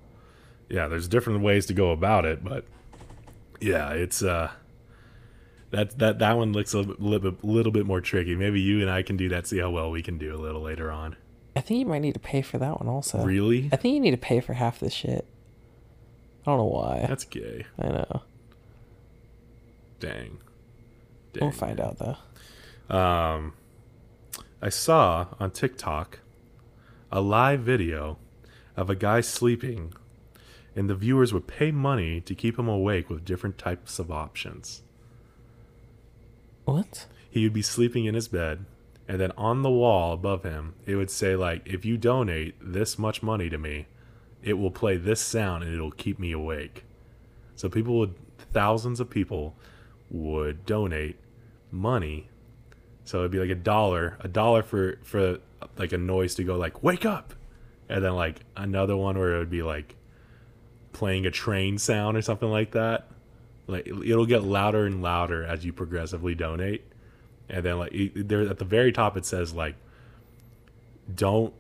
yeah, 0.68 0.88
there's 0.88 1.08
different 1.08 1.42
ways 1.42 1.66
to 1.68 1.74
go 1.74 1.92
about 1.92 2.26
it, 2.26 2.44
but 2.44 2.66
yeah, 3.62 3.92
it's 3.92 4.24
uh, 4.24 4.52
that 5.72 5.98
that 6.00 6.20
that 6.20 6.38
one 6.38 6.54
looks 6.54 6.74
a 6.74 6.82
little 6.82 7.32
bit, 7.32 7.44
little 7.44 7.72
bit 7.72 7.86
more 7.86 8.02
tricky. 8.02 8.36
Maybe 8.36 8.60
you 8.60 8.82
and 8.82 8.90
I 8.90 9.04
can 9.04 9.18
do 9.18 9.30
that. 9.30 9.48
See 9.48 9.60
how 9.60 9.70
well 9.70 9.92
we 9.92 10.02
can 10.02 10.18
do 10.18 10.36
a 10.36 10.38
little 10.38 10.62
later 10.62 10.92
on. 10.92 11.16
I 11.56 11.62
think 11.62 11.80
you 11.80 11.86
might 11.86 12.00
need 12.00 12.14
to 12.14 12.20
pay 12.20 12.42
for 12.42 12.58
that 12.58 12.80
one 12.80 12.88
also. 12.88 13.24
Really? 13.24 13.70
I 13.72 13.76
think 13.76 13.94
you 13.94 14.00
need 14.00 14.12
to 14.12 14.18
pay 14.18 14.40
for 14.40 14.54
half 14.54 14.80
this 14.80 14.94
shit. 14.94 15.26
I 16.46 16.52
don't 16.52 16.58
know 16.58 16.66
why. 16.66 17.06
That's 17.08 17.26
gay. 17.26 17.66
I 17.78 17.88
know. 17.90 18.22
Dang. 20.00 20.38
Dang. 21.34 21.42
We'll 21.42 21.52
find 21.52 21.80
out 21.80 21.98
though. 22.00 22.96
Um, 22.96 23.54
I 24.62 24.70
saw 24.70 25.28
on 25.40 25.52
TikTok 25.52 26.20
a 27.12 27.22
live 27.22 27.62
video 27.62 28.18
of 28.76 28.90
a 28.90 28.96
guy 28.96 29.22
sleeping, 29.22 29.94
and 30.76 30.90
the 30.90 30.96
viewers 30.96 31.34
would 31.34 31.48
pay 31.48 31.72
money 31.72 32.22
to 32.22 32.34
keep 32.34 32.58
him 32.58 32.68
awake 32.68 33.10
with 33.10 33.26
different 33.26 33.58
types 33.58 34.00
of 34.00 34.12
options. 34.12 34.82
What? 36.70 37.06
he 37.30 37.44
would 37.44 37.54
be 37.54 37.62
sleeping 37.62 38.06
in 38.06 38.16
his 38.16 38.28
bed 38.28 38.66
and 39.08 39.20
then 39.20 39.32
on 39.38 39.62
the 39.62 39.70
wall 39.70 40.14
above 40.14 40.44
him 40.44 40.74
it 40.86 40.96
would 40.96 41.12
say 41.12 41.36
like 41.36 41.62
if 41.66 41.86
you 41.86 41.98
donate 41.98 42.56
this 42.62 42.98
much 42.98 43.22
money 43.22 43.50
to 43.50 43.58
me 43.58 43.88
it 44.44 44.54
will 44.54 44.72
play 44.72 44.98
this 44.98 45.22
sound 45.22 45.64
and 45.64 45.74
it'll 45.74 45.92
keep 45.92 46.18
me 46.20 46.32
awake. 46.32 46.86
So 47.56 47.70
people 47.70 48.00
would 48.00 48.16
thousands 48.54 49.00
of 49.00 49.10
people 49.10 49.56
would 50.10 50.66
donate 50.66 51.18
money. 51.72 52.30
So 53.04 53.20
it'd 53.20 53.32
be 53.32 53.40
like 53.40 53.50
a 53.50 53.56
dollar 53.56 54.18
a 54.22 54.28
dollar 54.28 54.64
for 54.64 54.98
for 55.04 55.40
like 55.78 55.92
a 55.92 55.98
noise 55.98 56.36
to 56.36 56.44
go 56.44 56.56
like 56.56 56.84
wake 56.84 57.06
up! 57.06 57.34
And 57.90 58.04
then 58.04 58.16
like 58.16 58.42
another 58.56 58.96
one 58.96 59.18
where 59.18 59.36
it 59.36 59.40
would 59.40 59.50
be 59.50 59.64
like 59.64 59.96
playing 60.94 61.26
a 61.26 61.32
train 61.32 61.78
sound 61.78 62.16
or 62.16 62.22
something 62.22 62.50
like 62.50 62.72
that 62.72 63.08
like 63.70 63.88
it'll 63.88 64.26
get 64.26 64.44
louder 64.44 64.86
and 64.86 65.02
louder 65.02 65.44
as 65.46 65.64
you 65.66 65.72
progressively 65.74 66.36
donate. 66.36 66.84
And 67.50 67.64
then 67.66 67.80
like 67.80 67.94
it- 67.94 68.28
there 68.28 68.42
at 68.42 68.58
the 68.60 68.66
very 68.66 68.92
top 68.92 69.16
it 69.18 69.26
says 69.26 69.54
like 69.54 69.76
don't 71.14 71.54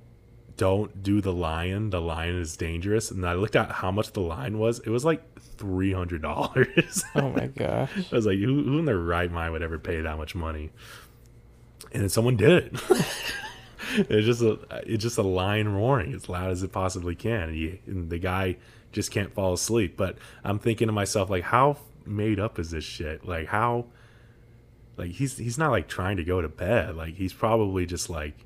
don't 0.57 1.01
do 1.01 1.21
the 1.21 1.31
lion. 1.31 1.89
The 1.89 2.01
lion 2.01 2.35
is 2.39 2.57
dangerous. 2.57 3.11
And 3.11 3.25
i 3.25 3.33
looked 3.33 3.55
at 3.55 3.71
how 3.71 3.91
much 3.91 4.11
the 4.11 4.19
lion 4.19 4.59
was. 4.59 4.79
It 4.79 4.89
was 4.89 5.05
like 5.05 5.23
$300 5.57 7.05
Oh 7.15 7.29
my 7.29 7.47
gosh. 7.47 7.89
i 8.11 8.15
was 8.15 8.25
like 8.25 8.37
who, 8.39 8.63
who 8.63 8.79
in 8.79 8.85
their 8.85 8.97
right 8.99 9.31
mind 9.31 9.53
would 9.53 9.63
ever 9.63 9.79
pay 9.79 10.01
that 10.01 10.17
much 10.17 10.35
money? 10.35 10.71
And 11.93 12.01
then 12.03 12.09
someone 12.09 12.35
did 12.37 12.51
it. 12.73 12.81
It's 13.95 14.25
just 14.25 14.41
a 14.43 14.59
it's 14.85 15.01
just 15.01 15.17
a 15.17 15.23
lion 15.23 15.73
roaring 15.73 16.13
as 16.13 16.29
loud 16.29 16.51
as 16.51 16.61
it 16.61 16.71
possibly 16.71 17.15
can. 17.15 17.49
And, 17.49 17.57
you, 17.57 17.79
and 17.87 18.09
the 18.09 18.19
guy 18.19 18.57
just 18.91 19.09
can't 19.09 19.33
fall 19.33 19.53
asleep. 19.53 19.95
But 19.97 20.17
i'm 20.43 20.59
thinking 20.59 20.87
to 20.87 20.91
myself 20.91 21.29
like 21.29 21.43
how 21.45 21.77
made 22.09 22.39
up 22.39 22.59
is 22.59 22.71
this 22.71 22.83
shit 22.83 23.25
like 23.25 23.47
how 23.47 23.85
like 24.97 25.11
he's 25.11 25.37
he's 25.37 25.57
not 25.57 25.71
like 25.71 25.87
trying 25.87 26.17
to 26.17 26.23
go 26.23 26.41
to 26.41 26.49
bed 26.49 26.95
like 26.95 27.15
he's 27.15 27.33
probably 27.33 27.85
just 27.85 28.09
like 28.09 28.45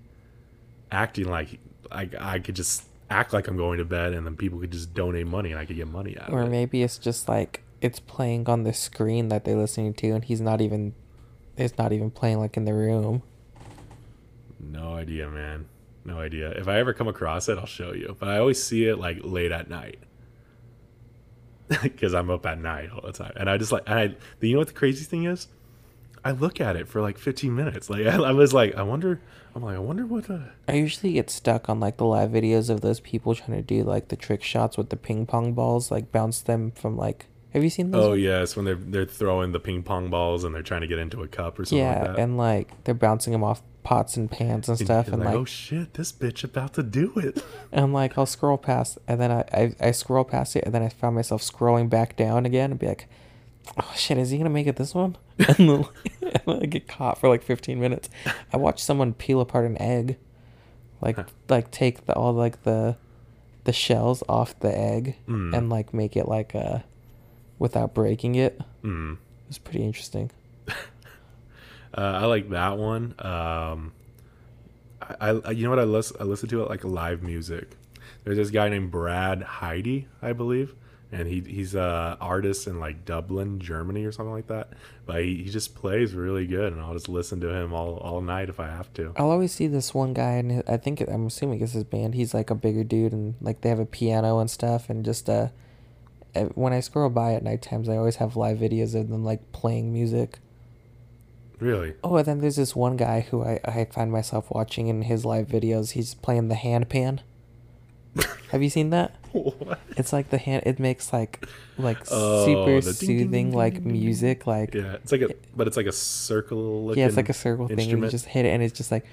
acting 0.91 1.28
like 1.28 1.59
I, 1.91 2.09
I 2.20 2.39
could 2.39 2.55
just 2.55 2.86
act 3.09 3.34
like 3.34 3.47
I'm 3.47 3.57
going 3.57 3.78
to 3.78 3.86
bed, 3.86 4.14
and 4.14 4.26
then 4.26 4.36
people 4.36 4.59
could 4.59 4.72
just 4.72 4.93
donate 4.93 5.28
money, 5.28 5.51
and 5.51 5.59
I 5.59 5.66
could 5.66 5.76
get 5.76 5.88
money 5.88 6.18
out 6.18 6.30
Or 6.30 6.39
of 6.39 6.45
it. 6.45 6.47
Or 6.47 6.51
maybe 6.51 6.84
it's 6.84 6.97
just 6.97 7.30
like 7.30 7.64
it's 7.82 7.99
playing 7.99 8.47
on 8.49 8.64
the 8.64 8.74
screen 8.74 9.28
that 9.30 9.45
they're 9.45 9.55
listening 9.55 9.93
to, 9.95 10.11
and 10.11 10.24
he's 10.24 10.41
not 10.41 10.61
even. 10.61 10.95
It's 11.55 11.78
not 11.78 11.93
even 11.93 12.09
playing 12.09 12.39
like 12.39 12.57
in 12.57 12.66
the 12.66 12.74
room. 12.74 13.22
No 14.59 14.95
idea, 14.95 15.30
man. 15.30 15.68
No 16.03 16.18
idea. 16.20 16.49
If 16.49 16.68
I 16.68 16.80
ever 16.80 16.93
come 16.93 17.07
across 17.07 17.47
it, 17.47 17.59
I'll 17.59 17.68
show 17.68 17.93
you. 17.93 18.18
But 18.20 18.30
I 18.30 18.39
always 18.39 18.61
see 18.61 18.86
it 18.86 18.97
like 18.97 19.20
late 19.24 19.51
at 19.51 19.70
night. 19.70 19.99
Because 21.82 22.13
I'm 22.13 22.30
up 22.30 22.45
at 22.45 22.59
night 22.59 22.89
all 22.91 23.01
the 23.01 23.11
time. 23.11 23.34
And 23.36 23.49
I 23.49 23.57
just 23.57 23.71
like, 23.71 23.89
I, 23.89 24.15
you 24.41 24.53
know 24.53 24.59
what 24.59 24.67
the 24.67 24.74
crazy 24.74 25.05
thing 25.05 25.26
is? 25.26 25.47
I 26.26 26.32
look 26.32 26.61
at 26.61 26.76
it 26.76 26.88
for 26.88 27.01
like 27.01 27.17
15 27.17 27.53
minutes. 27.53 27.89
Like, 27.89 28.05
I, 28.05 28.15
I 28.24 28.32
was 28.32 28.53
like, 28.53 28.76
I 28.76 28.84
wonder, 28.84 29.19
I'm 29.55 29.63
like, 29.63 29.76
I 29.76 29.80
wonder 29.80 30.05
what 30.05 30.26
the, 30.26 30.51
I 30.67 30.74
usually 30.74 31.13
get 31.13 31.30
stuck 31.30 31.69
on 31.69 31.80
like 31.80 31.97
the 31.97 32.05
live 32.05 32.32
videos 32.32 32.69
of 32.69 32.82
those 32.82 32.99
people 32.99 33.36
trying 33.36 33.57
to 33.57 33.61
do 33.61 33.84
like 33.84 34.07
the 34.07 34.15
trick 34.15 34.43
shots 34.43 34.78
with 34.78 34.89
the 34.89 34.95
ping 34.97 35.26
pong 35.26 35.53
balls, 35.53 35.91
like 35.91 36.11
bounce 36.11 36.41
them 36.41 36.71
from 36.71 36.97
like. 36.97 37.26
Have 37.54 37.64
you 37.64 37.70
seen 37.70 37.91
those? 37.91 38.04
oh, 38.06 38.14
yes, 38.14 38.56
when 38.56 38.66
they're, 38.66 38.76
they're 38.76 39.06
throwing 39.06 39.51
the 39.51 39.60
ping 39.60 39.84
pong 39.84 40.10
balls 40.10 40.43
and 40.43 40.54
they're 40.56 40.64
trying 40.64 40.82
to 40.82 40.88
get 40.88 40.97
into 40.99 41.22
a 41.22 41.28
cup 41.28 41.60
or 41.60 41.66
something 41.66 41.78
yeah, 41.86 41.99
like 42.01 42.16
that. 42.16 42.20
and 42.20 42.38
like 42.38 42.84
they're 42.84 42.95
bouncing 42.95 43.32
them 43.34 43.43
off 43.43 43.62
pots 43.84 44.16
and 44.18 44.32
pans 44.32 44.70
and 44.70 44.80
And 44.80 44.88
stuff, 44.88 45.08
and 45.10 45.20
like, 45.20 45.28
like, 45.28 45.36
oh 45.36 45.45
shit, 45.45 45.93
this 45.93 46.12
bitch 46.12 46.43
about 46.43 46.74
to 46.76 46.84
do 46.84 47.14
it. 47.18 47.43
and 47.72 47.93
like 47.93 48.18
I'll 48.18 48.26
scroll 48.26 48.58
past, 48.58 48.97
and 49.08 49.20
then 49.22 49.32
I, 49.32 49.43
I 49.54 49.76
I 49.80 49.91
scroll 49.91 50.24
past 50.24 50.56
it, 50.56 50.64
and 50.66 50.74
then 50.74 50.82
I 50.82 50.89
found 50.89 51.16
myself 51.16 51.41
scrolling 51.41 51.89
back 51.89 52.16
down 52.16 52.45
again, 52.45 52.72
and 52.72 52.80
be 52.80 52.88
like, 52.88 53.08
oh 53.78 53.91
shit, 53.95 54.18
is 54.18 54.30
he 54.32 54.38
gonna 54.38 54.49
make 54.49 54.68
it 54.68 54.76
this 54.78 54.95
one? 54.95 55.18
And 55.38 55.70
then, 55.70 55.86
and 56.47 56.64
I 56.64 56.66
get 56.66 56.88
caught 56.88 57.20
for 57.20 57.28
like 57.30 57.43
fifteen 57.43 57.80
minutes. 57.80 58.10
I 58.54 58.58
watched 58.58 58.80
someone 58.86 59.14
peel 59.14 59.41
apart 59.41 59.66
an 59.66 59.80
egg, 59.82 60.18
like 61.01 61.18
Huh. 61.18 61.24
like 61.49 61.70
take 61.72 62.06
the 62.06 62.14
all 62.14 62.34
like 62.34 62.64
the 62.64 62.95
the 63.66 63.74
shells 63.74 64.24
off 64.30 64.58
the 64.60 64.76
egg 64.76 65.16
Mm. 65.28 65.56
and 65.58 65.70
like 65.70 65.93
make 65.93 66.16
it 66.16 66.28
like 66.28 66.54
uh 66.56 66.80
without 67.60 67.93
breaking 67.93 68.36
it. 68.36 68.60
It 68.84 68.88
Mm. 68.88 69.18
was 69.47 69.58
pretty 69.58 69.84
interesting. 69.84 70.32
Uh, 71.95 72.01
I 72.01 72.26
like 72.26 72.49
that 72.49 72.80
one. 72.80 73.14
Um, 73.20 73.93
I, 74.99 75.30
I 75.45 75.51
you 75.51 75.64
know 75.64 75.70
what 75.70 75.78
I 75.80 75.84
listen 75.84 76.18
I 76.20 76.24
listen 76.24 76.49
to 76.49 76.64
it 76.64 76.70
like 76.70 76.84
live 76.84 77.22
music. 77.22 77.70
There's 78.24 78.38
this 78.38 78.49
guy 78.49 78.68
named 78.70 78.89
Brad 78.89 79.43
Heidi, 79.43 80.08
I 80.22 80.34
believe, 80.34 80.74
and 81.12 81.28
he 81.28 81.41
he's 81.41 81.76
a 81.76 82.18
artist 82.20 82.66
in 82.66 82.80
like 82.80 83.06
Dublin, 83.06 83.60
Germany, 83.60 84.06
or 84.06 84.12
something 84.12 84.34
like 84.34 84.47
that. 84.47 84.70
But 85.06 85.24
he, 85.24 85.43
he 85.43 85.49
just 85.51 85.76
plays 85.76 86.16
really 86.16 86.47
good, 86.47 86.74
and 86.74 86.82
I'll 86.82 86.93
just 86.93 87.10
listen 87.10 87.39
to 87.41 87.49
him 87.54 87.74
all 87.74 87.97
all 87.97 88.22
night 88.22 88.49
if 88.49 88.60
I 88.60 88.68
have 88.70 88.91
to. 88.95 89.14
I'll 89.18 89.30
always 89.30 89.51
see 89.51 89.68
this 89.68 89.93
one 89.93 90.14
guy, 90.16 90.32
and 90.32 90.64
I 90.68 90.78
think 90.78 90.99
I'm 91.01 91.28
assuming 91.28 91.62
it's 91.62 91.74
his 91.74 91.84
band. 91.84 92.16
He's 92.16 92.34
like 92.34 92.49
a 92.49 92.56
bigger 92.56 92.84
dude, 92.84 93.14
and 93.14 93.36
like 93.39 93.62
they 93.62 93.70
have 93.70 93.78
a 93.80 93.86
piano 93.86 94.39
and 94.39 94.49
stuff, 94.49 94.89
and 94.89 95.06
just 95.06 95.30
uh, 95.30 95.34
eh, 95.34 95.47
when 96.56 96.74
I 96.74 96.80
scroll 96.80 97.10
by 97.10 97.34
at 97.34 97.44
night 97.44 97.62
times, 97.62 97.88
I 97.90 97.98
always 97.98 98.18
have 98.18 98.36
live 98.36 98.58
videos 98.58 98.96
of 99.00 99.10
them 99.10 99.24
like 99.24 99.52
playing 99.52 99.94
music. 99.94 100.40
Really? 101.60 101.94
Oh, 102.04 102.18
and 102.18 102.26
then 102.26 102.40
there's 102.42 102.56
this 102.58 102.76
one 102.76 102.98
guy 102.98 103.22
who 103.22 103.44
I 103.44 103.60
I 103.64 103.86
find 103.86 104.12
myself 104.12 104.50
watching 104.52 104.88
in 104.88 105.04
his 105.04 105.24
live 105.26 105.48
videos. 105.48 105.92
He's 105.92 106.14
playing 106.16 106.48
the 106.50 106.56
handpan. 106.56 107.20
have 108.52 108.62
you 108.62 108.70
seen 108.70 108.90
that? 108.92 109.16
what? 109.32 109.80
It's 109.98 110.12
like 110.14 110.30
the 110.30 110.38
hand. 110.38 110.64
It 110.66 110.78
makes 110.80 111.14
like 111.14 111.48
like 111.78 111.98
Oh, 112.12 112.46
super 112.46 112.82
the 112.82 112.82
ding, 112.82 112.82
ding, 112.82 112.94
soothing 112.94 113.30
ding, 113.32 113.54
like 113.54 113.74
ding, 113.76 113.84
ding, 113.84 113.94
ding. 113.94 114.02
music. 114.04 114.46
Like 114.48 114.74
Yeah, 114.74 114.94
it's 114.94 115.12
like 115.12 115.22
a 115.22 115.30
but 115.56 115.68
it's 115.68 115.78
like 115.78 115.86
a 115.88 115.92
circle. 115.92 116.94
yeah, 116.96 117.06
it's 117.08 117.18
like 117.18 117.30
a 117.30 117.34
circle 117.34 117.68
thing. 117.68 117.80
And 117.80 118.04
you 118.04 118.10
just 118.10 118.26
hit 118.26 118.46
it, 118.46 118.50
and 118.50 118.62
it's 118.62 118.78
just 118.78 118.92
like. 118.92 119.06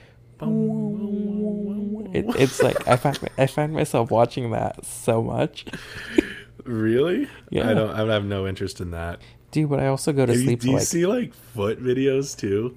It, 2.12 2.24
it's 2.40 2.60
like 2.62 2.88
I 2.88 2.96
find 2.96 3.18
I 3.38 3.46
find 3.46 3.72
myself 3.72 4.10
watching 4.10 4.50
that 4.50 4.84
so 4.84 5.22
much, 5.22 5.64
really? 6.64 7.28
Yeah. 7.50 7.70
I 7.70 7.74
don't. 7.74 7.90
I 7.90 8.02
would 8.02 8.10
have 8.12 8.24
no 8.24 8.46
interest 8.46 8.80
in 8.80 8.90
that. 8.92 9.20
dude. 9.50 9.68
But 9.70 9.80
I 9.80 9.86
also 9.88 10.12
go 10.12 10.26
to 10.26 10.32
Have 10.32 10.40
you- 10.40 10.46
sleep 10.46 10.60
do 10.60 10.68
you 10.68 10.74
like 10.76 10.82
see 10.86 11.06
like 11.06 11.34
foot 11.34 11.82
videos 11.82 12.36
too? 12.36 12.76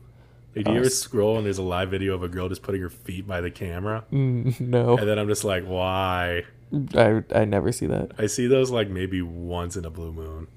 Like, 0.56 0.66
do 0.66 0.72
you 0.72 0.78
Oh, 0.78 0.80
ever 0.82 0.86
s- 0.88 0.94
scroll 0.96 1.38
and 1.38 1.46
there's 1.46 1.58
a 1.58 1.64
live 1.64 1.90
video 1.90 2.14
of 2.14 2.22
a 2.24 2.28
girl 2.30 2.48
just 2.50 2.62
putting 2.62 2.82
her 2.82 2.90
feet 2.90 3.28
by 3.28 3.42
the 3.42 3.50
camera? 3.50 4.04
Mm, 4.14 4.60
no, 4.60 4.98
And 4.98 5.08
then 5.08 5.18
I'm 5.18 5.28
just 5.28 5.44
like, 5.44 5.66
why? 5.66 6.44
I 6.96 7.24
I 7.34 7.46
never 7.46 7.72
see 7.72 7.88
that. 7.88 8.12
I 8.18 8.28
see 8.28 8.48
those 8.48 8.70
like 8.72 8.90
maybe 8.90 9.22
once 9.22 9.76
in 9.78 9.86
a 9.86 9.90
blue 9.90 10.12
moon. 10.12 10.48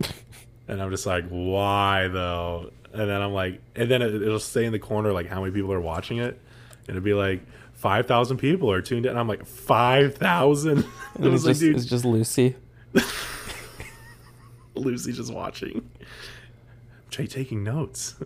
and 0.68 0.80
I'm 0.82 0.90
just 0.90 1.06
like, 1.06 1.28
why 1.28 2.08
though? 2.08 2.70
And 2.92 3.08
then 3.08 3.20
I'm 3.22 3.32
like, 3.32 3.60
and 3.74 3.90
then 3.90 4.02
it, 4.02 4.14
it'll 4.14 4.38
stay 4.38 4.64
in 4.64 4.72
the 4.72 4.78
corner 4.78 5.12
like 5.12 5.26
how 5.26 5.40
many 5.40 5.52
people 5.52 5.72
are 5.72 5.80
watching 5.80 6.18
it. 6.18 6.38
And 6.86 6.96
it'll 6.96 7.04
be 7.04 7.14
like, 7.14 7.40
5,000 7.84 8.38
people 8.38 8.70
are 8.72 8.80
tuned 8.80 9.04
in. 9.04 9.10
And 9.10 9.18
I'm 9.18 9.28
like, 9.28 9.44
5,000? 9.44 10.78
It 11.16 11.26
it's 11.26 11.28
was 11.28 11.44
like, 11.44 11.50
just 11.50 11.60
dude, 11.60 11.76
it's 11.76 11.84
just 11.84 12.04
Lucy. 12.04 12.56
Lucy's 14.74 15.18
just 15.18 15.32
watching. 15.32 15.88
I'm 16.00 17.10
Jay 17.10 17.26
taking 17.28 17.62
notes. 17.62 18.16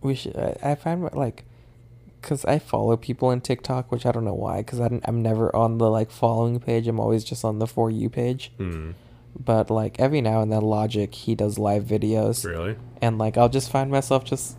We 0.00 0.14
should. 0.14 0.36
I, 0.36 0.56
I 0.62 0.74
find 0.76 1.12
like, 1.12 1.44
cause 2.22 2.46
I 2.46 2.58
follow 2.58 2.96
people 2.96 3.28
on 3.28 3.42
TikTok, 3.42 3.92
which 3.92 4.06
I 4.06 4.12
don't 4.12 4.24
know 4.24 4.32
why, 4.32 4.62
cause 4.62 4.80
I'm 4.80 5.02
I'm 5.04 5.20
never 5.20 5.54
on 5.54 5.76
the 5.76 5.90
like 5.90 6.10
following 6.10 6.58
page. 6.60 6.88
I'm 6.88 6.98
always 6.98 7.24
just 7.24 7.44
on 7.44 7.58
the 7.58 7.66
for 7.66 7.90
you 7.90 8.08
page. 8.08 8.52
Hmm. 8.56 8.92
But 9.38 9.68
like 9.68 10.00
every 10.00 10.22
now 10.22 10.40
and 10.40 10.50
then, 10.50 10.62
Logic 10.62 11.14
he 11.14 11.34
does 11.34 11.58
live 11.58 11.84
videos. 11.84 12.46
Really? 12.46 12.76
and 13.02 13.18
like 13.18 13.36
I'll 13.36 13.50
just 13.50 13.70
find 13.70 13.90
myself 13.90 14.24
just 14.24 14.56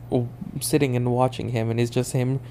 sitting 0.60 0.96
and 0.96 1.12
watching 1.12 1.50
him, 1.50 1.72
and 1.72 1.80
he's 1.80 1.90
just 1.90 2.12
him, 2.12 2.42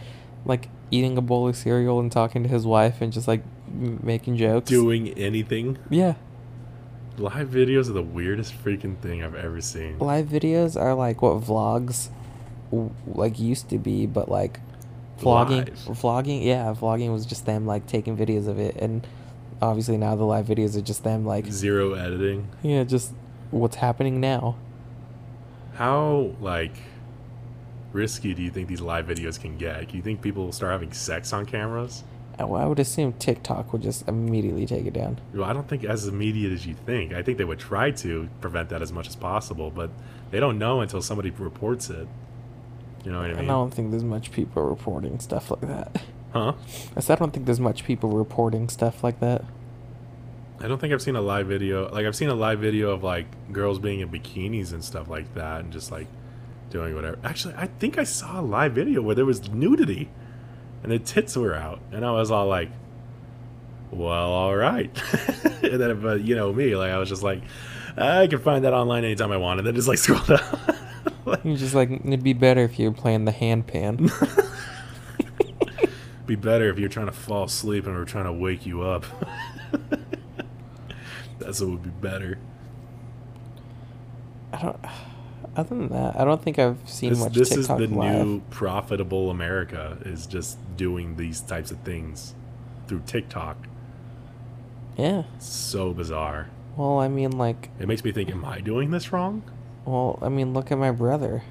like 0.45 0.69
eating 0.91 1.17
a 1.17 1.21
bowl 1.23 1.49
of 1.49 1.57
cereal 1.57 2.01
and 2.01 2.11
talking 2.13 2.43
to 2.43 2.49
his 2.49 2.67
wife 2.67 3.01
and 3.01 3.13
just 3.13 3.27
like 3.29 3.43
m- 3.69 4.01
making 4.03 4.37
jokes. 4.37 4.69
Doing 4.69 5.09
anything. 5.19 5.79
yeah, 5.91 6.15
Live 7.19 7.49
videos 7.49 7.89
are 7.91 7.93
the 7.95 8.03
weirdest 8.03 8.55
freaking 8.65 8.97
thing 8.99 9.23
I've 9.23 9.35
ever 9.35 9.61
seen. 9.61 9.99
live 9.99 10.27
videos 10.27 10.81
are 10.81 10.95
like 10.95 11.21
what 11.23 11.41
vlogs, 11.43 12.09
w- 12.71 12.91
like 13.07 13.39
used 13.39 13.69
to 13.71 13.79
be, 13.79 14.07
but 14.07 14.29
like 14.31 14.61
vlogging, 15.21 15.67
Live. 15.69 15.99
vlogging, 15.99 16.45
yeah, 16.45 16.75
vlogging 16.75 17.13
was 17.13 17.27
just 17.27 17.45
them 17.47 17.67
like 17.67 17.87
taking 17.87 18.17
videos 18.17 18.49
of 18.49 18.59
it, 18.59 18.77
and 18.77 19.07
obviously 19.61 19.97
now 19.99 20.17
the 20.17 20.25
live 20.25 20.47
videos 20.47 20.77
are 20.77 20.81
just 20.81 21.05
them 21.05 21.25
like 21.27 21.47
Zero 21.47 21.93
editing. 21.93 22.49
yeah, 22.63 22.83
just 22.83 23.13
what's 23.51 23.77
happening 23.77 24.19
now. 24.21 24.57
How 25.75 26.33
like 26.41 26.73
risky 27.93 28.35
do 28.35 28.43
you 28.43 28.51
think 28.51 28.69
these 28.69 28.81
live 28.81 29.07
videos 29.07 29.41
can 29.41 29.57
get? 29.57 29.89
Do 29.89 29.97
you 29.97 30.03
think 30.03 30.21
people 30.21 30.45
will 30.45 30.53
start 30.53 30.73
having 30.73 30.93
sex 30.93 31.33
on 31.33 31.47
cameras? 31.47 32.05
Uh, 32.39 32.51
I 32.53 32.63
I 32.63 32.67
would 32.67 32.79
assume 32.79 33.13
TikTok 33.15 33.73
would 33.73 33.83
just 33.83 34.09
immediately 34.09 34.67
take 34.67 34.87
it 34.87 34.95
down. 34.95 35.21
Well, 35.35 35.45
I 35.45 35.53
don't 35.53 35.69
think 35.69 35.85
as 35.85 36.07
immediate 36.07 36.53
as 36.53 36.67
you 36.67 36.75
think. 36.75 37.13
I 37.13 37.23
think 37.23 37.39
they 37.39 37.45
would 37.45 37.59
try 37.59 37.91
to 37.91 38.29
prevent 38.41 38.71
that 38.71 38.83
as 38.83 38.93
much 38.93 39.09
as 39.09 39.17
possible, 39.17 39.71
but 39.71 39.91
they 40.31 40.41
don't 40.41 40.59
know 40.59 40.81
until 40.81 41.03
somebody 41.03 41.31
reports 41.31 41.91
it. 41.91 42.09
You 43.05 43.13
know 43.13 43.21
what 43.21 43.31
I 43.31 43.35
mean? 43.35 43.45
I 43.45 43.53
don't 43.53 43.73
think 43.73 43.91
there's 43.91 44.05
much 44.05 44.33
people 44.33 44.63
reporting 44.63 45.19
stuff 45.19 45.51
like 45.51 45.63
that. 45.63 46.03
Huh? 46.33 46.55
I 46.97 47.01
said 47.01 47.19
I 47.19 47.19
don't 47.19 47.33
think 47.33 47.47
there's 47.47 47.61
much 47.61 47.85
people 47.85 48.11
reporting 48.11 48.69
stuff 48.69 49.05
like 49.05 49.21
that. 49.21 49.45
I 50.61 50.69
don't 50.69 50.81
think 50.81 50.93
I've 50.93 51.03
seen 51.03 51.17
a 51.17 51.21
live 51.21 51.49
video. 51.49 51.91
Like 51.91 52.07
I've 52.07 52.15
seen 52.15 52.29
a 52.29 52.35
live 52.35 52.61
video 52.61 52.91
of 52.91 53.03
like 53.03 53.27
girls 53.53 53.81
being 53.81 54.01
in 54.01 54.09
bikinis 54.09 54.73
and 54.73 54.83
stuff 54.83 55.09
like 55.09 55.35
that, 55.35 55.61
and 55.61 55.73
just 55.73 55.91
like 55.91 56.07
doing 56.73 56.95
whatever. 56.95 57.19
Actually, 57.23 57.55
I 57.57 57.67
think 57.67 57.99
I 57.99 58.05
saw 58.05 58.41
a 58.41 58.43
live 58.43 58.73
video 58.73 59.03
where 59.03 59.15
there 59.15 59.27
was 59.27 59.49
nudity, 59.51 60.09
and 60.83 60.91
the 60.91 60.99
tits 60.99 61.37
were 61.37 61.55
out, 61.55 61.81
and 61.93 62.05
I 62.05 62.11
was 62.13 62.31
all 62.31 62.47
like, 62.47 62.71
"Well, 63.91 64.33
all 64.33 64.57
right." 64.57 64.91
and 65.63 65.81
then, 65.81 66.01
but 66.01 66.23
you 66.23 66.35
know 66.35 66.53
me, 66.53 66.75
like 66.75 66.91
I 66.91 66.99
was 66.99 67.09
just 67.09 67.23
like, 67.23 67.43
I 67.97 68.27
can 68.27 68.41
find 68.41 68.65
that 68.65 68.73
online 68.73 69.05
anytime 69.05 69.31
I 69.31 69.37
want, 69.37 69.61
and 69.61 69.67
then 69.67 69.75
just 69.75 69.87
like 69.87 69.99
scroll 69.99 70.25
down. 70.25 70.41
Like, 71.25 71.45
You're 71.45 71.57
just 71.57 71.75
like 71.75 71.91
it'd 71.91 72.25
be 72.25 72.33
better 72.33 72.63
if 72.63 72.79
you 72.79 72.91
were 72.91 72.97
playing 72.97 73.27
the 73.27 73.33
handpan. 73.33 74.11
be 76.27 76.37
better 76.37 76.71
if 76.71 76.79
you're 76.79 76.89
trying 76.89 77.07
to 77.07 77.13
fall 77.13 77.45
asleep 77.45 77.87
and 77.87 77.95
we're 77.95 78.05
trying 78.05 78.25
to 78.25 78.33
wake 78.33 78.65
you 78.65 78.83
up. 78.83 79.05
That's 81.39 81.61
what 81.61 81.71
would 81.71 81.83
be 81.83 81.91
better. 81.91 82.39
I 84.53 84.63
don't. 84.63 84.79
Other 85.57 85.69
than 85.77 85.89
that, 85.89 86.19
I 86.19 86.25
don't 86.25 86.43
think 86.43 86.59
I've 86.59 86.79
seen 86.87 87.11
this, 87.11 87.19
much 87.21 87.33
this 87.35 87.49
TikTok 87.51 87.81
is 87.81 87.89
the 87.91 87.95
live. 87.95 88.27
new 88.27 88.41
profitable 88.51 89.31
America 89.31 89.99
is 90.05 90.27
just 90.27 90.59
doing 90.77 91.17
these 91.17 91.41
types 91.41 91.71
of 91.71 91.79
things 91.81 92.35
through 92.89 93.03
TikTok. 93.07 93.57
Yeah. 94.97 95.25
So 95.39 95.93
bizarre. 95.93 96.49
Well, 96.77 96.99
I 97.01 97.09
mean, 97.09 97.33
like, 97.33 97.71
It 97.79 97.87
makes 97.89 98.03
me 98.05 98.13
think, 98.13 98.31
am 98.31 98.45
I 98.45 98.61
doing 98.61 98.91
this 98.91 99.13
wrong? 99.13 99.43
well, 99.85 100.19
I 100.23 100.29
mean, 100.29 100.55
look 100.55 100.71
at 100.73 100.79
my 100.79 100.91
brother. 100.91 101.43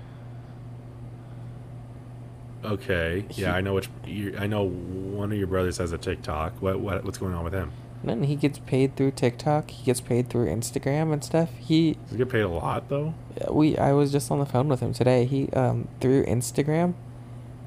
Okay, 2.64 3.26
He- 3.30 3.42
yeah, 3.42 3.54
I 3.56 3.62
know 3.62 3.74
which. 3.74 3.90
I 4.38 4.46
know 4.46 4.64
one 4.66 5.32
of 5.32 5.38
your 5.38 5.48
brothers 5.48 5.78
has 5.80 5.92
a 5.94 5.98
TikTok. 5.98 6.62
What, 6.62 6.80
what 6.80 7.04
what's 7.04 7.18
going 7.18 7.34
on 7.34 7.44
with 7.44 7.54
him? 7.54 7.72
And 8.04 8.26
he 8.26 8.36
gets 8.36 8.60
paid 8.60 8.96
through 8.96 9.12
TikTok. 9.12 9.70
He 9.70 9.86
gets 9.86 10.02
paid 10.02 10.30
through 10.30 10.48
Instagram 10.48 11.14
and 11.14 11.24
stuff. 11.24 11.50
He, 11.60 11.94
Does 11.94 12.12
he 12.12 12.18
get 12.18 12.30
paid 12.30 12.42
a 12.42 12.50
lot 12.50 12.90
though? 12.90 13.14
we, 13.50 13.78
I 13.78 13.94
was 13.94 14.12
just 14.12 14.32
on 14.32 14.40
the 14.40 14.46
phone 14.46 14.68
with 14.68 14.80
him 14.80 14.94
today. 14.94 15.26
He, 15.26 15.50
um, 15.50 15.88
through 16.00 16.26
Instagram, 16.26 16.96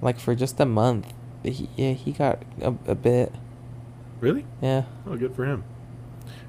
like 0.02 0.18
for 0.18 0.34
just 0.34 0.58
a 0.58 0.66
month, 0.66 1.12
he, 1.44 1.68
yeah, 1.76 1.92
he 1.92 2.12
got 2.12 2.42
a, 2.60 2.74
a 2.86 2.94
bit. 2.94 3.32
Really? 4.20 4.44
Yeah. 4.60 4.84
Oh, 5.06 5.16
good 5.16 5.34
for 5.36 5.44
him. 5.44 5.64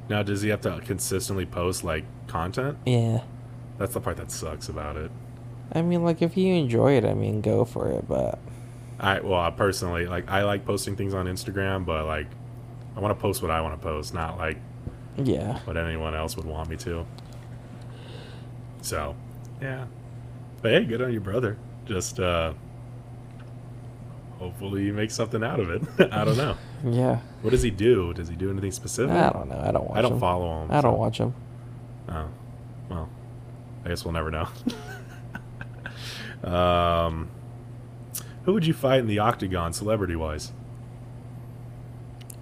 Now, 0.10 0.24
does 0.24 0.42
he 0.42 0.50
have 0.50 0.62
to 0.62 0.82
consistently 0.82 1.46
post 1.46 1.84
like 1.84 2.06
content? 2.28 2.78
Yeah. 2.86 3.22
That's 3.78 3.94
the 3.94 4.02
part 4.02 4.18
that 4.18 4.32
sucks 4.32 4.70
about 4.70 4.98
it. 4.98 5.12
I 5.74 5.82
mean, 5.82 6.04
like, 6.04 6.22
if 6.22 6.38
you 6.38 6.54
enjoy 6.54 6.94
it, 6.94 7.06
I 7.06 7.14
mean, 7.14 7.42
go 7.42 7.66
for 7.66 7.92
it, 7.92 8.08
but. 8.08 8.40
I 8.98 9.20
well, 9.20 9.42
I 9.42 9.50
personally 9.50 10.06
like 10.06 10.30
I 10.32 10.44
like 10.44 10.66
posting 10.66 10.96
things 10.96 11.14
on 11.14 11.26
Instagram, 11.26 11.86
but 11.86 12.06
like 12.06 12.28
I 12.96 13.00
want 13.00 13.16
to 13.18 13.22
post 13.22 13.42
what 13.42 13.52
I 13.52 13.62
want 13.62 13.80
to 13.80 13.84
post, 13.86 14.14
not 14.14 14.38
like 14.38 14.58
Yeah. 15.18 15.60
what 15.66 15.78
anyone 15.78 16.16
else 16.16 16.36
would 16.38 16.46
want 16.46 16.70
me 16.70 16.78
to. 16.78 17.06
So, 18.82 19.16
yeah. 19.62 19.86
But 20.62 20.72
hey, 20.72 20.86
good 20.86 21.02
on 21.02 21.12
your 21.12 21.22
brother. 21.22 21.58
Just 21.86 22.20
uh 22.20 22.54
hopefully 24.40 24.84
you 24.84 24.94
make 24.94 25.12
something 25.12 25.44
out 25.44 25.60
of 25.60 25.70
it. 25.70 25.82
I 26.14 26.24
don't 26.26 26.38
know. 26.38 26.58
Yeah. 26.84 27.20
What 27.42 27.52
does 27.52 27.62
he 27.64 27.72
do? 27.72 28.14
Does 28.14 28.28
he 28.30 28.36
do 28.36 28.50
anything 28.52 28.72
specific? 28.72 29.12
I 29.16 29.30
don't 29.30 29.50
know. 29.50 29.60
I 29.60 29.72
don't 29.72 29.88
watch 29.88 29.98
I 29.98 30.02
don't 30.02 30.14
him. 30.14 30.20
follow 30.20 30.62
him. 30.64 30.72
I 30.72 30.82
don't 30.82 30.94
so- 30.94 31.00
watch 31.00 31.18
him. 31.20 31.34
Oh, 32.10 32.28
well, 32.90 33.10
I 33.84 33.90
guess 33.90 34.06
we'll 34.06 34.14
never 34.14 34.30
know. 34.30 34.48
um, 36.50 37.30
who 38.44 38.54
would 38.54 38.66
you 38.66 38.74
fight 38.74 39.00
in 39.00 39.08
the 39.08 39.18
octagon, 39.20 39.74
celebrity-wise? 39.74 40.52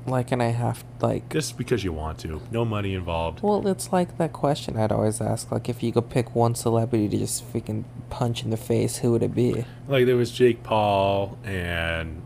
Like, 0.06 0.32
and 0.32 0.44
I 0.44 0.48
have, 0.48 0.84
like. 1.02 1.30
Just 1.30 1.58
because 1.58 1.84
you 1.84 1.94
want 1.94 2.20
to, 2.20 2.42
no 2.52 2.66
money 2.66 2.94
involved. 2.94 3.42
Well, 3.42 3.66
it's 3.68 3.92
like 3.94 4.18
that 4.18 4.34
question 4.34 4.78
I'd 4.78 4.92
always 4.92 5.22
ask. 5.22 5.52
Like, 5.52 5.70
if 5.70 5.82
you 5.82 5.94
could 5.94 6.10
pick 6.10 6.36
one 6.36 6.56
celebrity 6.56 7.08
to 7.10 7.18
just 7.18 7.52
freaking 7.54 7.86
punch 8.10 8.44
in 8.44 8.50
the 8.50 8.58
face, 8.58 8.98
who 8.98 9.12
would 9.14 9.24
it 9.24 9.34
be? 9.34 9.64
Like 9.88 10.06
there 10.06 10.18
was 10.18 10.32
Jake 10.32 10.62
Paul 10.64 11.38
and 11.46 12.22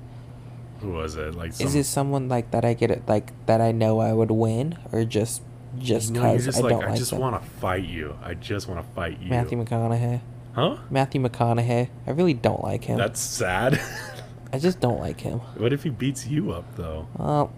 who 0.81 0.91
was 0.93 1.15
it? 1.15 1.35
Like 1.35 1.53
some, 1.53 1.67
Is 1.67 1.75
it 1.75 1.83
someone 1.85 2.27
like 2.29 2.49
that 2.51 2.65
I 2.65 2.73
get 2.73 2.89
it, 2.91 3.03
like, 3.07 3.31
that 3.45 3.61
I 3.61 3.71
know 3.71 3.99
I 3.99 4.13
would 4.13 4.31
win? 4.31 4.77
Or 4.91 5.03
just. 5.05 5.41
Just 5.77 6.11
no, 6.11 6.21
because 6.21 6.45
just 6.45 6.57
I 6.57 6.61
like 6.61 6.71
don't 6.71 6.83
I 6.85 6.89
like 6.89 6.97
just 6.97 7.13
want 7.13 7.39
to 7.43 7.49
fight 7.59 7.83
you. 7.83 8.17
I 8.23 8.33
just 8.33 8.67
want 8.67 8.83
to 8.83 8.93
fight 8.95 9.19
you. 9.21 9.29
Matthew 9.29 9.63
McConaughey. 9.63 10.21
huh? 10.53 10.77
Matthew 10.89 11.21
McConaughey. 11.21 11.89
I 12.07 12.11
really 12.11 12.33
don't 12.33 12.63
like 12.63 12.85
him. 12.85 12.97
That's 12.97 13.19
sad. 13.19 13.79
I 14.53 14.57
just 14.57 14.79
don't 14.79 14.99
like 14.99 15.19
him. 15.21 15.39
what 15.57 15.73
if 15.73 15.83
he 15.83 15.89
beats 15.91 16.25
you 16.25 16.51
up 16.51 16.65
though? 16.77 17.07
Well. 17.15 17.53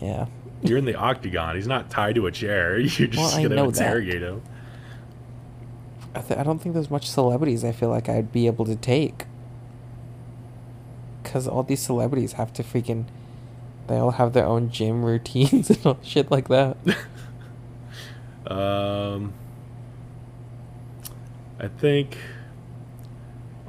Yeah. 0.00 0.26
You're 0.62 0.78
in 0.78 0.84
the 0.84 0.94
octagon. 0.94 1.56
He's 1.56 1.66
not 1.66 1.90
tied 1.90 2.14
to 2.16 2.26
a 2.26 2.32
chair. 2.32 2.78
You're 2.78 3.08
just 3.08 3.16
Well, 3.34 3.42
gonna 3.42 3.54
know 3.54 3.70
that. 3.70 3.80
interrogate 3.80 4.22
him. 4.22 4.42
I, 6.14 6.20
th- 6.22 6.38
I 6.38 6.42
don't 6.42 6.58
think 6.58 6.74
there's 6.74 6.90
much 6.90 7.08
celebrities 7.08 7.64
I 7.64 7.72
feel 7.72 7.88
like 7.88 8.08
I'd 8.08 8.32
be 8.32 8.46
able 8.46 8.64
to 8.66 8.76
take. 8.76 9.26
Because 11.22 11.46
all 11.46 11.62
these 11.62 11.80
celebrities 11.80 12.32
have 12.32 12.52
to 12.54 12.62
freaking. 12.62 13.04
They 13.86 13.96
all 13.96 14.12
have 14.12 14.32
their 14.32 14.44
own 14.46 14.70
gym 14.70 15.04
routines 15.04 15.70
and 15.70 15.86
all 15.86 15.98
shit 16.02 16.30
like 16.30 16.48
that. 16.48 16.76
Um, 18.46 19.32
I 21.60 21.68
think 21.68 22.16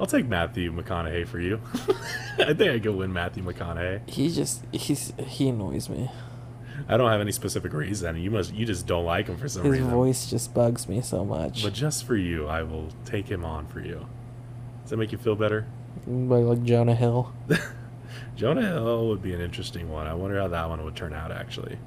I'll 0.02 0.08
take 0.08 0.26
Matthew 0.26 0.72
McConaughey 0.72 1.28
for 1.28 1.38
you. 1.38 1.60
I 2.40 2.54
think 2.54 2.72
I 2.72 2.80
could 2.80 2.96
win 2.96 3.12
Matthew 3.12 3.44
McConaughey. 3.44 4.10
He 4.10 4.32
just. 4.32 4.64
he's 4.72 5.12
He 5.16 5.46
annoys 5.46 5.88
me. 5.88 6.10
I 6.88 6.96
don't 6.96 7.08
have 7.08 7.20
any 7.20 7.30
specific 7.30 7.72
reason. 7.72 8.16
You 8.16 8.32
must. 8.32 8.52
You 8.52 8.66
just 8.66 8.88
don't 8.88 9.04
like 9.04 9.28
him 9.28 9.36
for 9.36 9.46
some 9.46 9.62
His 9.62 9.70
reason. 9.70 9.84
His 9.84 9.94
voice 9.94 10.28
just 10.28 10.52
bugs 10.52 10.88
me 10.88 11.02
so 11.02 11.24
much. 11.24 11.62
But 11.62 11.72
just 11.72 12.04
for 12.04 12.16
you, 12.16 12.48
I 12.48 12.64
will 12.64 12.88
take 13.04 13.28
him 13.28 13.44
on 13.44 13.68
for 13.68 13.78
you. 13.78 14.08
Does 14.80 14.90
that 14.90 14.96
make 14.96 15.12
you 15.12 15.18
feel 15.18 15.36
better? 15.36 15.66
Mm, 16.08 16.28
like, 16.28 16.58
like 16.58 16.64
Jonah 16.64 16.96
Hill. 16.96 17.32
Jonah 18.34 18.62
Hill 18.62 19.06
would 19.06 19.22
be 19.22 19.34
an 19.34 19.40
interesting 19.40 19.88
one. 19.88 20.08
I 20.08 20.14
wonder 20.14 20.36
how 20.36 20.48
that 20.48 20.68
one 20.68 20.84
would 20.84 20.96
turn 20.96 21.12
out, 21.12 21.30
actually. 21.30 21.78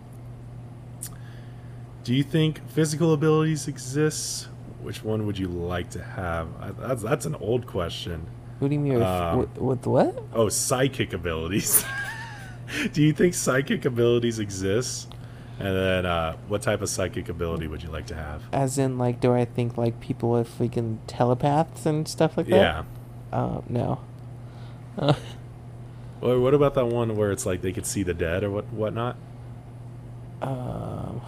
Do 2.05 2.13
you 2.15 2.23
think 2.23 2.65
physical 2.69 3.11
abilities 3.11 3.67
exist? 3.67 4.47
Which 4.85 5.03
one 5.03 5.25
would 5.25 5.37
you 5.37 5.47
like 5.47 5.89
to 5.91 6.03
have? 6.03 6.47
I- 6.61 6.71
That's, 6.71 7.01
that's 7.01 7.25
an 7.25 7.35
old 7.35 7.65
question. 7.65 8.25
What 8.59 8.67
do 8.69 8.73
you 8.75 8.79
mean 8.79 8.93
with, 8.93 9.03
Um, 9.03 9.39
with, 9.39 9.57
with 9.57 9.87
what? 9.87 10.23
Oh, 10.33 10.47
psychic 10.47 11.11
abilities. 11.11 11.83
Do 12.93 13.01
you 13.03 13.11
think 13.13 13.33
psychic 13.33 13.83
abilities 13.85 14.39
exist? 14.39 15.13
And 15.59 15.75
then, 15.75 16.05
uh, 16.05 16.35
what 16.47 16.61
type 16.61 16.81
of 16.81 16.89
psychic 16.89 17.29
ability 17.29 17.67
would 17.67 17.83
you 17.83 17.89
like 17.89 18.07
to 18.07 18.15
have? 18.15 18.43
As 18.53 18.77
in, 18.77 18.97
like, 18.97 19.19
do 19.21 19.33
I 19.33 19.45
think 19.45 19.77
like 19.77 19.99
people 19.99 20.35
are 20.37 20.43
freaking 20.43 20.97
telepaths 21.07 21.85
and 21.85 22.07
stuff 22.07 22.37
like 22.37 22.47
that? 22.47 22.55
Yeah. 22.55 22.83
Uh, 23.31 23.61
no. 23.69 23.99
Uh, 24.97 25.13
Or 26.21 26.39
what 26.39 26.53
about 26.53 26.73
that 26.75 26.87
one 26.87 27.15
where 27.15 27.31
it's 27.31 27.45
like 27.45 27.61
they 27.61 27.71
could 27.73 27.85
see 27.85 28.03
the 28.03 28.13
dead 28.13 28.43
or 28.43 28.49
what 28.51 28.65
whatnot? 28.73 29.17
um, 30.41 31.21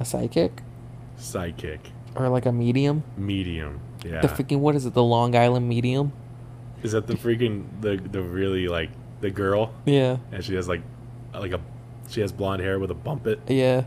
a 0.00 0.04
psychic 0.04 0.62
Psychic, 1.18 1.80
or 2.14 2.28
like 2.28 2.46
a 2.46 2.52
medium. 2.52 3.02
medium. 3.16 3.80
Yeah. 4.04 4.20
The 4.20 4.28
freaking 4.28 4.60
what 4.60 4.74
is 4.76 4.86
it? 4.86 4.94
The 4.94 5.02
Long 5.02 5.34
Island 5.36 5.68
medium. 5.68 6.12
Is 6.82 6.92
that 6.92 7.06
the 7.08 7.14
freaking 7.14 7.66
the 7.80 7.96
the 7.96 8.22
really 8.22 8.68
like 8.68 8.90
the 9.20 9.30
girl 9.30 9.74
Yeah. 9.84 10.18
and 10.30 10.44
she 10.44 10.54
has 10.54 10.68
like 10.68 10.80
like 11.34 11.52
a 11.52 11.60
she 12.08 12.20
has 12.20 12.30
blonde 12.32 12.62
hair 12.62 12.78
with 12.78 12.90
a 12.90 12.94
bump 12.94 13.26
it. 13.26 13.40
Yeah. 13.48 13.82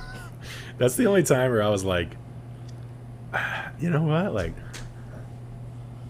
That's 0.78 0.94
the 0.96 1.06
only 1.06 1.24
time 1.24 1.50
where 1.50 1.62
I 1.62 1.68
was 1.68 1.84
like, 1.84 2.16
you 3.80 3.90
know 3.90 4.02
what, 4.02 4.32
like 4.32 4.54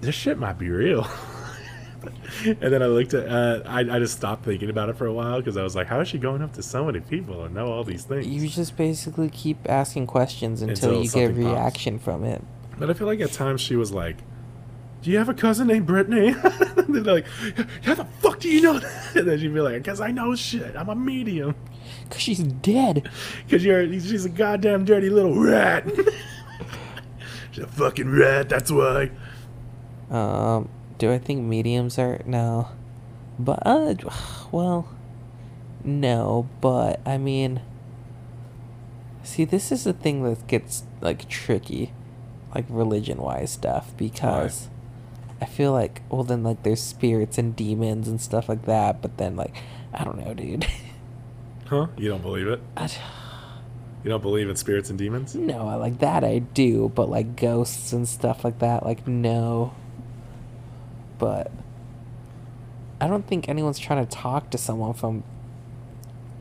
this 0.02 0.14
shit 0.14 0.38
might 0.38 0.58
be 0.58 0.68
real. 0.68 1.06
and 2.46 2.58
then 2.60 2.82
I 2.82 2.86
looked 2.86 3.14
at 3.14 3.28
uh, 3.28 3.62
I 3.66 3.80
I 3.80 3.98
just 3.98 4.16
stopped 4.16 4.44
thinking 4.44 4.70
about 4.70 4.88
it 4.88 4.96
for 4.96 5.06
a 5.06 5.12
while 5.12 5.38
because 5.38 5.56
I 5.56 5.62
was 5.62 5.74
like, 5.76 5.86
how 5.86 6.00
is 6.00 6.08
she 6.08 6.18
going 6.18 6.42
up 6.42 6.52
to 6.54 6.62
so 6.62 6.84
many 6.84 7.00
people 7.00 7.44
and 7.44 7.54
know 7.54 7.66
all 7.72 7.84
these 7.84 8.04
things? 8.04 8.26
You 8.26 8.48
just 8.48 8.76
basically 8.76 9.28
keep 9.30 9.58
asking 9.68 10.06
questions 10.06 10.62
until, 10.62 10.90
Until 10.90 11.02
you 11.02 11.10
get 11.10 11.22
a 11.22 11.26
something 11.26 11.44
pops. 11.44 11.54
reaction 11.54 11.98
from 11.98 12.24
it. 12.24 12.42
But 12.78 12.90
I 12.90 12.94
feel 12.94 13.06
like 13.06 13.20
at 13.20 13.32
times 13.32 13.60
she 13.60 13.76
was 13.76 13.92
like, 13.92 14.16
"Do 15.02 15.10
you 15.10 15.18
have 15.18 15.28
a 15.28 15.34
cousin 15.34 15.66
named 15.66 15.86
Brittany?" 15.86 16.28
and 16.76 16.94
they're 16.94 17.14
like, 17.14 17.26
"How 17.84 17.94
the 17.94 18.06
fuck 18.20 18.40
do 18.40 18.48
you 18.48 18.62
know 18.62 18.78
that?" 18.78 18.90
And 19.16 19.28
then 19.28 19.38
she'd 19.38 19.52
be 19.52 19.60
like, 19.60 19.84
"Cause 19.84 20.00
I 20.00 20.10
know 20.10 20.34
shit. 20.34 20.74
I'm 20.76 20.88
a 20.88 20.94
medium. 20.94 21.54
Cause 22.08 22.20
she's 22.22 22.38
dead. 22.38 23.10
Cause 23.50 23.64
you're 23.64 23.86
she's 24.00 24.24
a 24.24 24.28
goddamn 24.30 24.84
dirty 24.84 25.10
little 25.10 25.38
rat. 25.38 25.84
she's 27.50 27.64
a 27.64 27.66
fucking 27.66 28.10
rat. 28.10 28.48
That's 28.48 28.70
why." 28.70 29.10
Um, 30.10 30.68
do 31.00 31.10
I 31.10 31.18
think 31.18 31.42
mediums 31.42 31.98
are 31.98 32.20
no? 32.26 32.68
But 33.38 33.66
uh, 33.66 33.94
well, 34.52 34.86
no. 35.82 36.48
But 36.60 37.00
I 37.06 37.16
mean, 37.18 37.62
see, 39.24 39.44
this 39.44 39.72
is 39.72 39.84
the 39.84 39.94
thing 39.94 40.22
that 40.22 40.46
gets 40.46 40.84
like 41.00 41.28
tricky, 41.28 41.92
like 42.54 42.66
religion-wise 42.68 43.50
stuff, 43.50 43.96
because 43.96 44.68
I 45.40 45.46
feel 45.46 45.72
like 45.72 46.02
well, 46.10 46.22
then 46.22 46.42
like 46.44 46.62
there's 46.62 46.82
spirits 46.82 47.38
and 47.38 47.56
demons 47.56 48.06
and 48.06 48.20
stuff 48.20 48.46
like 48.48 48.66
that. 48.66 49.00
But 49.00 49.16
then 49.16 49.36
like, 49.36 49.56
I 49.94 50.04
don't 50.04 50.18
know, 50.24 50.34
dude. 50.34 50.66
Huh? 51.66 51.86
You 51.96 52.08
don't 52.08 52.22
believe 52.22 52.48
it? 52.48 52.60
I, 52.76 52.90
You 54.02 54.10
don't 54.10 54.22
believe 54.22 54.50
in 54.50 54.56
spirits 54.56 54.90
and 54.90 54.98
demons? 54.98 55.36
no, 55.36 55.68
I 55.68 55.76
like 55.76 56.00
that 56.00 56.24
I 56.24 56.40
do, 56.40 56.90
but 56.94 57.08
like 57.08 57.36
ghosts 57.36 57.92
and 57.92 58.08
stuff 58.08 58.44
like 58.44 58.58
that, 58.58 58.84
like 58.84 59.06
no. 59.06 59.72
But 61.20 61.52
I 63.00 63.06
don't 63.06 63.26
think 63.26 63.48
anyone's 63.48 63.78
trying 63.78 64.04
to 64.04 64.10
talk 64.10 64.50
to 64.50 64.58
someone 64.58 64.94
from 64.94 65.22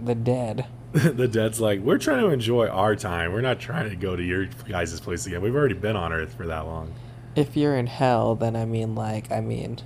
the 0.04 0.16
dead. 0.16 0.66
the 0.94 1.28
dead's 1.28 1.62
like, 1.62 1.82
we're 1.82 2.00
trying 2.00 2.22
to 2.22 2.30
enjoy 2.30 2.68
our 2.68 2.96
time. 2.96 3.32
We're 3.32 3.42
not 3.42 3.60
trying 3.60 3.90
to 3.92 3.96
go 3.96 4.16
to 4.16 4.24
your 4.24 4.46
guys' 4.68 5.00
place 5.00 5.28
again. 5.28 5.42
We've 5.42 5.56
already 5.56 5.76
been 5.76 5.96
on 5.96 6.12
Earth 6.12 6.34
for 6.34 6.48
that 6.48 6.66
long. 6.66 6.94
If 7.36 7.56
you're 7.56 7.76
in 7.78 7.86
hell, 7.86 8.34
then 8.34 8.56
I 8.56 8.66
mean, 8.66 8.96
like, 8.96 9.32
I 9.32 9.40
mean, 9.40 9.78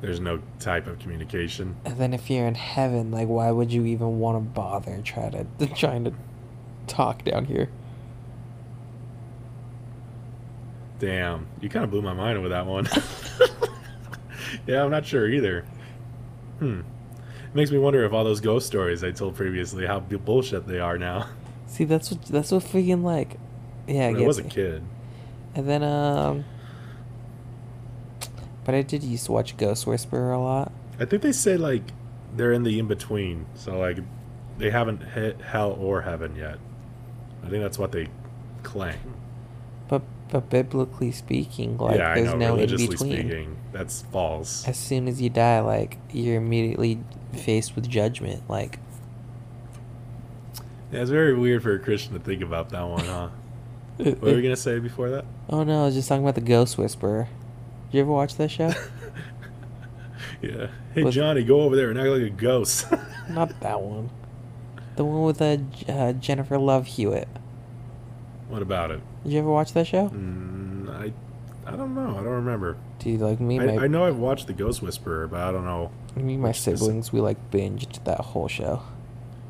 There's 0.00 0.20
no 0.20 0.40
type 0.60 0.86
of 0.86 1.00
communication. 1.00 1.74
and 1.84 1.98
then 1.98 2.14
if 2.14 2.30
you're 2.30 2.46
in 2.46 2.54
heaven, 2.54 3.10
like, 3.10 3.26
why 3.26 3.50
would 3.50 3.72
you 3.72 3.84
even 3.86 4.20
want 4.20 4.36
to 4.36 4.40
bother 4.48 5.00
try 5.02 5.28
to 5.30 5.66
trying 5.74 6.04
to 6.04 6.12
talk 6.86 7.24
down 7.24 7.46
here? 7.46 7.68
Damn, 11.00 11.46
you 11.60 11.70
kind 11.70 11.82
of 11.82 11.90
blew 11.90 12.02
my 12.02 12.12
mind 12.12 12.42
with 12.42 12.52
that 12.52 12.66
one. 12.66 12.86
yeah, 14.66 14.84
I'm 14.84 14.90
not 14.90 15.06
sure 15.06 15.26
either. 15.26 15.64
Hmm. 16.58 16.80
It 16.80 17.54
makes 17.54 17.70
me 17.70 17.78
wonder 17.78 18.04
if 18.04 18.12
all 18.12 18.22
those 18.22 18.40
ghost 18.40 18.66
stories 18.66 19.02
I 19.02 19.10
told 19.10 19.34
previously, 19.34 19.86
how 19.86 20.00
bu- 20.00 20.18
bullshit 20.18 20.66
they 20.66 20.78
are 20.78 20.98
now. 20.98 21.26
See, 21.66 21.84
that's 21.84 22.10
what 22.10 22.22
that's 22.26 22.52
what 22.52 22.62
freaking 22.62 23.02
like, 23.02 23.38
yeah. 23.88 24.10
It 24.10 24.18
I 24.18 24.26
was 24.26 24.38
a 24.38 24.42
kid. 24.42 24.82
And 25.54 25.68
then 25.68 25.82
um, 25.82 26.44
but 28.64 28.74
I 28.74 28.82
did 28.82 29.02
used 29.02 29.26
to 29.26 29.32
watch 29.32 29.56
Ghost 29.56 29.86
Whisperer 29.86 30.32
a 30.32 30.40
lot. 30.40 30.70
I 30.98 31.06
think 31.06 31.22
they 31.22 31.32
say 31.32 31.56
like 31.56 31.82
they're 32.36 32.52
in 32.52 32.62
the 32.62 32.78
in 32.78 32.88
between, 32.88 33.46
so 33.54 33.78
like 33.78 33.98
they 34.58 34.70
haven't 34.70 34.98
hit 34.98 35.40
hell 35.40 35.72
or 35.72 36.02
heaven 36.02 36.36
yet. 36.36 36.58
I 37.42 37.48
think 37.48 37.62
that's 37.62 37.78
what 37.78 37.90
they 37.90 38.08
claim. 38.62 38.98
But 40.30 40.48
biblically 40.48 41.10
speaking, 41.10 41.76
like 41.78 41.98
yeah, 41.98 42.14
there's 42.14 42.34
know. 42.34 42.54
no 42.54 42.56
in 42.56 42.68
between. 42.68 42.96
speaking, 42.96 43.56
that's 43.72 44.02
false. 44.12 44.66
As 44.66 44.78
soon 44.78 45.08
as 45.08 45.20
you 45.20 45.28
die, 45.28 45.60
like 45.60 45.98
you're 46.12 46.36
immediately 46.36 47.00
faced 47.32 47.74
with 47.74 47.88
judgment. 47.88 48.48
Like 48.48 48.78
Yeah, 50.92 51.00
it's 51.00 51.10
very 51.10 51.36
weird 51.36 51.62
for 51.62 51.74
a 51.74 51.78
Christian 51.78 52.12
to 52.14 52.20
think 52.20 52.42
about 52.42 52.70
that 52.70 52.82
one, 52.82 53.04
huh? 53.04 53.28
what 53.96 54.22
were 54.22 54.34
we 54.34 54.42
gonna 54.42 54.56
say 54.56 54.78
before 54.78 55.10
that? 55.10 55.24
Oh 55.48 55.64
no, 55.64 55.82
I 55.82 55.86
was 55.86 55.94
just 55.94 56.08
talking 56.08 56.22
about 56.22 56.36
the 56.36 56.40
Ghost 56.40 56.78
Whisperer. 56.78 57.28
Did 57.90 57.96
you 57.96 58.00
ever 58.02 58.12
watch 58.12 58.36
that 58.36 58.50
show? 58.50 58.72
Yeah. 60.42 60.68
Hey 60.94 61.02
Was- 61.04 61.14
Johnny, 61.14 61.44
go 61.44 61.60
over 61.62 61.76
there 61.76 61.90
and 61.90 61.98
act 61.98 62.08
like 62.08 62.22
a 62.22 62.30
ghost. 62.30 62.86
Not 63.28 63.60
that 63.60 63.80
one. 63.80 64.10
The 64.96 65.04
one 65.04 65.22
with 65.24 65.42
uh, 65.42 65.58
uh, 65.90 66.12
Jennifer 66.14 66.58
Love 66.58 66.86
Hewitt. 66.86 67.28
what 68.48 68.62
about 68.62 68.90
it? 68.90 69.00
Did 69.24 69.32
you 69.32 69.38
ever 69.40 69.50
watch 69.50 69.72
that 69.74 69.86
show? 69.86 70.08
Mm, 70.08 70.88
I, 70.90 71.12
I 71.70 71.76
don't 71.76 71.94
know. 71.94 72.10
I 72.12 72.22
don't 72.22 72.26
remember. 72.26 72.76
Dude, 72.98 73.20
like 73.20 73.40
me, 73.40 73.58
I, 73.60 73.66
my 73.66 73.84
I 73.84 73.86
know 73.86 74.04
I've 74.04 74.16
watched 74.16 74.46
The 74.46 74.52
Ghost 74.52 74.82
Whisperer, 74.82 75.26
but 75.28 75.40
I 75.40 75.52
don't 75.52 75.64
know. 75.64 75.90
me, 76.16 76.34
and 76.34 76.42
my 76.42 76.52
siblings, 76.52 77.12
we 77.12 77.20
like 77.20 77.50
binged 77.50 78.02
that 78.04 78.20
whole 78.20 78.48
show. 78.48 78.82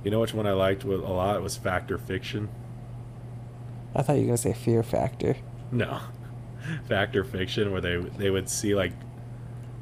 You 0.05 0.11
know 0.11 0.21
which 0.21 0.35
one 0.35 0.47
I 0.47 0.53
liked 0.53 0.85
a 0.85 0.89
lot 0.89 1.43
was 1.43 1.57
Fact 1.57 1.91
or 1.91 1.99
Fiction. 1.99 2.49
I 3.95 4.03
thought 4.03 4.15
you 4.15 4.23
were 4.23 4.27
gonna 4.29 4.37
say 4.39 4.53
Fear 4.53 4.83
Factor. 4.83 5.37
No, 5.71 6.01
Fact 6.89 7.15
or 7.17 7.25
Fiction, 7.25 7.71
where 7.73 7.81
they 7.81 7.97
they 7.97 8.31
would 8.31 8.49
see 8.49 8.75
like 8.75 8.93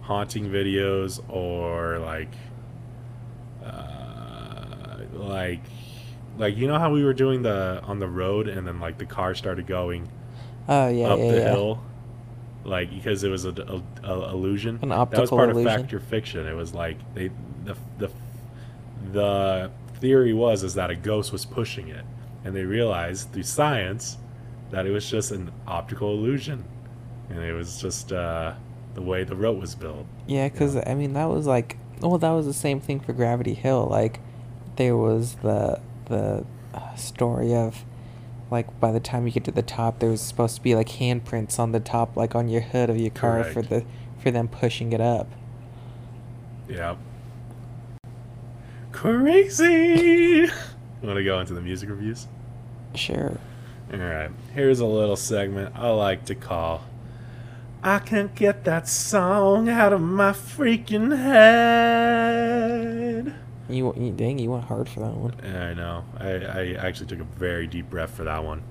haunting 0.02 0.48
videos 0.50 1.20
or 1.28 1.98
like 1.98 2.32
uh, 3.64 4.96
like 5.12 5.62
like 6.38 6.56
you 6.56 6.66
know 6.66 6.78
how 6.78 6.92
we 6.92 7.04
were 7.04 7.12
doing 7.14 7.42
the 7.42 7.80
on 7.84 7.98
the 7.98 8.08
road 8.08 8.48
and 8.48 8.66
then 8.66 8.80
like 8.80 8.98
the 8.98 9.06
car 9.06 9.34
started 9.34 9.66
going 9.66 10.08
Oh 10.68 10.88
yeah, 10.88 11.06
up 11.08 11.18
yeah, 11.18 11.30
the 11.32 11.36
yeah. 11.38 11.50
hill 11.50 11.82
like 12.64 12.90
because 12.90 13.24
it 13.24 13.28
was 13.30 13.44
a, 13.46 13.50
a, 14.04 14.08
a 14.12 14.30
illusion 14.30 14.78
An 14.82 14.92
optical 14.92 15.16
that 15.16 15.20
was 15.22 15.30
part 15.30 15.50
illusion. 15.50 15.66
of 15.72 15.80
fact 15.80 15.94
or 15.94 16.00
fiction 16.00 16.46
it 16.46 16.54
was 16.54 16.74
like 16.74 16.96
they 17.14 17.30
the 17.64 17.76
the 17.98 18.10
the 19.12 19.70
theory 20.00 20.32
was 20.32 20.62
is 20.62 20.74
that 20.74 20.90
a 20.90 20.94
ghost 20.94 21.32
was 21.32 21.44
pushing 21.44 21.88
it 21.88 22.04
and 22.44 22.54
they 22.54 22.62
realized 22.64 23.32
through 23.32 23.42
science 23.42 24.18
that 24.70 24.86
it 24.86 24.90
was 24.90 25.08
just 25.08 25.30
an 25.30 25.50
optical 25.66 26.12
illusion 26.12 26.64
and 27.30 27.42
it 27.42 27.52
was 27.52 27.80
just 27.80 28.12
uh 28.12 28.52
the 28.94 29.02
way 29.02 29.24
the 29.24 29.36
road 29.36 29.58
was 29.60 29.74
built 29.74 30.06
Yeah, 30.26 30.48
because 30.48 30.76
I 30.76 30.94
mean 30.94 31.12
that 31.14 31.26
was 31.26 31.46
like, 31.46 31.76
well, 32.00 32.18
that 32.18 32.30
was 32.30 32.46
the 32.46 32.52
same 32.52 32.80
thing 32.80 32.98
for 33.00 33.12
Gravity 33.12 33.54
Hill. 33.54 33.86
Like, 33.86 34.18
there 34.76 34.96
was 34.96 35.34
the 35.36 35.80
the 36.08 36.44
story 36.96 37.54
of, 37.54 37.84
like, 38.50 38.78
by 38.80 38.92
the 38.92 39.00
time 39.00 39.26
you 39.26 39.32
get 39.32 39.44
to 39.44 39.50
the 39.50 39.62
top, 39.62 39.98
there 39.98 40.10
was 40.10 40.20
supposed 40.20 40.56
to 40.56 40.62
be 40.62 40.74
like 40.74 40.88
handprints 40.88 41.58
on 41.58 41.72
the 41.72 41.80
top, 41.80 42.16
like 42.16 42.34
on 42.34 42.48
your 42.48 42.62
hood 42.62 42.90
of 42.90 42.98
your 42.98 43.10
car 43.10 43.44
for 43.44 43.62
the 43.62 43.84
for 44.18 44.30
them 44.30 44.48
pushing 44.48 44.92
it 44.92 45.00
up. 45.00 45.28
yeah 46.68 46.96
crazy 48.90 50.42
want 51.02 51.16
to 51.16 51.22
go 51.24 51.38
into 51.38 51.54
the 51.54 51.60
music 51.60 51.88
reviews 51.88 52.26
Sure. 52.94 53.38
All 53.92 53.98
right, 53.98 54.30
here's 54.54 54.80
a 54.80 54.86
little 54.86 55.14
segment 55.16 55.74
I 55.76 55.90
like 55.90 56.24
to 56.26 56.34
call 56.34 56.82
I 57.82 58.00
can't 58.00 58.34
get 58.34 58.64
that 58.64 58.88
song 58.88 59.68
out 59.68 59.92
of 59.92 60.00
my 60.00 60.32
freaking 60.32 61.16
head. 62.28 63.34
You, 63.68 63.92
you 63.96 64.12
dang, 64.12 64.38
you 64.38 64.50
went 64.50 64.64
hard 64.64 64.88
for 64.88 65.00
that 65.00 65.14
one. 65.14 65.34
I 65.44 65.74
know. 65.74 66.04
I, 66.18 66.30
I 66.30 66.86
actually 66.86 67.06
took 67.06 67.20
a 67.20 67.24
very 67.24 67.66
deep 67.66 67.90
breath 67.90 68.10
for 68.10 68.24
that 68.24 68.42
one. 68.42 68.62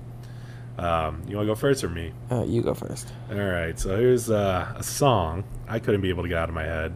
Um, 0.76 1.22
you 1.26 1.36
want 1.36 1.46
to 1.46 1.52
go 1.52 1.54
first 1.54 1.82
or 1.82 1.88
me? 1.88 2.12
Uh, 2.30 2.44
you 2.44 2.62
go 2.62 2.74
first. 2.74 3.12
All 3.30 3.36
right, 3.36 3.78
so 3.78 3.96
here's 3.96 4.30
uh, 4.30 4.74
a 4.76 4.82
song 4.82 5.44
I 5.68 5.78
couldn't 5.78 6.00
be 6.00 6.08
able 6.08 6.22
to 6.22 6.28
get 6.28 6.38
out 6.38 6.48
of 6.48 6.54
my 6.54 6.64
head. 6.64 6.94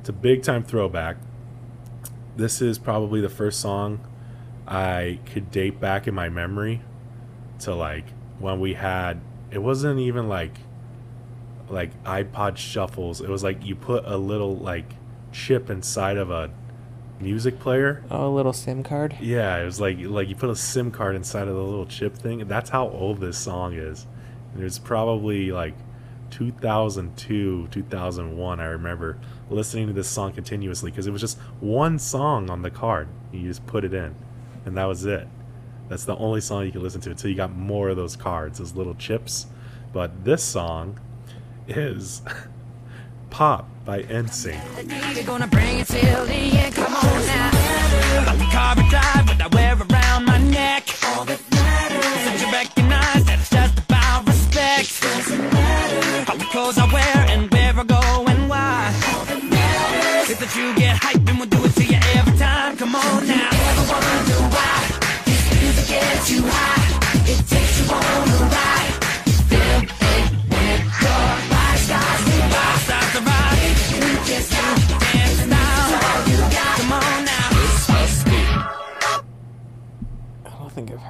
It's 0.00 0.08
a 0.08 0.14
big 0.14 0.42
time 0.42 0.62
throwback. 0.62 1.16
This 2.36 2.62
is 2.62 2.78
probably 2.78 3.20
the 3.20 3.28
first 3.28 3.60
song 3.60 4.00
I 4.66 5.18
could 5.26 5.50
date 5.50 5.80
back 5.80 6.06
in 6.06 6.14
my 6.14 6.28
memory 6.28 6.80
to 7.60 7.74
like 7.74 8.06
when 8.38 8.58
we 8.58 8.74
had 8.74 9.20
it 9.50 9.58
wasn't 9.58 10.00
even 10.00 10.28
like 10.28 10.56
like 11.68 12.02
iPod 12.04 12.56
shuffles. 12.56 13.20
It 13.20 13.28
was 13.28 13.44
like 13.44 13.64
you 13.64 13.74
put 13.74 14.04
a 14.06 14.16
little 14.16 14.56
like 14.56 14.94
chip 15.32 15.70
inside 15.70 16.16
of 16.16 16.30
a 16.30 16.50
music 17.22 17.58
player. 17.60 18.02
Oh, 18.10 18.28
a 18.28 18.34
little 18.34 18.52
SIM 18.52 18.82
card. 18.82 19.16
Yeah, 19.20 19.56
it 19.58 19.64
was 19.64 19.80
like 19.80 19.98
like 20.00 20.28
you 20.28 20.34
put 20.34 20.50
a 20.50 20.56
SIM 20.56 20.90
card 20.90 21.16
inside 21.16 21.48
of 21.48 21.54
the 21.54 21.62
little 21.62 21.86
chip 21.86 22.14
thing. 22.16 22.46
That's 22.48 22.70
how 22.70 22.88
old 22.88 23.20
this 23.20 23.38
song 23.38 23.74
is. 23.74 24.06
And 24.54 24.64
it's 24.64 24.78
probably 24.78 25.52
like 25.52 25.74
2002, 26.30 27.68
2001. 27.70 28.60
I 28.60 28.64
remember 28.64 29.18
listening 29.50 29.86
to 29.86 29.92
this 29.92 30.08
song 30.08 30.32
continuously 30.32 30.90
because 30.90 31.06
it 31.06 31.10
was 31.10 31.20
just 31.20 31.38
one 31.60 31.98
song 31.98 32.50
on 32.50 32.62
the 32.62 32.70
card. 32.70 33.08
You 33.32 33.48
just 33.48 33.66
put 33.66 33.84
it 33.84 33.94
in, 33.94 34.14
and 34.64 34.76
that 34.76 34.84
was 34.84 35.04
it. 35.04 35.28
That's 35.88 36.04
the 36.04 36.16
only 36.16 36.40
song 36.40 36.64
you 36.64 36.72
could 36.72 36.82
listen 36.82 37.00
to 37.02 37.10
until 37.10 37.30
you 37.30 37.36
got 37.36 37.54
more 37.54 37.90
of 37.90 37.96
those 37.96 38.16
cards, 38.16 38.58
those 38.58 38.74
little 38.74 38.94
chips. 38.94 39.46
But 39.92 40.24
this 40.24 40.42
song 40.42 40.98
is 41.68 42.22
"Pop" 43.32 43.66
by 43.86 44.02
NSYNC. 44.02 44.60
You 60.54 60.74
get 60.74 61.00
hyped 61.00 61.26
and 61.30 61.38
we'll 61.38 61.48
do 61.48 61.64
it 61.64 61.74
to 61.76 61.84
you 61.84 61.98
every 62.14 62.36
time. 62.36 62.76
Come 62.76 62.94
on 62.94 63.26
now. 63.26 63.41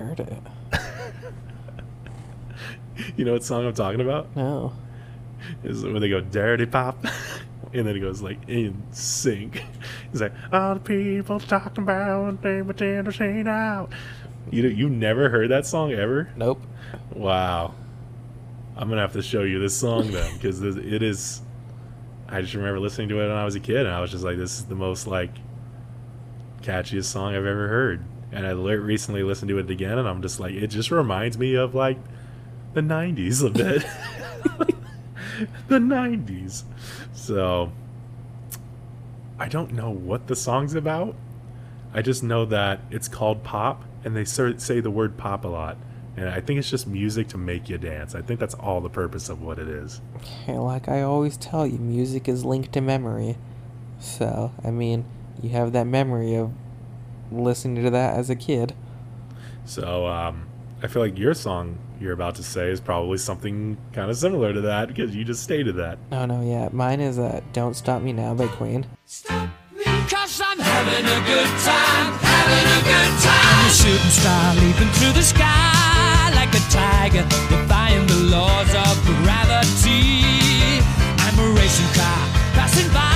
Heard 0.02 0.20
it. 0.20 0.32
You 3.16 3.24
know 3.24 3.32
what 3.32 3.42
song 3.42 3.66
I'm 3.66 3.72
talking 3.74 4.00
about? 4.00 4.34
No. 4.36 4.72
is 5.64 5.82
when 5.82 6.00
they 6.00 6.08
go 6.10 6.20
dirty 6.20 6.66
pop 6.66 7.02
and 7.72 7.86
then 7.86 7.96
it 7.96 8.00
goes 8.00 8.20
like 8.22 8.38
in 8.48 8.80
sync 8.92 9.64
it's 10.12 10.20
like 10.20 10.32
all 10.52 10.74
the 10.74 10.80
people 10.80 11.40
talking 11.40 11.82
about 11.84 12.42
they 12.42 12.62
pretend 12.62 13.06
to 13.06 13.12
say 13.12 13.42
now 13.42 13.88
you 14.50 14.68
you 14.68 14.88
never 14.90 15.30
heard 15.30 15.50
that 15.50 15.66
song 15.66 15.90
ever 15.92 16.28
Nope. 16.36 16.60
wow 17.14 17.74
i'm 18.76 18.88
gonna 18.90 19.00
have 19.00 19.14
to 19.14 19.22
show 19.22 19.42
you 19.42 19.58
this 19.58 19.76
song 19.76 20.10
then 20.12 20.32
because 20.34 20.62
it 20.62 21.02
is 21.02 21.40
i 22.28 22.40
just 22.42 22.54
remember 22.54 22.78
listening 22.78 23.08
to 23.08 23.18
it 23.20 23.26
when 23.28 23.36
i 23.36 23.44
was 23.44 23.54
a 23.56 23.60
kid 23.60 23.78
and 23.86 23.88
i 23.88 24.00
was 24.00 24.10
just 24.10 24.22
like 24.22 24.36
this 24.36 24.58
is 24.58 24.66
the 24.66 24.74
most 24.76 25.06
like 25.06 25.30
catchiest 26.60 27.06
song 27.06 27.30
i've 27.34 27.46
ever 27.46 27.68
heard 27.68 28.04
and 28.32 28.46
i 28.46 28.52
li- 28.52 28.74
recently 28.74 29.22
listened 29.22 29.48
to 29.48 29.58
it 29.58 29.70
again 29.70 29.98
and 29.98 30.08
i'm 30.08 30.22
just 30.22 30.40
like 30.40 30.54
it 30.54 30.68
just 30.68 30.90
reminds 30.90 31.38
me 31.38 31.54
of 31.54 31.74
like 31.74 31.98
the 32.74 32.80
90s 32.80 33.46
a 33.46 33.50
bit 33.50 33.86
the 35.68 35.78
90s. 35.78 36.64
So 37.12 37.72
I 39.38 39.48
don't 39.48 39.72
know 39.72 39.90
what 39.90 40.26
the 40.26 40.36
song's 40.36 40.74
about. 40.74 41.14
I 41.94 42.02
just 42.02 42.22
know 42.22 42.44
that 42.46 42.80
it's 42.90 43.08
called 43.08 43.44
pop 43.44 43.84
and 44.04 44.16
they 44.16 44.24
say 44.24 44.80
the 44.80 44.90
word 44.90 45.16
pop 45.16 45.44
a 45.44 45.48
lot. 45.48 45.76
And 46.16 46.28
I 46.28 46.40
think 46.40 46.58
it's 46.58 46.68
just 46.68 46.86
music 46.86 47.28
to 47.28 47.38
make 47.38 47.70
you 47.70 47.78
dance. 47.78 48.14
I 48.14 48.20
think 48.20 48.38
that's 48.38 48.54
all 48.54 48.80
the 48.82 48.90
purpose 48.90 49.30
of 49.30 49.40
what 49.40 49.58
it 49.58 49.68
is. 49.68 50.00
Hey, 50.44 50.58
like 50.58 50.88
I 50.88 51.02
always 51.02 51.38
tell 51.38 51.66
you, 51.66 51.78
music 51.78 52.28
is 52.28 52.44
linked 52.44 52.72
to 52.72 52.82
memory. 52.82 53.38
So, 53.98 54.52
I 54.62 54.70
mean, 54.70 55.06
you 55.42 55.50
have 55.50 55.72
that 55.72 55.86
memory 55.86 56.34
of 56.34 56.52
listening 57.32 57.82
to 57.84 57.90
that 57.90 58.14
as 58.14 58.30
a 58.30 58.36
kid. 58.36 58.74
So 59.64 60.06
um, 60.06 60.46
I 60.82 60.88
feel 60.88 61.02
like 61.02 61.18
your 61.18 61.34
song 61.34 61.78
you're 62.00 62.12
about 62.12 62.34
to 62.34 62.42
say 62.42 62.70
is 62.70 62.80
probably 62.80 63.18
something 63.18 63.76
kind 63.92 64.10
of 64.10 64.16
similar 64.16 64.52
to 64.52 64.60
that 64.62 64.88
because 64.88 65.14
you 65.14 65.24
just 65.24 65.42
stated 65.42 65.76
that. 65.76 65.98
Oh 66.10 66.26
no, 66.26 66.42
yeah, 66.42 66.68
mine 66.72 67.00
is 67.00 67.18
uh, 67.18 67.40
"Don't 67.52 67.74
Stop 67.74 68.02
Me 68.02 68.12
Now" 68.12 68.34
by 68.34 68.48
Queen. 68.48 68.86
Stop 69.06 69.48
me, 69.72 69.84
cause 69.84 70.40
I'm 70.44 70.58
having 70.58 71.04
a 71.04 71.20
good 71.26 71.52
time, 71.62 72.12
having 72.18 72.66
a 72.66 72.80
good 72.82 73.12
time. 73.22 73.58
I'm 73.58 73.66
a 73.66 73.70
shooting 73.70 74.10
star 74.10 74.54
leaping 74.56 74.92
through 74.98 75.12
the 75.12 75.22
sky 75.22 76.32
like 76.34 76.52
a 76.54 76.62
tiger, 76.70 77.22
defying 77.48 78.06
the 78.08 78.16
laws 78.34 78.74
of 78.74 78.94
gravity. 79.22 80.82
I'm 81.22 81.38
a 81.38 81.48
racing 81.54 81.92
car 81.94 82.18
passing 82.54 82.92
by 82.92 83.11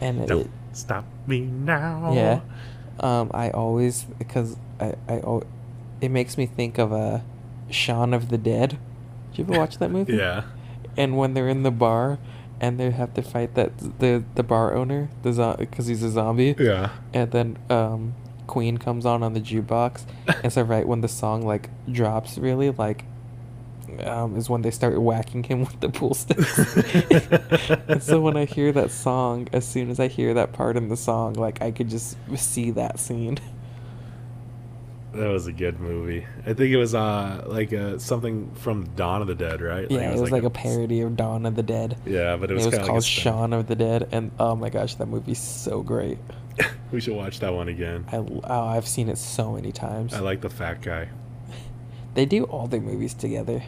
and 0.00 0.26
Don't 0.26 0.40
it, 0.42 0.50
stop 0.72 1.04
me 1.26 1.40
now. 1.40 2.12
yeah, 2.12 2.40
um, 3.00 3.30
I 3.34 3.50
always 3.50 4.04
because 4.18 4.56
I 4.80 4.94
I 5.08 5.40
it 6.00 6.10
makes 6.10 6.38
me 6.38 6.46
think 6.46 6.78
of 6.78 6.92
a 6.92 7.22
Shaun 7.70 8.14
of 8.14 8.28
the 8.28 8.38
Dead. 8.38 8.78
Did 9.30 9.38
you 9.38 9.44
ever 9.44 9.58
watch 9.60 9.78
that 9.78 9.90
movie? 9.90 10.16
Yeah. 10.16 10.44
And 10.96 11.16
when 11.16 11.34
they're 11.34 11.48
in 11.48 11.62
the 11.62 11.70
bar, 11.70 12.18
and 12.60 12.78
they 12.78 12.90
have 12.90 13.14
to 13.14 13.22
fight 13.22 13.54
that 13.54 13.78
the 14.00 14.24
the 14.34 14.42
bar 14.42 14.74
owner, 14.74 15.08
the 15.22 15.56
because 15.58 15.86
he's 15.86 16.02
a 16.02 16.10
zombie. 16.10 16.54
Yeah. 16.58 16.90
And 17.14 17.30
then 17.30 17.58
um, 17.70 18.14
Queen 18.46 18.76
comes 18.76 19.06
on 19.06 19.22
on 19.22 19.32
the 19.32 19.40
jukebox, 19.40 20.04
and 20.42 20.52
so 20.52 20.62
right 20.62 20.86
when 20.86 21.00
the 21.00 21.08
song 21.08 21.42
like 21.42 21.70
drops, 21.90 22.36
really 22.38 22.70
like, 22.70 23.04
um, 24.04 24.36
is 24.36 24.48
when 24.48 24.62
they 24.62 24.70
start 24.70 25.00
whacking 25.00 25.42
him 25.42 25.60
with 25.66 25.80
the 25.80 25.88
pool 25.88 26.14
sticks. 26.14 28.04
so 28.04 28.20
when 28.20 28.36
I 28.36 28.44
hear 28.44 28.72
that 28.72 28.90
song, 28.90 29.48
as 29.52 29.66
soon 29.66 29.90
as 29.90 29.98
I 29.98 30.08
hear 30.08 30.34
that 30.34 30.52
part 30.52 30.76
in 30.76 30.88
the 30.88 30.96
song, 30.96 31.34
like 31.34 31.62
I 31.62 31.70
could 31.70 31.88
just 31.88 32.16
see 32.36 32.70
that 32.72 32.98
scene. 32.98 33.38
That 35.12 35.28
was 35.28 35.48
a 35.48 35.52
good 35.52 35.80
movie. 35.80 36.24
I 36.46 36.54
think 36.54 36.72
it 36.72 36.76
was 36.76 36.94
uh 36.94 37.44
like 37.46 37.72
uh 37.72 37.98
something 37.98 38.52
from 38.54 38.84
Dawn 38.94 39.22
of 39.22 39.26
the 39.26 39.34
Dead, 39.34 39.60
right? 39.60 39.90
Yeah, 39.90 40.12
it 40.12 40.20
was, 40.20 40.30
like, 40.30 40.44
a, 40.44 40.50
parody 40.50 41.00
of 41.00 41.16
Dawn 41.16 41.46
of 41.46 41.56
the 41.56 41.64
Dead. 41.64 41.96
Yeah, 42.06 42.36
but 42.36 42.50
it 42.50 42.52
It 42.52 42.56
was, 42.56 42.66
was, 42.66 42.78
called 42.78 42.90
like. 42.90 43.04
Shaun 43.04 43.52
of 43.52 43.66
the 43.66 43.74
Dead, 43.74 44.08
and 44.12 44.30
oh 44.38 44.54
my 44.54 44.70
gosh, 44.70 44.94
that 44.96 45.06
movie's 45.06 45.40
so 45.40 45.82
great. 45.82 46.18
We 46.92 47.00
should 47.00 47.14
watch 47.14 47.38
that 47.38 47.54
one 47.54 47.68
again. 47.68 48.04
I 48.10 48.16
oh, 48.16 48.40
I've 48.44 48.86
seen 48.86 49.08
it 49.08 49.16
so 49.16 49.52
many 49.52 49.70
times. 49.70 50.12
I 50.12 50.18
like 50.18 50.40
the 50.40 50.50
fat 50.50 50.82
guy. 50.82 51.08
They 52.14 52.26
do 52.26 52.44
all 52.44 52.66
their 52.66 52.80
movies 52.80 53.14
together. 53.14 53.62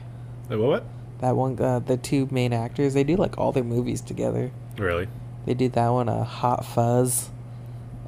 Like, 0.53 0.61
what? 0.61 0.69
what? 0.69 0.85
That 1.21 1.37
one, 1.37 1.59
uh, 1.61 1.79
the 1.79 1.97
two 1.97 2.27
main 2.31 2.53
actors, 2.53 2.95
they 2.95 3.05
do 3.05 3.17
like 3.17 3.39
all 3.39 3.53
their 3.53 3.63
movies 3.65 4.01
together. 4.01 4.51
Really? 4.77 5.09
They 5.47 5.55
did 5.55 5.73
that 5.75 5.89
one, 5.89 6.09
uh, 6.09 6.25
Hot 6.25 6.65
Fuzz. 6.65 7.31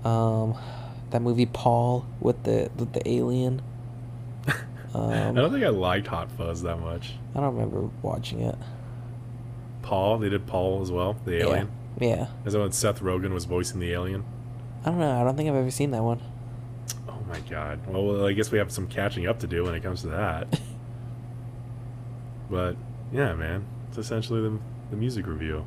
Um, 0.04 0.56
that 1.10 1.22
movie 1.22 1.46
Paul 1.46 2.04
with 2.20 2.42
the 2.42 2.70
with 2.76 2.92
the 2.92 3.08
alien. 3.08 3.62
I 4.48 4.52
Um, 4.94 5.34
don't 5.34 5.52
think 5.52 5.64
I 5.64 5.68
liked 5.68 6.08
Hot 6.08 6.30
Fuzz 6.32 6.62
that 6.62 6.78
much. 6.80 7.14
I 7.34 7.40
don't 7.40 7.54
remember 7.54 7.88
watching 8.02 8.40
it. 8.40 8.56
Paul, 9.82 10.18
they 10.18 10.28
did 10.28 10.46
Paul 10.46 10.82
as 10.82 10.90
well, 10.90 11.16
the 11.24 11.36
alien. 11.40 11.70
Yeah, 12.00 12.08
yeah. 12.08 12.26
Is 12.44 12.52
that 12.54 12.58
when 12.60 12.72
Seth 12.72 13.00
Rogen 13.00 13.32
was 13.32 13.44
voicing 13.44 13.80
the 13.80 13.92
alien? 13.92 14.24
I 14.84 14.90
don't 14.90 14.98
know. 14.98 15.20
I 15.20 15.24
don't 15.24 15.36
think 15.36 15.48
I've 15.48 15.54
ever 15.56 15.70
seen 15.70 15.90
that 15.92 16.02
one. 16.02 16.20
Oh 17.08 17.18
my 17.28 17.38
god. 17.48 17.80
Well, 17.86 18.04
well, 18.04 18.26
I 18.26 18.32
guess 18.32 18.50
we 18.50 18.58
have 18.58 18.70
some 18.72 18.86
catching 18.88 19.26
up 19.26 19.38
to 19.40 19.46
do 19.46 19.64
when 19.64 19.74
it 19.74 19.82
comes 19.82 20.00
to 20.02 20.08
that. 20.08 20.60
but 22.50 22.76
yeah, 23.12 23.34
man, 23.34 23.64
it's 23.88 23.98
essentially 23.98 24.40
the, 24.42 24.58
the 24.90 24.96
music 24.96 25.26
review. 25.26 25.64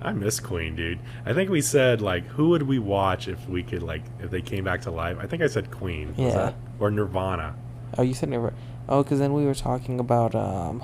I 0.00 0.12
miss 0.12 0.38
Queen, 0.38 0.76
dude. 0.76 1.00
I 1.26 1.32
think 1.32 1.50
we 1.50 1.60
said 1.60 2.00
like, 2.00 2.24
who 2.26 2.50
would 2.50 2.62
we 2.62 2.78
watch 2.78 3.26
if 3.26 3.48
we 3.48 3.62
could 3.64 3.82
like, 3.82 4.02
if 4.20 4.30
they 4.30 4.40
came 4.42 4.62
back 4.64 4.82
to 4.82 4.90
life? 4.92 5.16
I 5.20 5.26
think 5.26 5.42
I 5.42 5.48
said 5.48 5.70
Queen. 5.70 6.14
Yeah. 6.16 6.30
that- 6.30 6.54
or 6.78 6.90
Nirvana. 6.90 7.56
Oh, 7.96 8.02
you 8.02 8.14
said 8.14 8.28
Nirvana. 8.28 8.54
Oh, 8.88 9.02
because 9.02 9.18
then 9.18 9.32
we 9.34 9.44
were 9.44 9.54
talking 9.54 9.98
about 9.98 10.34
um, 10.34 10.82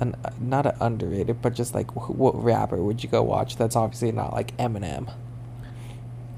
an 0.00 0.16
not 0.40 0.66
an 0.66 0.74
underrated, 0.80 1.40
but 1.40 1.54
just 1.54 1.74
like 1.74 1.90
wh- 1.92 2.10
what 2.18 2.34
rapper 2.42 2.76
would 2.78 3.02
you 3.04 3.08
go 3.08 3.22
watch? 3.22 3.56
That's 3.56 3.76
obviously 3.76 4.10
not 4.12 4.32
like 4.32 4.56
Eminem. 4.56 5.12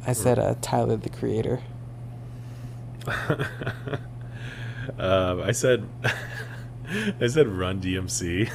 I 0.07 0.13
said 0.13 0.39
uh, 0.39 0.57
Tyler 0.61 0.97
the 0.97 1.09
Creator. 1.09 1.61
um, 4.99 5.43
I 5.43 5.53
said, 5.53 5.89
I 7.21 7.27
said 7.27 7.49
Run 7.49 7.81
DMC, 7.81 8.49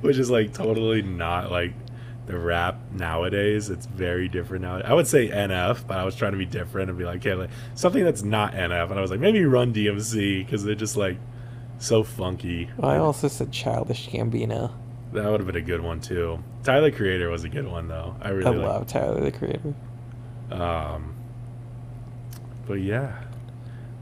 which 0.00 0.16
is 0.16 0.30
like 0.30 0.52
totally 0.52 1.02
not 1.02 1.50
like 1.50 1.72
the 2.26 2.38
rap 2.38 2.78
nowadays. 2.92 3.70
It's 3.70 3.86
very 3.86 4.28
different 4.28 4.62
now. 4.62 4.80
I 4.80 4.94
would 4.94 5.06
say 5.06 5.28
NF, 5.28 5.86
but 5.86 5.98
I 5.98 6.04
was 6.04 6.14
trying 6.16 6.32
to 6.32 6.38
be 6.38 6.46
different 6.46 6.90
and 6.90 6.98
be 6.98 7.04
like, 7.04 7.18
okay, 7.18 7.34
like 7.34 7.50
something 7.74 8.04
that's 8.04 8.22
not 8.22 8.52
NF, 8.52 8.90
and 8.90 8.98
I 8.98 9.02
was 9.02 9.10
like, 9.10 9.20
maybe 9.20 9.44
Run 9.44 9.72
DMC 9.72 10.44
because 10.44 10.64
they're 10.64 10.74
just 10.74 10.96
like 10.96 11.18
so 11.78 12.02
funky. 12.02 12.70
Well, 12.76 12.90
I 12.90 12.98
also 12.98 13.28
said 13.28 13.52
Childish 13.52 14.08
Gambino. 14.08 14.72
That 15.12 15.30
would 15.30 15.40
have 15.40 15.46
been 15.46 15.56
a 15.56 15.60
good 15.62 15.80
one 15.80 16.00
too. 16.00 16.42
Tyler 16.62 16.90
Creator 16.90 17.30
was 17.30 17.44
a 17.44 17.48
good 17.48 17.66
one 17.66 17.88
though. 17.88 18.16
I 18.20 18.30
really 18.30 18.60
I 18.60 18.66
love 18.66 18.86
Tyler 18.86 19.20
the 19.20 19.32
Creator. 19.32 19.74
Um, 20.50 21.14
but 22.66 22.80
yeah, 22.80 23.22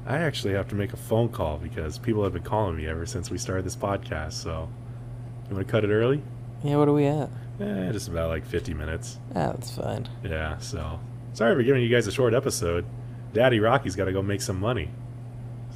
I 0.06 0.18
actually 0.18 0.54
have 0.54 0.68
to 0.68 0.74
make 0.74 0.92
a 0.92 0.96
phone 0.98 1.28
call 1.30 1.56
because 1.56 1.98
people 1.98 2.22
have 2.24 2.32
been 2.34 2.42
calling 2.42 2.76
me 2.76 2.86
ever 2.86 3.06
since 3.06 3.30
we 3.30 3.38
started 3.38 3.64
this 3.64 3.76
podcast. 3.76 4.34
So, 4.34 4.68
you 5.48 5.54
want 5.56 5.66
to 5.66 5.70
cut 5.70 5.84
it 5.84 5.90
early? 5.90 6.22
Yeah, 6.62 6.76
what 6.76 6.88
are 6.88 6.92
we 6.92 7.06
at? 7.06 7.30
Eh, 7.60 7.92
just 7.92 8.08
about 8.08 8.28
like 8.28 8.44
50 8.44 8.74
minutes. 8.74 9.18
Ah, 9.34 9.52
that's 9.52 9.70
fine. 9.74 10.08
Yeah, 10.22 10.58
so 10.58 10.98
sorry 11.32 11.54
for 11.54 11.62
giving 11.62 11.82
you 11.82 11.88
guys 11.88 12.06
a 12.06 12.12
short 12.12 12.34
episode. 12.34 12.84
Daddy 13.32 13.60
Rocky's 13.60 13.96
got 13.96 14.04
to 14.06 14.12
go 14.12 14.22
make 14.22 14.42
some 14.42 14.60
money. 14.60 14.90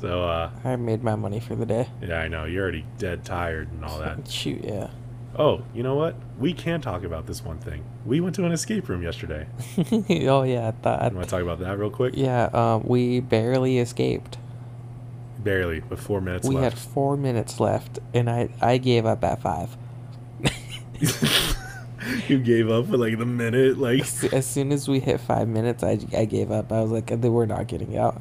So, 0.01 0.23
uh, 0.25 0.51
I 0.65 0.77
made 0.77 1.03
my 1.03 1.17
money 1.17 1.41
for 1.41 1.57
the 1.57 1.67
day. 1.67 1.89
yeah, 2.03 2.21
I 2.21 2.29
know 2.29 2.45
you're 2.45 2.63
already 2.63 2.85
dead 2.99 3.25
tired 3.25 3.73
and 3.73 3.85
all 3.85 3.99
that. 3.99 4.29
Shoot, 4.31 4.63
yeah. 4.65 4.91
Oh, 5.37 5.63
you 5.75 5.83
know 5.83 5.95
what? 5.95 6.15
We 6.39 6.53
can 6.53 6.81
talk 6.81 7.05
about 7.05 7.27
this 7.27 7.45
one 7.45 7.59
thing. 7.59 7.85
We 8.07 8.21
went 8.21 8.35
to 8.37 8.45
an 8.45 8.53
escape 8.53 8.89
room 8.89 9.03
yesterday. 9.03 9.47
oh 10.29 10.43
yeah, 10.43 10.69
I 10.69 10.71
thought. 10.73 11.11
You 11.13 11.17
want 11.17 11.29
to 11.29 11.31
talk 11.31 11.43
about 11.43 11.59
that 11.61 11.79
real 11.79 11.91
quick? 11.91 12.15
yeah, 12.17 12.45
um, 12.53 12.83
we 12.85 13.21
barely 13.21 13.79
escaped. 13.79 14.39
Barely, 15.39 15.81
with 15.89 16.01
four 16.01 16.21
minutes 16.21 16.49
we 16.49 16.57
left. 16.57 16.77
had 16.77 16.83
four 16.93 17.17
minutes 17.17 17.61
left, 17.61 17.99
and 18.15 18.29
I 18.29 18.49
I 18.61 18.79
gave 18.79 19.07
up 19.07 19.23
at 19.23 19.41
five. 19.41 19.77
you 22.29 22.39
gave 22.39 22.71
up 22.71 22.87
with 22.89 23.01
like 23.01 23.19
the 23.19 23.27
minute, 23.27 23.79
like 23.79 24.01
As- 24.01 24.25
As 24.33 24.47
soon 24.47 24.73
as 24.73 24.89
we 24.89 25.01
hit 25.01 25.21
five 25.21 25.47
minutes, 25.49 25.83
I, 25.83 25.99
I 26.17 26.25
gave 26.25 26.51
up. 26.51 26.73
I 26.73 26.81
was 26.81 26.91
like, 26.91 27.07
"They- 27.07 27.29
we're 27.29 27.47
not 27.47 27.67
getting 27.69 27.97
out. 27.97 28.21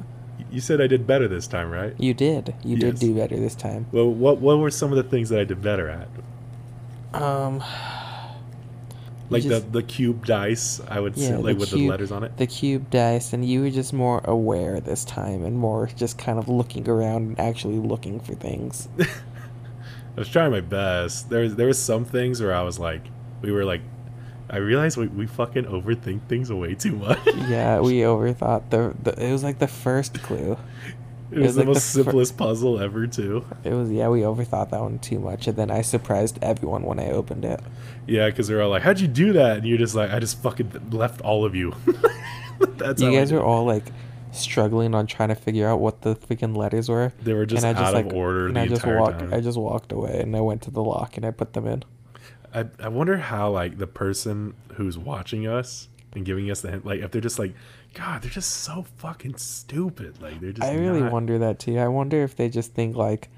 you 0.50 0.60
said 0.60 0.80
I 0.80 0.86
did 0.86 1.06
better 1.06 1.26
this 1.28 1.46
time, 1.46 1.70
right? 1.70 1.94
You 1.98 2.14
did. 2.14 2.54
You 2.64 2.76
did 2.76 2.98
do 2.98 3.14
better 3.14 3.36
this 3.36 3.54
time. 3.54 3.86
Well, 3.92 4.08
what 4.10 4.38
what 4.38 4.58
were 4.58 4.70
some 4.70 4.90
of 4.92 4.96
the 4.96 5.02
things 5.10 5.28
that 5.30 5.40
I 5.40 5.44
did 5.44 5.60
better 5.62 5.88
at? 5.88 6.08
Um, 7.14 7.62
Like 9.30 9.42
just- 9.42 9.66
the 9.66 9.80
the 9.80 9.82
cube 9.82 10.24
dice, 10.24 10.80
I 10.88 11.00
would 11.00 11.16
say, 11.18 11.30
yeah, 11.30 11.36
like 11.36 11.58
with 11.58 11.70
the 11.70 11.86
letters 11.88 12.10
on 12.12 12.24
it. 12.24 12.36
The 12.38 12.46
cube 12.46 12.88
dice, 12.90 13.32
and 13.34 13.44
you 13.44 13.60
were 13.60 13.70
just 13.70 13.92
more 13.92 14.20
aware 14.24 14.80
this 14.80 15.04
time, 15.04 15.44
and 15.44 15.56
more 15.58 15.88
just 15.96 16.16
kind 16.18 16.38
of 16.38 16.48
looking 16.48 16.88
around 16.88 17.22
and 17.28 17.40
actually 17.40 17.78
looking 17.78 18.20
for 18.20 18.34
things. 18.34 18.88
I 18.98 20.20
was 20.20 20.28
trying 20.28 20.50
my 20.50 20.60
best. 20.62 21.28
There 21.30 21.42
was 21.42 21.56
there 21.56 21.66
was 21.66 21.78
some 21.78 22.04
things 22.06 22.40
where 22.40 22.54
I 22.54 22.62
was 22.62 22.78
like, 22.78 23.02
we 23.42 23.52
were 23.52 23.64
like, 23.66 23.82
I 24.50 24.56
realized 24.56 24.96
we, 24.96 25.08
we 25.08 25.26
fucking 25.26 25.64
overthink 25.64 26.22
things 26.26 26.50
way 26.50 26.74
too 26.74 26.96
much. 26.96 27.20
yeah, 27.48 27.80
we 27.80 27.98
overthought 28.14 28.70
the, 28.70 28.94
the. 29.02 29.12
It 29.22 29.30
was 29.30 29.44
like 29.44 29.58
the 29.58 29.68
first 29.68 30.22
clue. 30.22 30.56
It 31.30 31.38
was 31.38 31.46
was 31.46 31.54
the 31.54 31.60
like 31.60 31.66
the 31.66 31.72
most 31.72 31.92
fir- 31.94 32.02
simplest 32.04 32.36
puzzle 32.36 32.80
ever 32.80 33.06
too. 33.06 33.44
It 33.64 33.72
was 33.74 33.90
yeah, 33.90 34.08
we 34.08 34.20
overthought 34.20 34.70
that 34.70 34.80
one 34.80 34.98
too 34.98 35.18
much, 35.18 35.46
and 35.46 35.56
then 35.56 35.70
I 35.70 35.82
surprised 35.82 36.38
everyone 36.42 36.82
when 36.82 36.98
I 36.98 37.10
opened 37.10 37.44
it. 37.44 37.60
Yeah, 38.06 38.26
because 38.30 38.48
they're 38.48 38.62
all 38.62 38.70
like, 38.70 38.82
"How'd 38.82 39.00
you 39.00 39.08
do 39.08 39.32
that?" 39.34 39.58
And 39.58 39.66
you're 39.66 39.78
just 39.78 39.94
like, 39.94 40.10
"I 40.10 40.18
just 40.18 40.42
fucking 40.42 40.90
left 40.90 41.20
all 41.20 41.44
of 41.44 41.54
you." 41.54 41.74
That's 42.76 43.00
you 43.02 43.12
guys 43.12 43.32
were 43.32 43.42
all 43.42 43.64
like 43.64 43.84
struggling 44.32 44.94
on 44.94 45.06
trying 45.06 45.28
to 45.30 45.34
figure 45.34 45.66
out 45.68 45.80
what 45.80 46.02
the 46.02 46.14
freaking 46.16 46.56
letters 46.56 46.88
were. 46.88 47.12
They 47.22 47.34
were 47.34 47.46
just 47.46 47.64
and 47.64 47.76
I 47.76 47.80
out 47.80 47.84
just 47.84 47.96
of 47.96 48.06
like 48.06 48.14
order 48.14 48.46
and 48.46 48.56
the 48.56 48.60
I 48.60 48.66
just 48.66 48.86
walked. 48.86 49.18
time. 49.20 49.34
I 49.34 49.40
just 49.40 49.58
walked 49.58 49.92
away 49.92 50.20
and 50.20 50.34
I 50.36 50.40
went 50.40 50.62
to 50.62 50.70
the 50.70 50.82
lock 50.82 51.16
and 51.16 51.24
I 51.26 51.30
put 51.30 51.52
them 51.52 51.66
in. 51.66 51.84
I, 52.54 52.66
I 52.80 52.88
wonder 52.88 53.18
how 53.18 53.50
like 53.50 53.78
the 53.78 53.86
person 53.86 54.54
who's 54.74 54.96
watching 54.96 55.46
us 55.46 55.88
and 56.14 56.24
giving 56.24 56.50
us 56.50 56.60
the 56.62 56.70
hint, 56.70 56.86
like 56.86 57.00
if 57.00 57.10
they're 57.10 57.20
just 57.20 57.38
like, 57.38 57.54
God, 57.98 58.22
they're 58.22 58.30
just 58.30 58.50
so 58.62 58.86
fucking 58.98 59.36
stupid. 59.38 60.22
Like 60.22 60.40
they're 60.40 60.52
just. 60.52 60.66
I 60.66 60.74
really 60.76 61.00
not- 61.00 61.12
wonder 61.12 61.38
that 61.38 61.58
too. 61.58 61.78
I 61.78 61.88
wonder 61.88 62.22
if 62.22 62.36
they 62.36 62.48
just 62.48 62.72
think 62.72 62.94
like 62.96 63.28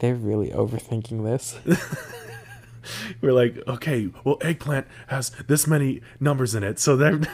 they're 0.00 0.14
really 0.14 0.50
overthinking 0.50 1.24
this. 1.24 1.58
We're 3.20 3.32
like, 3.32 3.56
okay, 3.68 4.10
well, 4.24 4.38
eggplant 4.40 4.88
has 5.06 5.30
this 5.46 5.66
many 5.68 6.00
numbers 6.18 6.54
in 6.56 6.64
it, 6.64 6.78
so 6.80 6.96
they're 6.96 7.20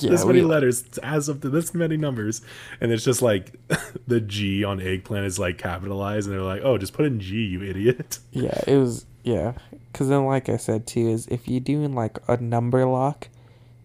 Yeah, 0.00 0.10
this 0.10 0.24
many 0.24 0.40
we- 0.40 0.46
letters 0.46 0.84
adds 1.02 1.28
up 1.28 1.40
to 1.42 1.48
this 1.48 1.72
many 1.72 1.96
numbers, 1.96 2.42
and 2.80 2.90
it's 2.92 3.04
just 3.04 3.22
like 3.22 3.54
the 4.06 4.20
G 4.20 4.62
on 4.64 4.80
eggplant 4.80 5.24
is 5.24 5.38
like 5.38 5.56
capitalized, 5.56 6.26
and 6.28 6.36
they're 6.36 6.44
like, 6.44 6.62
oh, 6.64 6.76
just 6.78 6.92
put 6.92 7.06
in 7.06 7.18
G, 7.20 7.36
you 7.44 7.62
idiot. 7.62 8.18
yeah, 8.32 8.60
it 8.66 8.76
was 8.76 9.06
yeah. 9.22 9.52
Because 9.92 10.08
then, 10.08 10.26
like 10.26 10.48
I 10.48 10.56
said 10.58 10.86
too, 10.86 11.08
is 11.08 11.26
if 11.28 11.48
you're 11.48 11.60
doing 11.60 11.94
like 11.94 12.18
a 12.28 12.36
number 12.36 12.84
lock, 12.86 13.28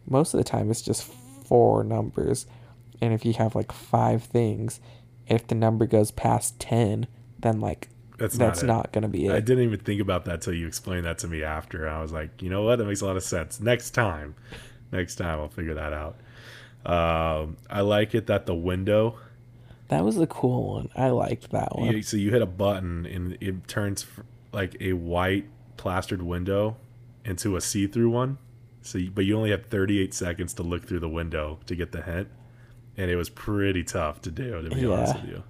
most 0.07 0.33
of 0.33 0.39
the 0.39 0.43
time 0.43 0.69
it's 0.71 0.81
just 0.81 1.03
four 1.49 1.83
numbers, 1.83 2.45
and 3.01 3.13
if 3.13 3.25
you 3.25 3.33
have 3.33 3.55
like 3.55 3.73
five 3.73 4.23
things, 4.23 4.79
if 5.27 5.45
the 5.47 5.55
number 5.55 5.85
goes 5.85 6.11
past 6.11 6.59
ten, 6.59 7.07
then 7.37 7.59
like 7.59 7.89
That's 8.17 8.37
that's, 8.37 8.63
not 8.63 8.75
not, 8.75 8.91
gonna 8.93 9.09
be 9.09 9.25
it. 9.25 9.31
I 9.31 9.39
didn't 9.41 9.63
even 9.63 9.79
think 9.79 9.99
about 9.99 10.25
that 10.25 10.41
till 10.41 10.53
you 10.53 10.67
explained 10.67 11.05
that 11.05 11.17
to 11.19 11.27
me 11.27 11.43
after. 11.43 11.89
I 11.89 12.01
was 12.01 12.11
like, 12.11 12.41
you 12.41 12.49
know 12.49 12.63
what? 12.63 12.77
That 12.77 12.85
makes 12.85 13.01
a 13.01 13.05
lot 13.05 13.17
of 13.17 13.23
sense. 13.23 13.59
Next 13.59 13.91
time, 13.91 14.35
next 14.91 15.15
time 15.15 15.39
I'll 15.39 15.49
figure 15.49 15.73
that 15.73 15.93
out. 15.93 16.15
Um, 16.85 17.57
I 17.69 17.81
like 17.81 18.15
it 18.15 18.27
that 18.27 18.45
the 18.45 18.55
window. 18.55 19.17
That 19.89 20.03
was 20.03 20.17
a 20.17 20.27
cool 20.27 20.75
one. 20.75 20.89
I 20.95 21.09
liked 21.09 21.51
that 21.51 21.75
one. 21.75 21.91
You, 21.91 22.01
so 22.03 22.15
you 22.15 22.31
hit 22.31 22.41
a 22.41 22.45
button 22.45 23.05
and 23.05 23.37
it 23.41 23.67
turns 23.67 24.05
like 24.53 24.77
a 24.79 24.93
white 24.93 25.45
plastered 25.77 26.21
window 26.21 26.77
into 27.25 27.55
a 27.55 27.61
see-through 27.61 28.09
one. 28.09 28.37
So, 28.89 28.99
but 29.13 29.25
you 29.25 29.37
only 29.37 29.51
have 29.51 29.67
38 29.67 30.15
seconds 30.15 30.55
to 30.55 30.63
look 30.63 30.87
through 30.87 31.01
the 31.01 31.09
window 31.09 31.59
to 31.67 31.75
get 31.75 31.91
the 31.91 32.01
hint, 32.01 32.27
and 32.97 33.11
it 33.11 33.15
was 33.15 33.29
pretty 33.29 33.83
tough 33.83 34.19
to 34.23 34.31
do. 34.31 34.63
To 34.63 34.75
be 34.75 34.85
honest 34.85 35.15
with 35.21 35.29
you, 35.29 35.43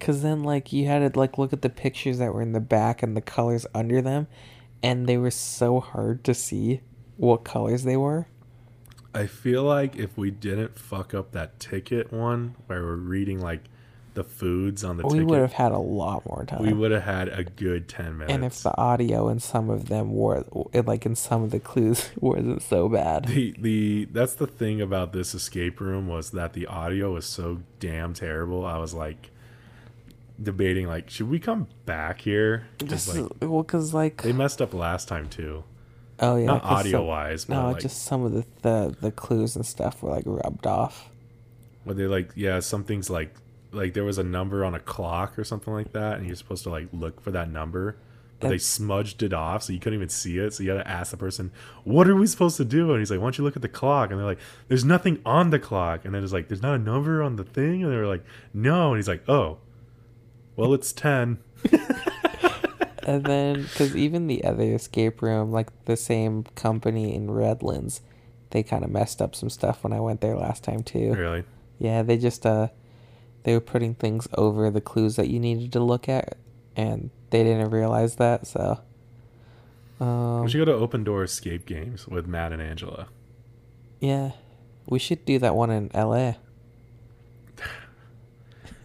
Cause 0.00 0.22
then 0.22 0.42
like 0.42 0.70
you 0.70 0.86
had 0.86 1.12
to 1.12 1.18
like 1.18 1.38
look 1.38 1.54
at 1.54 1.62
the 1.62 1.70
pictures 1.70 2.18
that 2.18 2.34
were 2.34 2.42
in 2.42 2.52
the 2.52 2.60
back 2.60 3.02
and 3.02 3.16
the 3.16 3.22
colors 3.22 3.66
under 3.74 4.02
them, 4.02 4.26
and 4.82 5.06
they 5.06 5.16
were 5.16 5.30
so 5.30 5.80
hard 5.80 6.22
to 6.24 6.34
see 6.34 6.82
what 7.16 7.44
colors 7.44 7.84
they 7.84 7.96
were. 7.96 8.26
I 9.14 9.26
feel 9.26 9.62
like 9.62 9.96
if 9.96 10.16
we 10.18 10.30
didn't 10.30 10.78
fuck 10.78 11.14
up 11.14 11.32
that 11.32 11.58
ticket 11.58 12.12
one 12.12 12.54
where 12.66 12.82
we're 12.82 12.96
reading 12.96 13.40
like 13.40 13.64
the 14.14 14.24
foods 14.24 14.82
on 14.82 14.96
the 14.96 15.02
table. 15.04 15.16
we 15.16 15.24
would 15.24 15.40
have 15.40 15.52
had 15.52 15.70
a 15.72 15.78
lot 15.78 16.26
more 16.26 16.44
time. 16.44 16.62
we 16.62 16.72
would 16.72 16.90
have 16.90 17.04
had 17.04 17.28
a 17.28 17.44
good 17.44 17.88
10 17.88 18.18
minutes. 18.18 18.32
and 18.34 18.44
if 18.44 18.62
the 18.62 18.76
audio 18.76 19.28
in 19.28 19.38
some 19.38 19.70
of 19.70 19.88
them 19.88 20.12
were 20.14 20.44
like 20.72 21.06
in 21.06 21.14
some 21.14 21.42
of 21.44 21.50
the 21.52 21.60
clues 21.60 22.10
wasn't 22.20 22.60
so 22.62 22.88
bad. 22.88 23.26
the 23.26 23.54
the 23.58 24.06
that's 24.12 24.34
the 24.34 24.46
thing 24.46 24.80
about 24.80 25.12
this 25.12 25.34
escape 25.34 25.80
room 25.80 26.08
was 26.08 26.30
that 26.32 26.52
the 26.54 26.66
audio 26.66 27.12
was 27.14 27.24
so 27.26 27.60
damn 27.78 28.12
terrible. 28.12 28.64
I 28.66 28.78
was 28.78 28.94
like 28.94 29.30
debating 30.42 30.86
like 30.86 31.10
should 31.10 31.28
we 31.30 31.38
come 31.38 31.68
back 31.86 32.20
here? 32.22 32.66
This 32.78 33.14
like 33.14 33.30
well, 33.42 33.62
cause 33.62 33.92
like 33.94 34.22
they 34.22 34.32
messed 34.32 34.60
up 34.62 34.72
last 34.74 35.06
time 35.06 35.28
too. 35.28 35.64
oh 36.18 36.36
yeah, 36.36 36.46
Not 36.46 36.64
audio 36.64 36.98
some- 36.98 37.06
wise, 37.06 37.44
but 37.44 37.54
No, 37.54 37.70
like 37.72 37.82
just 37.82 38.02
some 38.02 38.24
of 38.24 38.32
the, 38.32 38.44
the 38.62 38.96
the 39.00 39.12
clues 39.12 39.54
and 39.56 39.64
stuff 39.64 40.02
were 40.02 40.10
like 40.10 40.24
rubbed 40.26 40.66
off. 40.66 41.10
where 41.84 41.94
they 41.94 42.06
like 42.06 42.30
yeah, 42.34 42.60
some 42.60 42.84
things 42.84 43.10
like 43.10 43.34
like 43.72 43.94
there 43.94 44.04
was 44.04 44.18
a 44.18 44.24
number 44.24 44.64
on 44.64 44.74
a 44.74 44.80
clock 44.80 45.38
or 45.38 45.44
something 45.44 45.72
like 45.72 45.92
that, 45.92 46.18
and 46.18 46.26
you're 46.26 46.36
supposed 46.36 46.64
to 46.64 46.70
like 46.70 46.88
look 46.92 47.20
for 47.20 47.30
that 47.30 47.50
number. 47.50 47.96
But 48.38 48.48
they 48.48 48.58
smudged 48.58 49.22
it 49.22 49.34
off, 49.34 49.64
so 49.64 49.74
you 49.74 49.78
couldn't 49.78 49.98
even 49.98 50.08
see 50.08 50.38
it. 50.38 50.54
So 50.54 50.62
you 50.62 50.70
had 50.70 50.82
to 50.82 50.88
ask 50.88 51.10
the 51.10 51.18
person, 51.18 51.52
"What 51.84 52.08
are 52.08 52.16
we 52.16 52.26
supposed 52.26 52.56
to 52.56 52.64
do?" 52.64 52.90
And 52.90 52.98
he's 52.98 53.10
like, 53.10 53.20
"Why 53.20 53.26
don't 53.26 53.36
you 53.36 53.44
look 53.44 53.56
at 53.56 53.60
the 53.60 53.68
clock?" 53.68 54.10
And 54.10 54.18
they're 54.18 54.26
like, 54.26 54.38
"There's 54.68 54.84
nothing 54.84 55.20
on 55.26 55.50
the 55.50 55.58
clock." 55.58 56.06
And 56.06 56.14
then 56.14 56.24
it's 56.24 56.32
like, 56.32 56.48
"There's 56.48 56.62
not 56.62 56.74
a 56.74 56.78
number 56.78 57.22
on 57.22 57.36
the 57.36 57.44
thing." 57.44 57.82
And 57.82 57.92
they're 57.92 58.06
like, 58.06 58.24
"No." 58.54 58.88
And 58.88 58.96
he's 58.96 59.08
like, 59.08 59.28
"Oh, 59.28 59.58
well, 60.56 60.72
it's 60.72 60.92
10. 60.92 61.38
And 63.02 63.24
then, 63.24 63.62
because 63.62 63.96
even 63.96 64.26
the 64.26 64.44
other 64.44 64.74
escape 64.74 65.22
room, 65.22 65.50
like 65.50 65.68
the 65.86 65.96
same 65.96 66.44
company 66.54 67.14
in 67.14 67.30
Redlands, 67.30 68.02
they 68.50 68.62
kind 68.62 68.84
of 68.84 68.90
messed 68.90 69.22
up 69.22 69.34
some 69.34 69.50
stuff 69.50 69.82
when 69.82 69.92
I 69.92 70.00
went 70.00 70.20
there 70.20 70.36
last 70.36 70.62
time 70.62 70.82
too. 70.82 71.14
Really? 71.14 71.44
Yeah, 71.78 72.02
they 72.02 72.18
just 72.18 72.44
uh, 72.44 72.68
they 73.44 73.54
were 73.54 73.60
putting 73.60 73.94
things 73.94 74.28
over 74.34 74.70
the 74.70 74.80
clues 74.80 75.16
that 75.16 75.28
you 75.28 75.38
needed 75.40 75.72
to 75.72 75.80
look 75.80 76.08
at, 76.08 76.36
and 76.76 77.10
they 77.30 77.42
didn't 77.42 77.70
realize 77.70 78.16
that. 78.16 78.46
So, 78.46 78.80
um, 80.00 80.42
we 80.44 80.50
should 80.50 80.58
go 80.58 80.64
to 80.66 80.72
Open 80.74 81.04
Door 81.04 81.24
Escape 81.24 81.66
Games 81.66 82.06
with 82.08 82.26
Matt 82.26 82.52
and 82.52 82.60
Angela. 82.62 83.08
yeah, 84.00 84.32
we 84.86 84.98
should 84.98 85.24
do 85.24 85.38
that 85.38 85.54
one 85.54 85.70
in 85.70 85.90
L.A. 85.94 86.36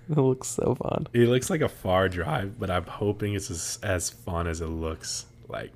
it 0.09 0.17
looks 0.17 0.47
so 0.49 0.75
fun. 0.75 1.07
It 1.13 1.27
looks 1.29 1.49
like 1.49 1.61
a 1.61 1.69
far 1.69 2.09
drive, 2.09 2.59
but 2.59 2.69
I'm 2.69 2.85
hoping 2.85 3.33
it's 3.33 3.49
as, 3.49 3.79
as 3.81 4.09
fun 4.09 4.47
as 4.47 4.61
it 4.61 4.67
looks 4.67 5.25
like 5.47 5.71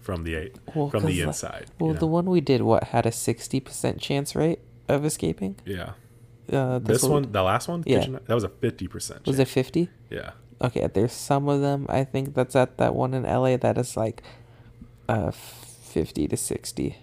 from 0.00 0.24
the 0.24 0.50
Well, 0.74 0.90
from 0.90 1.02
the 1.04 1.08
'cause, 1.08 1.18
like- 1.18 1.26
inside. 1.28 1.66
Well, 1.78 1.92
you 1.92 1.98
the 1.98 2.06
one 2.06 2.26
we 2.26 2.40
did, 2.40 2.62
what 2.62 2.84
had 2.84 3.06
a 3.06 3.12
sixty 3.12 3.60
percent 3.60 4.00
chance 4.00 4.34
rate 4.34 4.60
of 4.88 5.04
escaping? 5.04 5.56
yeah. 5.64 5.92
Uh, 6.52 6.78
This 6.78 7.02
one 7.02 7.12
one, 7.12 7.32
the 7.32 7.42
last 7.42 7.68
one, 7.68 7.82
Yeah. 7.86 8.00
Kitchen- 8.00 8.20
that 8.26 8.34
was 8.34 8.44
a 8.44 8.48
fifty 8.48 8.86
percent. 8.86 9.26
was 9.26 9.38
it 9.38 9.48
fifty? 9.48 9.88
Yeah, 10.10 10.32
Okay, 10.60 10.86
there's 10.92 11.12
some 11.12 11.48
of 11.48 11.60
them 11.60 11.86
I 11.88 12.04
think 12.04 12.34
that's 12.34 12.54
at 12.54 12.76
that 12.78 12.94
one 12.94 13.14
in 13.14 13.24
LA 13.24 13.56
that 13.56 13.78
is 13.78 13.96
like 13.96 14.22
uh 15.08 15.30
50 15.32 16.28
to 16.28 16.36
60. 16.36 16.96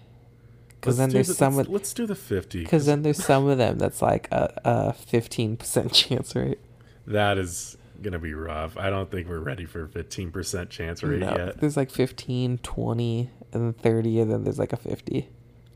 Cuz 0.80 0.96
then 0.96 1.10
there's 1.10 1.28
the- 1.28 1.34
some 1.34 1.56
let's, 1.56 1.68
of 1.68 1.72
let's 1.72 1.92
do 1.94 2.06
the 2.06 2.14
fifty. 2.14 2.64
cuz 2.64 2.86
then 2.86 3.02
there's 3.02 3.22
some 3.24 3.46
of 3.48 3.58
them 3.58 3.78
that's 3.78 4.00
like 4.02 4.28
a 4.32 4.52
a 4.64 4.92
15% 4.92 5.92
chance 6.00 6.34
rate. 6.36 6.58
that 7.06 7.36
is 7.38 7.76
gonna 8.00 8.18
be 8.18 8.34
rough. 8.34 8.76
I 8.76 8.90
don't 8.90 9.10
think 9.10 9.28
we're 9.28 9.38
ready 9.38 9.64
for 9.64 9.86
fifteen 9.86 10.30
percent 10.32 10.70
chance 10.70 11.02
rate 11.02 11.20
No, 11.20 11.34
yet. 11.36 11.58
there's 11.60 11.76
like 11.76 11.90
15, 11.90 12.58
20, 12.58 13.30
and 13.52 13.76
30 13.76 14.20
and 14.20 14.30
then 14.32 14.44
there's 14.44 14.58
like 14.58 14.72
a 14.72 14.76
50. 14.76 15.28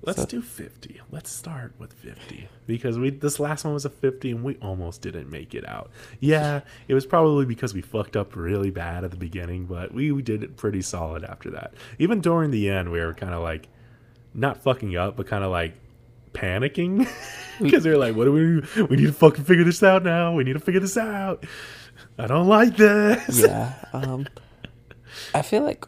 Let's 0.06 0.20
So- 0.20 0.26
do 0.26 0.40
fifty. 0.40 1.00
Let's 1.10 1.30
start 1.30 1.74
with 1.78 1.92
fifty 1.92 2.48
because 2.66 2.98
we 2.98 3.10
this 3.10 3.38
last 3.40 3.64
one 3.64 3.74
was 3.74 3.84
a 3.84 3.90
fifty 3.90 4.30
and 4.30 4.42
we 4.44 4.54
almost 4.62 5.02
didn't 5.02 5.28
make 5.30 5.54
it 5.54 5.68
out. 5.68 5.90
Yeah, 6.20 6.60
it 6.88 6.94
was 6.94 7.04
probably 7.04 7.44
because 7.44 7.74
we 7.74 7.82
fucked 7.82 8.16
up 8.16 8.36
really 8.36 8.70
bad 8.70 9.02
at 9.04 9.10
the 9.10 9.16
beginning, 9.16 9.66
but 9.66 9.92
we, 9.92 10.12
we 10.12 10.22
did 10.22 10.42
it 10.44 10.56
pretty 10.56 10.80
solid 10.82 11.24
after 11.24 11.50
that. 11.50 11.74
Even 11.98 12.20
during 12.20 12.52
the 12.52 12.70
end, 12.70 12.92
we 12.92 13.00
were 13.00 13.14
kind 13.14 13.34
of 13.34 13.42
like 13.42 13.68
not 14.32 14.62
fucking 14.62 14.96
up, 14.96 15.16
but 15.16 15.26
kind 15.26 15.42
of 15.42 15.50
like 15.50 15.74
panicking 16.32 17.08
because 17.60 17.84
we 17.84 17.90
were 17.90 17.96
like, 17.96 18.14
"What 18.14 18.24
do 18.26 18.32
we? 18.32 18.40
do? 18.74 18.86
We 18.86 18.96
need 18.96 19.06
to 19.06 19.12
fucking 19.12 19.44
figure 19.44 19.64
this 19.64 19.82
out 19.82 20.04
now. 20.04 20.32
We 20.34 20.44
need 20.44 20.52
to 20.52 20.60
figure 20.60 20.80
this 20.80 20.96
out. 20.96 21.44
I 22.18 22.26
don't 22.28 22.46
like 22.46 22.76
this." 22.76 23.40
Yeah. 23.40 23.74
Um 23.92 24.26
I 25.34 25.42
feel 25.42 25.62
like 25.62 25.84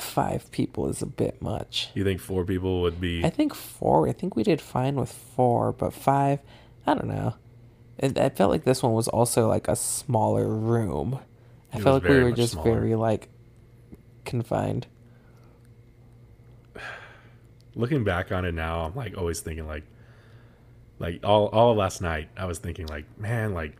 5 0.00 0.50
people 0.50 0.88
is 0.88 1.02
a 1.02 1.06
bit 1.06 1.40
much. 1.40 1.90
You 1.94 2.04
think 2.04 2.20
four 2.20 2.44
people 2.44 2.82
would 2.82 3.00
be? 3.00 3.24
I 3.24 3.30
think 3.30 3.54
4. 3.54 4.08
I 4.08 4.12
think 4.12 4.36
we 4.36 4.42
did 4.42 4.60
fine 4.60 4.96
with 4.96 5.12
4, 5.12 5.72
but 5.72 5.92
5, 5.92 6.40
I 6.86 6.94
don't 6.94 7.06
know. 7.08 7.34
It, 7.98 8.18
I 8.18 8.28
felt 8.28 8.50
like 8.50 8.64
this 8.64 8.82
one 8.82 8.92
was 8.92 9.08
also 9.08 9.48
like 9.48 9.68
a 9.68 9.76
smaller 9.76 10.48
room. 10.48 11.20
I 11.72 11.78
It 11.78 11.82
felt 11.82 12.02
like 12.02 12.10
we 12.10 12.22
were 12.22 12.32
just 12.32 12.54
smaller. 12.54 12.72
very 12.72 12.94
like 12.94 13.28
confined. 14.24 14.86
looking 17.74 18.04
back 18.04 18.32
on 18.32 18.44
it 18.44 18.52
now, 18.52 18.80
I'm 18.84 18.94
like 18.94 19.16
always 19.16 19.40
thinking 19.40 19.66
like, 19.66 19.84
like 20.98 21.20
all 21.24 21.46
all 21.48 21.74
last 21.74 22.00
night, 22.00 22.28
I 22.36 22.46
was 22.46 22.58
thinking 22.58 22.86
like, 22.86 23.04
man, 23.18 23.54
like, 23.54 23.76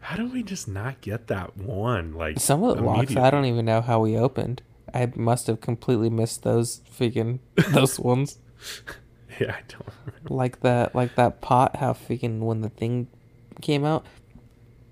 how 0.00 0.16
do 0.16 0.26
we 0.28 0.42
just 0.42 0.68
not 0.68 1.00
get 1.00 1.26
that 1.28 1.56
one? 1.56 2.14
Like 2.14 2.38
Some 2.40 2.62
of 2.62 2.76
the 2.76 2.82
locks, 2.82 3.16
I 3.16 3.30
don't 3.30 3.44
even 3.46 3.64
know 3.64 3.80
how 3.80 4.00
we 4.00 4.16
opened. 4.16 4.62
I 4.94 5.12
must 5.14 5.46
have 5.46 5.60
completely 5.60 6.10
missed 6.10 6.42
those 6.42 6.80
freaking 6.90 7.40
those 7.70 7.98
ones. 7.98 8.38
Yeah, 9.38 9.56
I 9.56 9.62
don't. 9.68 9.88
Remember. 10.06 10.34
Like 10.34 10.60
that, 10.60 10.94
like 10.94 11.14
that 11.16 11.40
pot. 11.40 11.76
How 11.76 11.92
freaking 11.92 12.40
when 12.40 12.60
the 12.60 12.68
thing 12.68 13.08
came 13.60 13.84
out. 13.84 14.04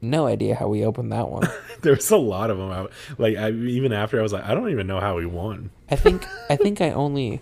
No 0.01 0.27
idea 0.27 0.55
how 0.55 0.69
we 0.69 0.85
opened 0.85 1.13
that 1.13 1.29
one. 1.29 1.49
There 1.81 1.95
was 1.95 2.11
a 2.11 2.17
lot 2.17 2.51
of 2.51 2.59
them. 2.59 2.73
I, 2.73 2.87
like 3.19 3.37
I 3.37 3.51
even 3.53 3.93
after 3.93 4.19
I 4.19 4.23
was 4.23 4.33
like, 4.33 4.43
I 4.45 4.53
don't 4.53 4.71
even 4.71 4.89
know 4.89 4.99
how 4.99 5.17
we 5.17 5.27
won. 5.27 5.71
I 5.89 5.95
think 5.95 6.27
I 6.51 6.57
think 6.57 6.81
I 6.81 6.91
only 6.91 7.41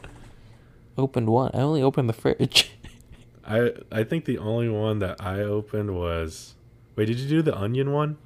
opened 0.99 1.31
one. 1.31 1.53
I 1.55 1.61
only 1.61 1.81
opened 1.81 2.11
the 2.11 2.13
fridge. 2.13 2.71
I 3.47 3.73
I 3.91 4.05
think 4.05 4.27
the 4.27 4.37
only 4.37 4.69
one 4.69 4.99
that 4.99 5.23
I 5.25 5.41
opened 5.41 5.97
was. 5.97 6.55
Wait, 6.97 7.07
did 7.07 7.19
you 7.19 7.27
do 7.27 7.41
the 7.41 7.57
onion 7.57 7.93
one? 7.93 8.19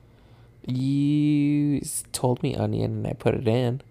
You 0.67 1.81
told 2.13 2.43
me 2.43 2.57
onion 2.57 2.91
and 2.93 3.07
I 3.07 3.13
put 3.13 3.35
it 3.35 3.47
in. 3.47 3.83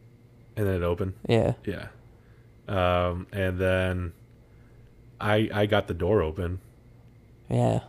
And 0.60 0.68
then 0.68 0.76
it 0.76 0.84
opened. 0.84 1.14
Yeah. 1.26 1.54
Yeah. 1.66 1.88
Um, 2.68 3.28
and 3.32 3.58
then 3.58 4.12
I 5.22 5.50
I 5.54 5.66
got 5.68 5.88
the 5.88 5.94
door 5.94 6.22
open. 6.22 6.60
Yeah. 7.50 7.80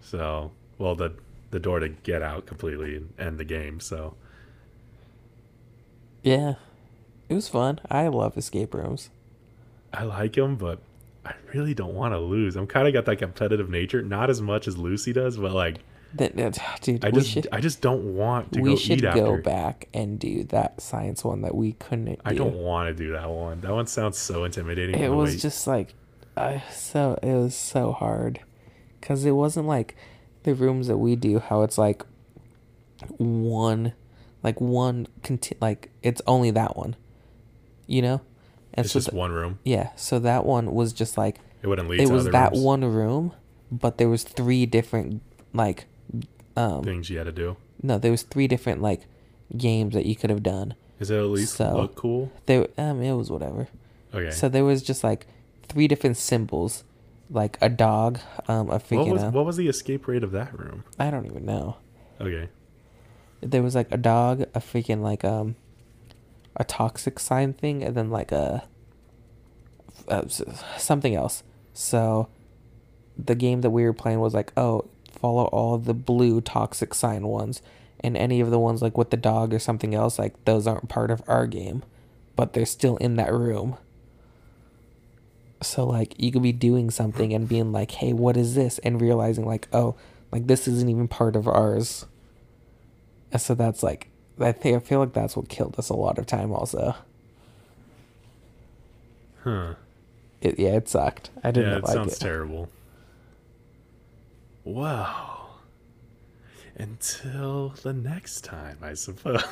So, 0.00 0.52
well, 0.78 0.94
the 0.94 1.14
the 1.50 1.58
door 1.58 1.80
to 1.80 1.88
get 1.88 2.22
out 2.22 2.46
completely 2.46 2.94
and 2.94 3.12
end 3.18 3.38
the 3.38 3.44
game. 3.44 3.80
So, 3.80 4.14
Yeah. 6.22 6.54
It 7.28 7.34
was 7.34 7.48
fun. 7.48 7.80
I 7.90 8.06
love 8.06 8.36
escape 8.36 8.72
rooms. 8.72 9.10
I 9.92 10.04
like 10.04 10.34
them, 10.34 10.54
but 10.54 10.78
I 11.24 11.34
really 11.52 11.74
don't 11.74 11.94
want 11.94 12.14
to 12.14 12.18
lose. 12.18 12.54
I'm 12.54 12.68
kind 12.68 12.86
of 12.86 12.94
got 12.94 13.04
that 13.06 13.16
competitive 13.16 13.68
nature, 13.68 14.00
not 14.02 14.30
as 14.30 14.40
much 14.40 14.68
as 14.68 14.78
Lucy 14.78 15.12
does, 15.12 15.36
but 15.38 15.52
like 15.52 15.78
That, 16.14 16.36
that 16.36 16.58
dude, 16.82 17.04
I 17.04 17.10
just 17.10 17.30
should 17.30 17.48
I 17.52 17.60
just 17.60 17.80
don't 17.80 18.16
want 18.16 18.52
to 18.52 18.60
we 18.60 18.70
go 18.70 18.76
should 18.76 19.02
go 19.02 19.40
back 19.40 19.88
and 19.94 20.18
do 20.18 20.44
that 20.44 20.80
science 20.80 21.24
one 21.24 21.42
that 21.42 21.54
we 21.54 21.72
couldn't 21.72 22.06
do. 22.06 22.16
I 22.24 22.34
don't 22.34 22.56
want 22.56 22.88
to 22.88 22.94
do 22.94 23.12
that 23.12 23.28
one. 23.30 23.60
That 23.60 23.72
one 23.72 23.86
sounds 23.86 24.18
so 24.18 24.44
intimidating. 24.44 25.00
It 25.00 25.08
was 25.08 25.32
wait. 25.32 25.40
just 25.40 25.66
like, 25.66 25.94
I 26.36 26.62
so 26.72 27.18
it 27.22 27.32
was 27.32 27.54
so 27.54 27.92
hard, 27.92 28.40
cause 29.00 29.24
it 29.24 29.32
wasn't 29.32 29.66
like 29.66 29.96
the 30.42 30.54
rooms 30.54 30.88
that 30.88 30.98
we 30.98 31.16
do. 31.16 31.38
How 31.38 31.62
it's 31.62 31.78
like 31.78 32.02
one, 33.18 33.92
like 34.42 34.60
one 34.60 35.06
conti- 35.22 35.56
like 35.60 35.90
it's 36.02 36.22
only 36.26 36.50
that 36.50 36.76
one, 36.76 36.96
you 37.86 38.02
know, 38.02 38.20
and 38.74 38.84
it's 38.84 38.92
so 38.92 39.00
just 39.00 39.12
one 39.12 39.32
room. 39.32 39.58
yeah. 39.64 39.90
So 39.96 40.18
that 40.18 40.44
one 40.44 40.72
was 40.74 40.92
just 40.92 41.16
like 41.16 41.38
It 41.62 41.68
wouldn't 41.68 41.88
lead 41.88 42.00
it 42.00 42.06
to 42.06 42.12
was 42.12 42.24
that 42.30 42.52
rooms, 42.52 42.64
one 42.64 42.84
room, 42.84 43.32
but 43.70 43.98
there 43.98 44.08
was 44.08 44.24
three 44.24 44.66
different 44.66 45.22
like, 45.52 45.86
um, 46.60 46.84
things 46.84 47.08
you 47.10 47.18
had 47.18 47.24
to 47.26 47.32
do. 47.32 47.56
no, 47.82 47.98
there 47.98 48.10
was 48.10 48.22
three 48.22 48.46
different 48.48 48.80
like 48.82 49.02
games 49.56 49.94
that 49.94 50.06
you 50.06 50.14
could 50.16 50.30
have 50.30 50.42
done. 50.42 50.74
Is 50.98 51.10
it 51.10 51.18
at 51.18 51.24
least 51.26 51.54
So- 51.56 51.74
look 51.76 51.94
cool? 51.94 52.30
There, 52.46 52.68
um, 52.76 53.00
it 53.02 53.12
was 53.14 53.30
whatever. 53.30 53.68
Okay. 54.14 54.30
So 54.30 54.48
there 54.48 54.64
was 54.64 54.82
just 54.82 55.02
like 55.02 55.26
three 55.68 55.88
different 55.88 56.16
symbols, 56.16 56.84
like 57.30 57.56
a 57.62 57.68
dog, 57.68 58.18
um, 58.48 58.68
a 58.68 58.72
what 58.72 58.84
freaking. 58.88 59.12
was 59.12 59.22
uh, 59.22 59.30
what 59.30 59.46
was 59.46 59.56
the 59.56 59.68
escape 59.68 60.06
rate 60.08 60.22
of 60.24 60.32
that 60.32 60.58
room? 60.58 60.84
I 60.98 61.10
don't 61.10 61.26
even 61.26 61.44
know. 61.46 61.76
Okay. 62.20 62.48
There 63.40 63.62
was 63.62 63.74
like 63.74 63.88
a 63.90 63.96
dog, 63.96 64.42
a 64.54 64.60
freaking 64.60 65.00
like 65.00 65.24
um, 65.24 65.56
a 66.56 66.64
toxic 66.64 67.18
sign 67.18 67.54
thing, 67.54 67.82
and 67.82 67.94
then 67.94 68.10
like 68.10 68.32
a, 68.32 68.64
uh, 70.08 70.22
something 70.76 71.14
else. 71.14 71.42
So 71.72 72.28
the 73.16 73.34
game 73.34 73.60
that 73.62 73.70
we 73.70 73.84
were 73.84 73.92
playing 73.94 74.20
was 74.20 74.34
like, 74.34 74.52
oh, 74.56 74.84
follow 75.20 75.44
all 75.46 75.78
the 75.78 75.94
blue 75.94 76.40
toxic 76.40 76.94
sign 76.94 77.26
ones, 77.26 77.62
and 78.02 78.16
any 78.16 78.40
of 78.40 78.50
the 78.50 78.58
ones 78.58 78.80
like 78.82 78.96
with 78.96 79.10
the 79.10 79.16
dog 79.16 79.52
or 79.52 79.58
something 79.58 79.94
else, 79.94 80.18
like 80.18 80.42
those 80.44 80.66
aren't 80.66 80.88
part 80.88 81.10
of 81.10 81.22
our 81.28 81.46
game, 81.46 81.82
but 82.36 82.52
they're 82.52 82.66
still 82.66 82.96
in 82.96 83.16
that 83.16 83.32
room. 83.32 83.76
So 85.62 85.84
like 85.86 86.14
you 86.18 86.32
could 86.32 86.42
be 86.42 86.52
doing 86.52 86.90
something 86.90 87.34
and 87.34 87.46
being 87.48 87.70
like, 87.72 87.90
hey, 87.90 88.12
what 88.14 88.36
is 88.36 88.54
this? 88.54 88.78
And 88.78 89.00
realizing 89.00 89.44
like, 89.44 89.68
oh, 89.72 89.94
like 90.32 90.46
this 90.46 90.66
isn't 90.66 90.88
even 90.88 91.06
part 91.08 91.36
of 91.36 91.46
ours. 91.46 92.06
And 93.30 93.40
so 93.40 93.54
that's 93.54 93.82
like, 93.82 94.08
I 94.38 94.52
think 94.52 94.76
I 94.76 94.80
feel 94.80 95.00
like 95.00 95.12
that's 95.12 95.36
what 95.36 95.50
killed 95.50 95.78
us 95.78 95.90
a 95.90 95.94
lot 95.94 96.18
of 96.18 96.24
time 96.26 96.50
also. 96.52 96.94
Huh. 99.44 99.74
It, 100.40 100.58
yeah, 100.58 100.76
it 100.76 100.88
sucked. 100.88 101.28
I 101.44 101.50
didn't 101.50 101.70
Yeah, 101.72 101.76
it 101.78 101.84
like 101.84 101.92
sounds 101.92 102.16
it. 102.16 102.20
terrible. 102.20 102.70
Wow. 104.64 105.48
Until 106.76 107.74
the 107.82 107.92
next 107.92 108.42
time, 108.42 108.78
I 108.82 108.94
suppose. 108.94 109.42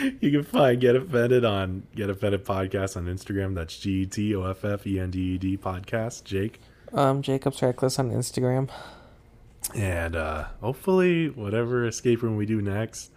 you 0.20 0.30
can 0.30 0.42
find 0.42 0.80
Get 0.80 0.96
Offended 0.96 1.44
on 1.44 1.84
Get 1.94 2.10
Offended 2.10 2.44
Podcast 2.44 2.96
on 2.96 3.06
Instagram. 3.06 3.54
That's 3.54 3.78
G 3.78 4.02
E 4.02 4.06
T 4.06 4.34
O 4.34 4.44
F 4.44 4.64
F 4.64 4.86
E 4.86 4.98
N 5.00 5.10
D 5.10 5.34
E 5.34 5.38
D 5.38 5.56
podcast. 5.56 6.24
Jake. 6.24 6.60
Um, 6.92 7.22
Jacob's 7.22 7.62
Reckless 7.62 7.98
on 7.98 8.10
Instagram. 8.10 8.68
And 9.74 10.16
uh, 10.16 10.46
hopefully, 10.60 11.28
whatever 11.28 11.86
escape 11.86 12.22
room 12.22 12.36
we 12.36 12.46
do 12.46 12.60
next, 12.60 13.10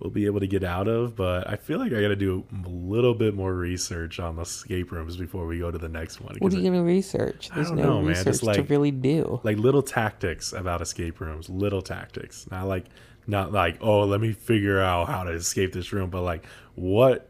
we'll 0.00 0.10
be 0.10 0.26
able 0.26 0.40
to 0.40 0.46
get 0.46 0.64
out 0.64 0.88
of. 0.88 1.14
But 1.14 1.48
I 1.48 1.56
feel 1.56 1.78
like 1.78 1.92
I 1.92 2.00
got 2.00 2.08
to 2.08 2.16
do 2.16 2.44
a 2.64 2.68
little 2.68 3.14
bit 3.14 3.34
more 3.34 3.54
research 3.54 4.18
on 4.18 4.36
the 4.36 4.42
escape 4.42 4.90
rooms 4.90 5.16
before 5.16 5.46
we 5.46 5.58
go 5.58 5.70
to 5.70 5.78
the 5.78 5.88
next 5.88 6.20
one. 6.20 6.34
What 6.40 6.52
are 6.52 6.56
you 6.56 6.62
it- 6.62 6.64
gonna 6.64 6.82
research? 6.82 7.50
I 7.52 7.56
There's 7.56 7.68
don't 7.68 7.76
no 7.76 7.82
know, 7.84 7.98
man. 7.98 8.06
research 8.08 8.24
Just 8.24 8.40
to 8.40 8.46
like- 8.46 8.68
really 8.70 8.90
do. 8.90 9.40
like 9.44 9.56
little 9.58 9.82
tactics 9.82 10.52
about 10.52 10.80
escape 10.80 11.20
rooms 11.20 11.48
little 11.48 11.82
tactics 11.82 12.46
not 12.50 12.66
like 12.66 12.86
not 13.26 13.52
like 13.52 13.76
oh 13.80 14.00
let 14.00 14.20
me 14.20 14.32
figure 14.32 14.80
out 14.80 15.06
how 15.08 15.22
to 15.22 15.30
escape 15.30 15.72
this 15.72 15.92
room 15.92 16.08
but 16.10 16.22
like 16.22 16.44
what 16.74 17.28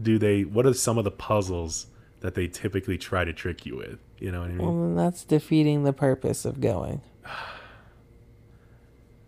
do 0.00 0.18
they 0.18 0.42
what 0.44 0.64
are 0.66 0.72
some 0.72 0.96
of 0.98 1.04
the 1.04 1.10
puzzles 1.10 1.86
that 2.20 2.34
they 2.34 2.46
typically 2.46 2.96
try 2.96 3.24
to 3.24 3.32
trick 3.32 3.66
you 3.66 3.76
with 3.76 3.98
you 4.18 4.30
know 4.30 4.40
what 4.40 4.50
i 4.50 4.52
mean 4.54 4.58
Well, 4.58 4.94
that's 4.94 5.24
defeating 5.24 5.82
the 5.84 5.92
purpose 5.92 6.44
of 6.44 6.60
going. 6.60 7.00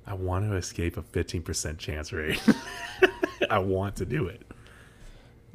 i 0.07 0.15
want 0.15 0.45
to 0.49 0.55
escape 0.57 0.97
a 0.97 1.03
15% 1.03 1.79
chance 1.79 2.13
rate 2.13 2.41
i 3.51 3.59
want 3.59 3.97
to 3.97 4.05
do 4.05 4.27
it 4.27 4.43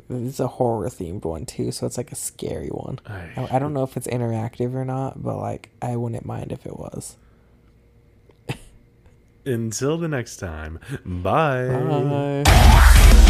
It's 0.10 0.40
a 0.40 0.48
horror 0.48 0.88
themed 0.90 1.24
one 1.26 1.46
too, 1.46 1.72
so 1.72 1.86
it's 1.86 1.98
like 1.98 2.12
a 2.12 2.16
scary 2.16 2.70
one. 2.70 3.00
I- 3.06 3.48
I, 3.52 3.60
don't 3.60 3.74
know 3.74 3.84
if 3.84 3.96
it's 3.98 4.08
interactive 4.08 4.74
or 4.74 4.84
not, 4.86 5.22
but 5.22 5.38
like 5.38 5.70
I 5.82 5.96
wouldn't 5.98 6.26
mind 6.26 6.52
if 6.52 6.66
it 6.66 6.76
was. 6.78 7.16
until 9.46 9.98
the 9.98 10.08
next 10.08 10.38
time 10.38 10.80
bye. 11.06 11.68
Bye. 12.44 13.26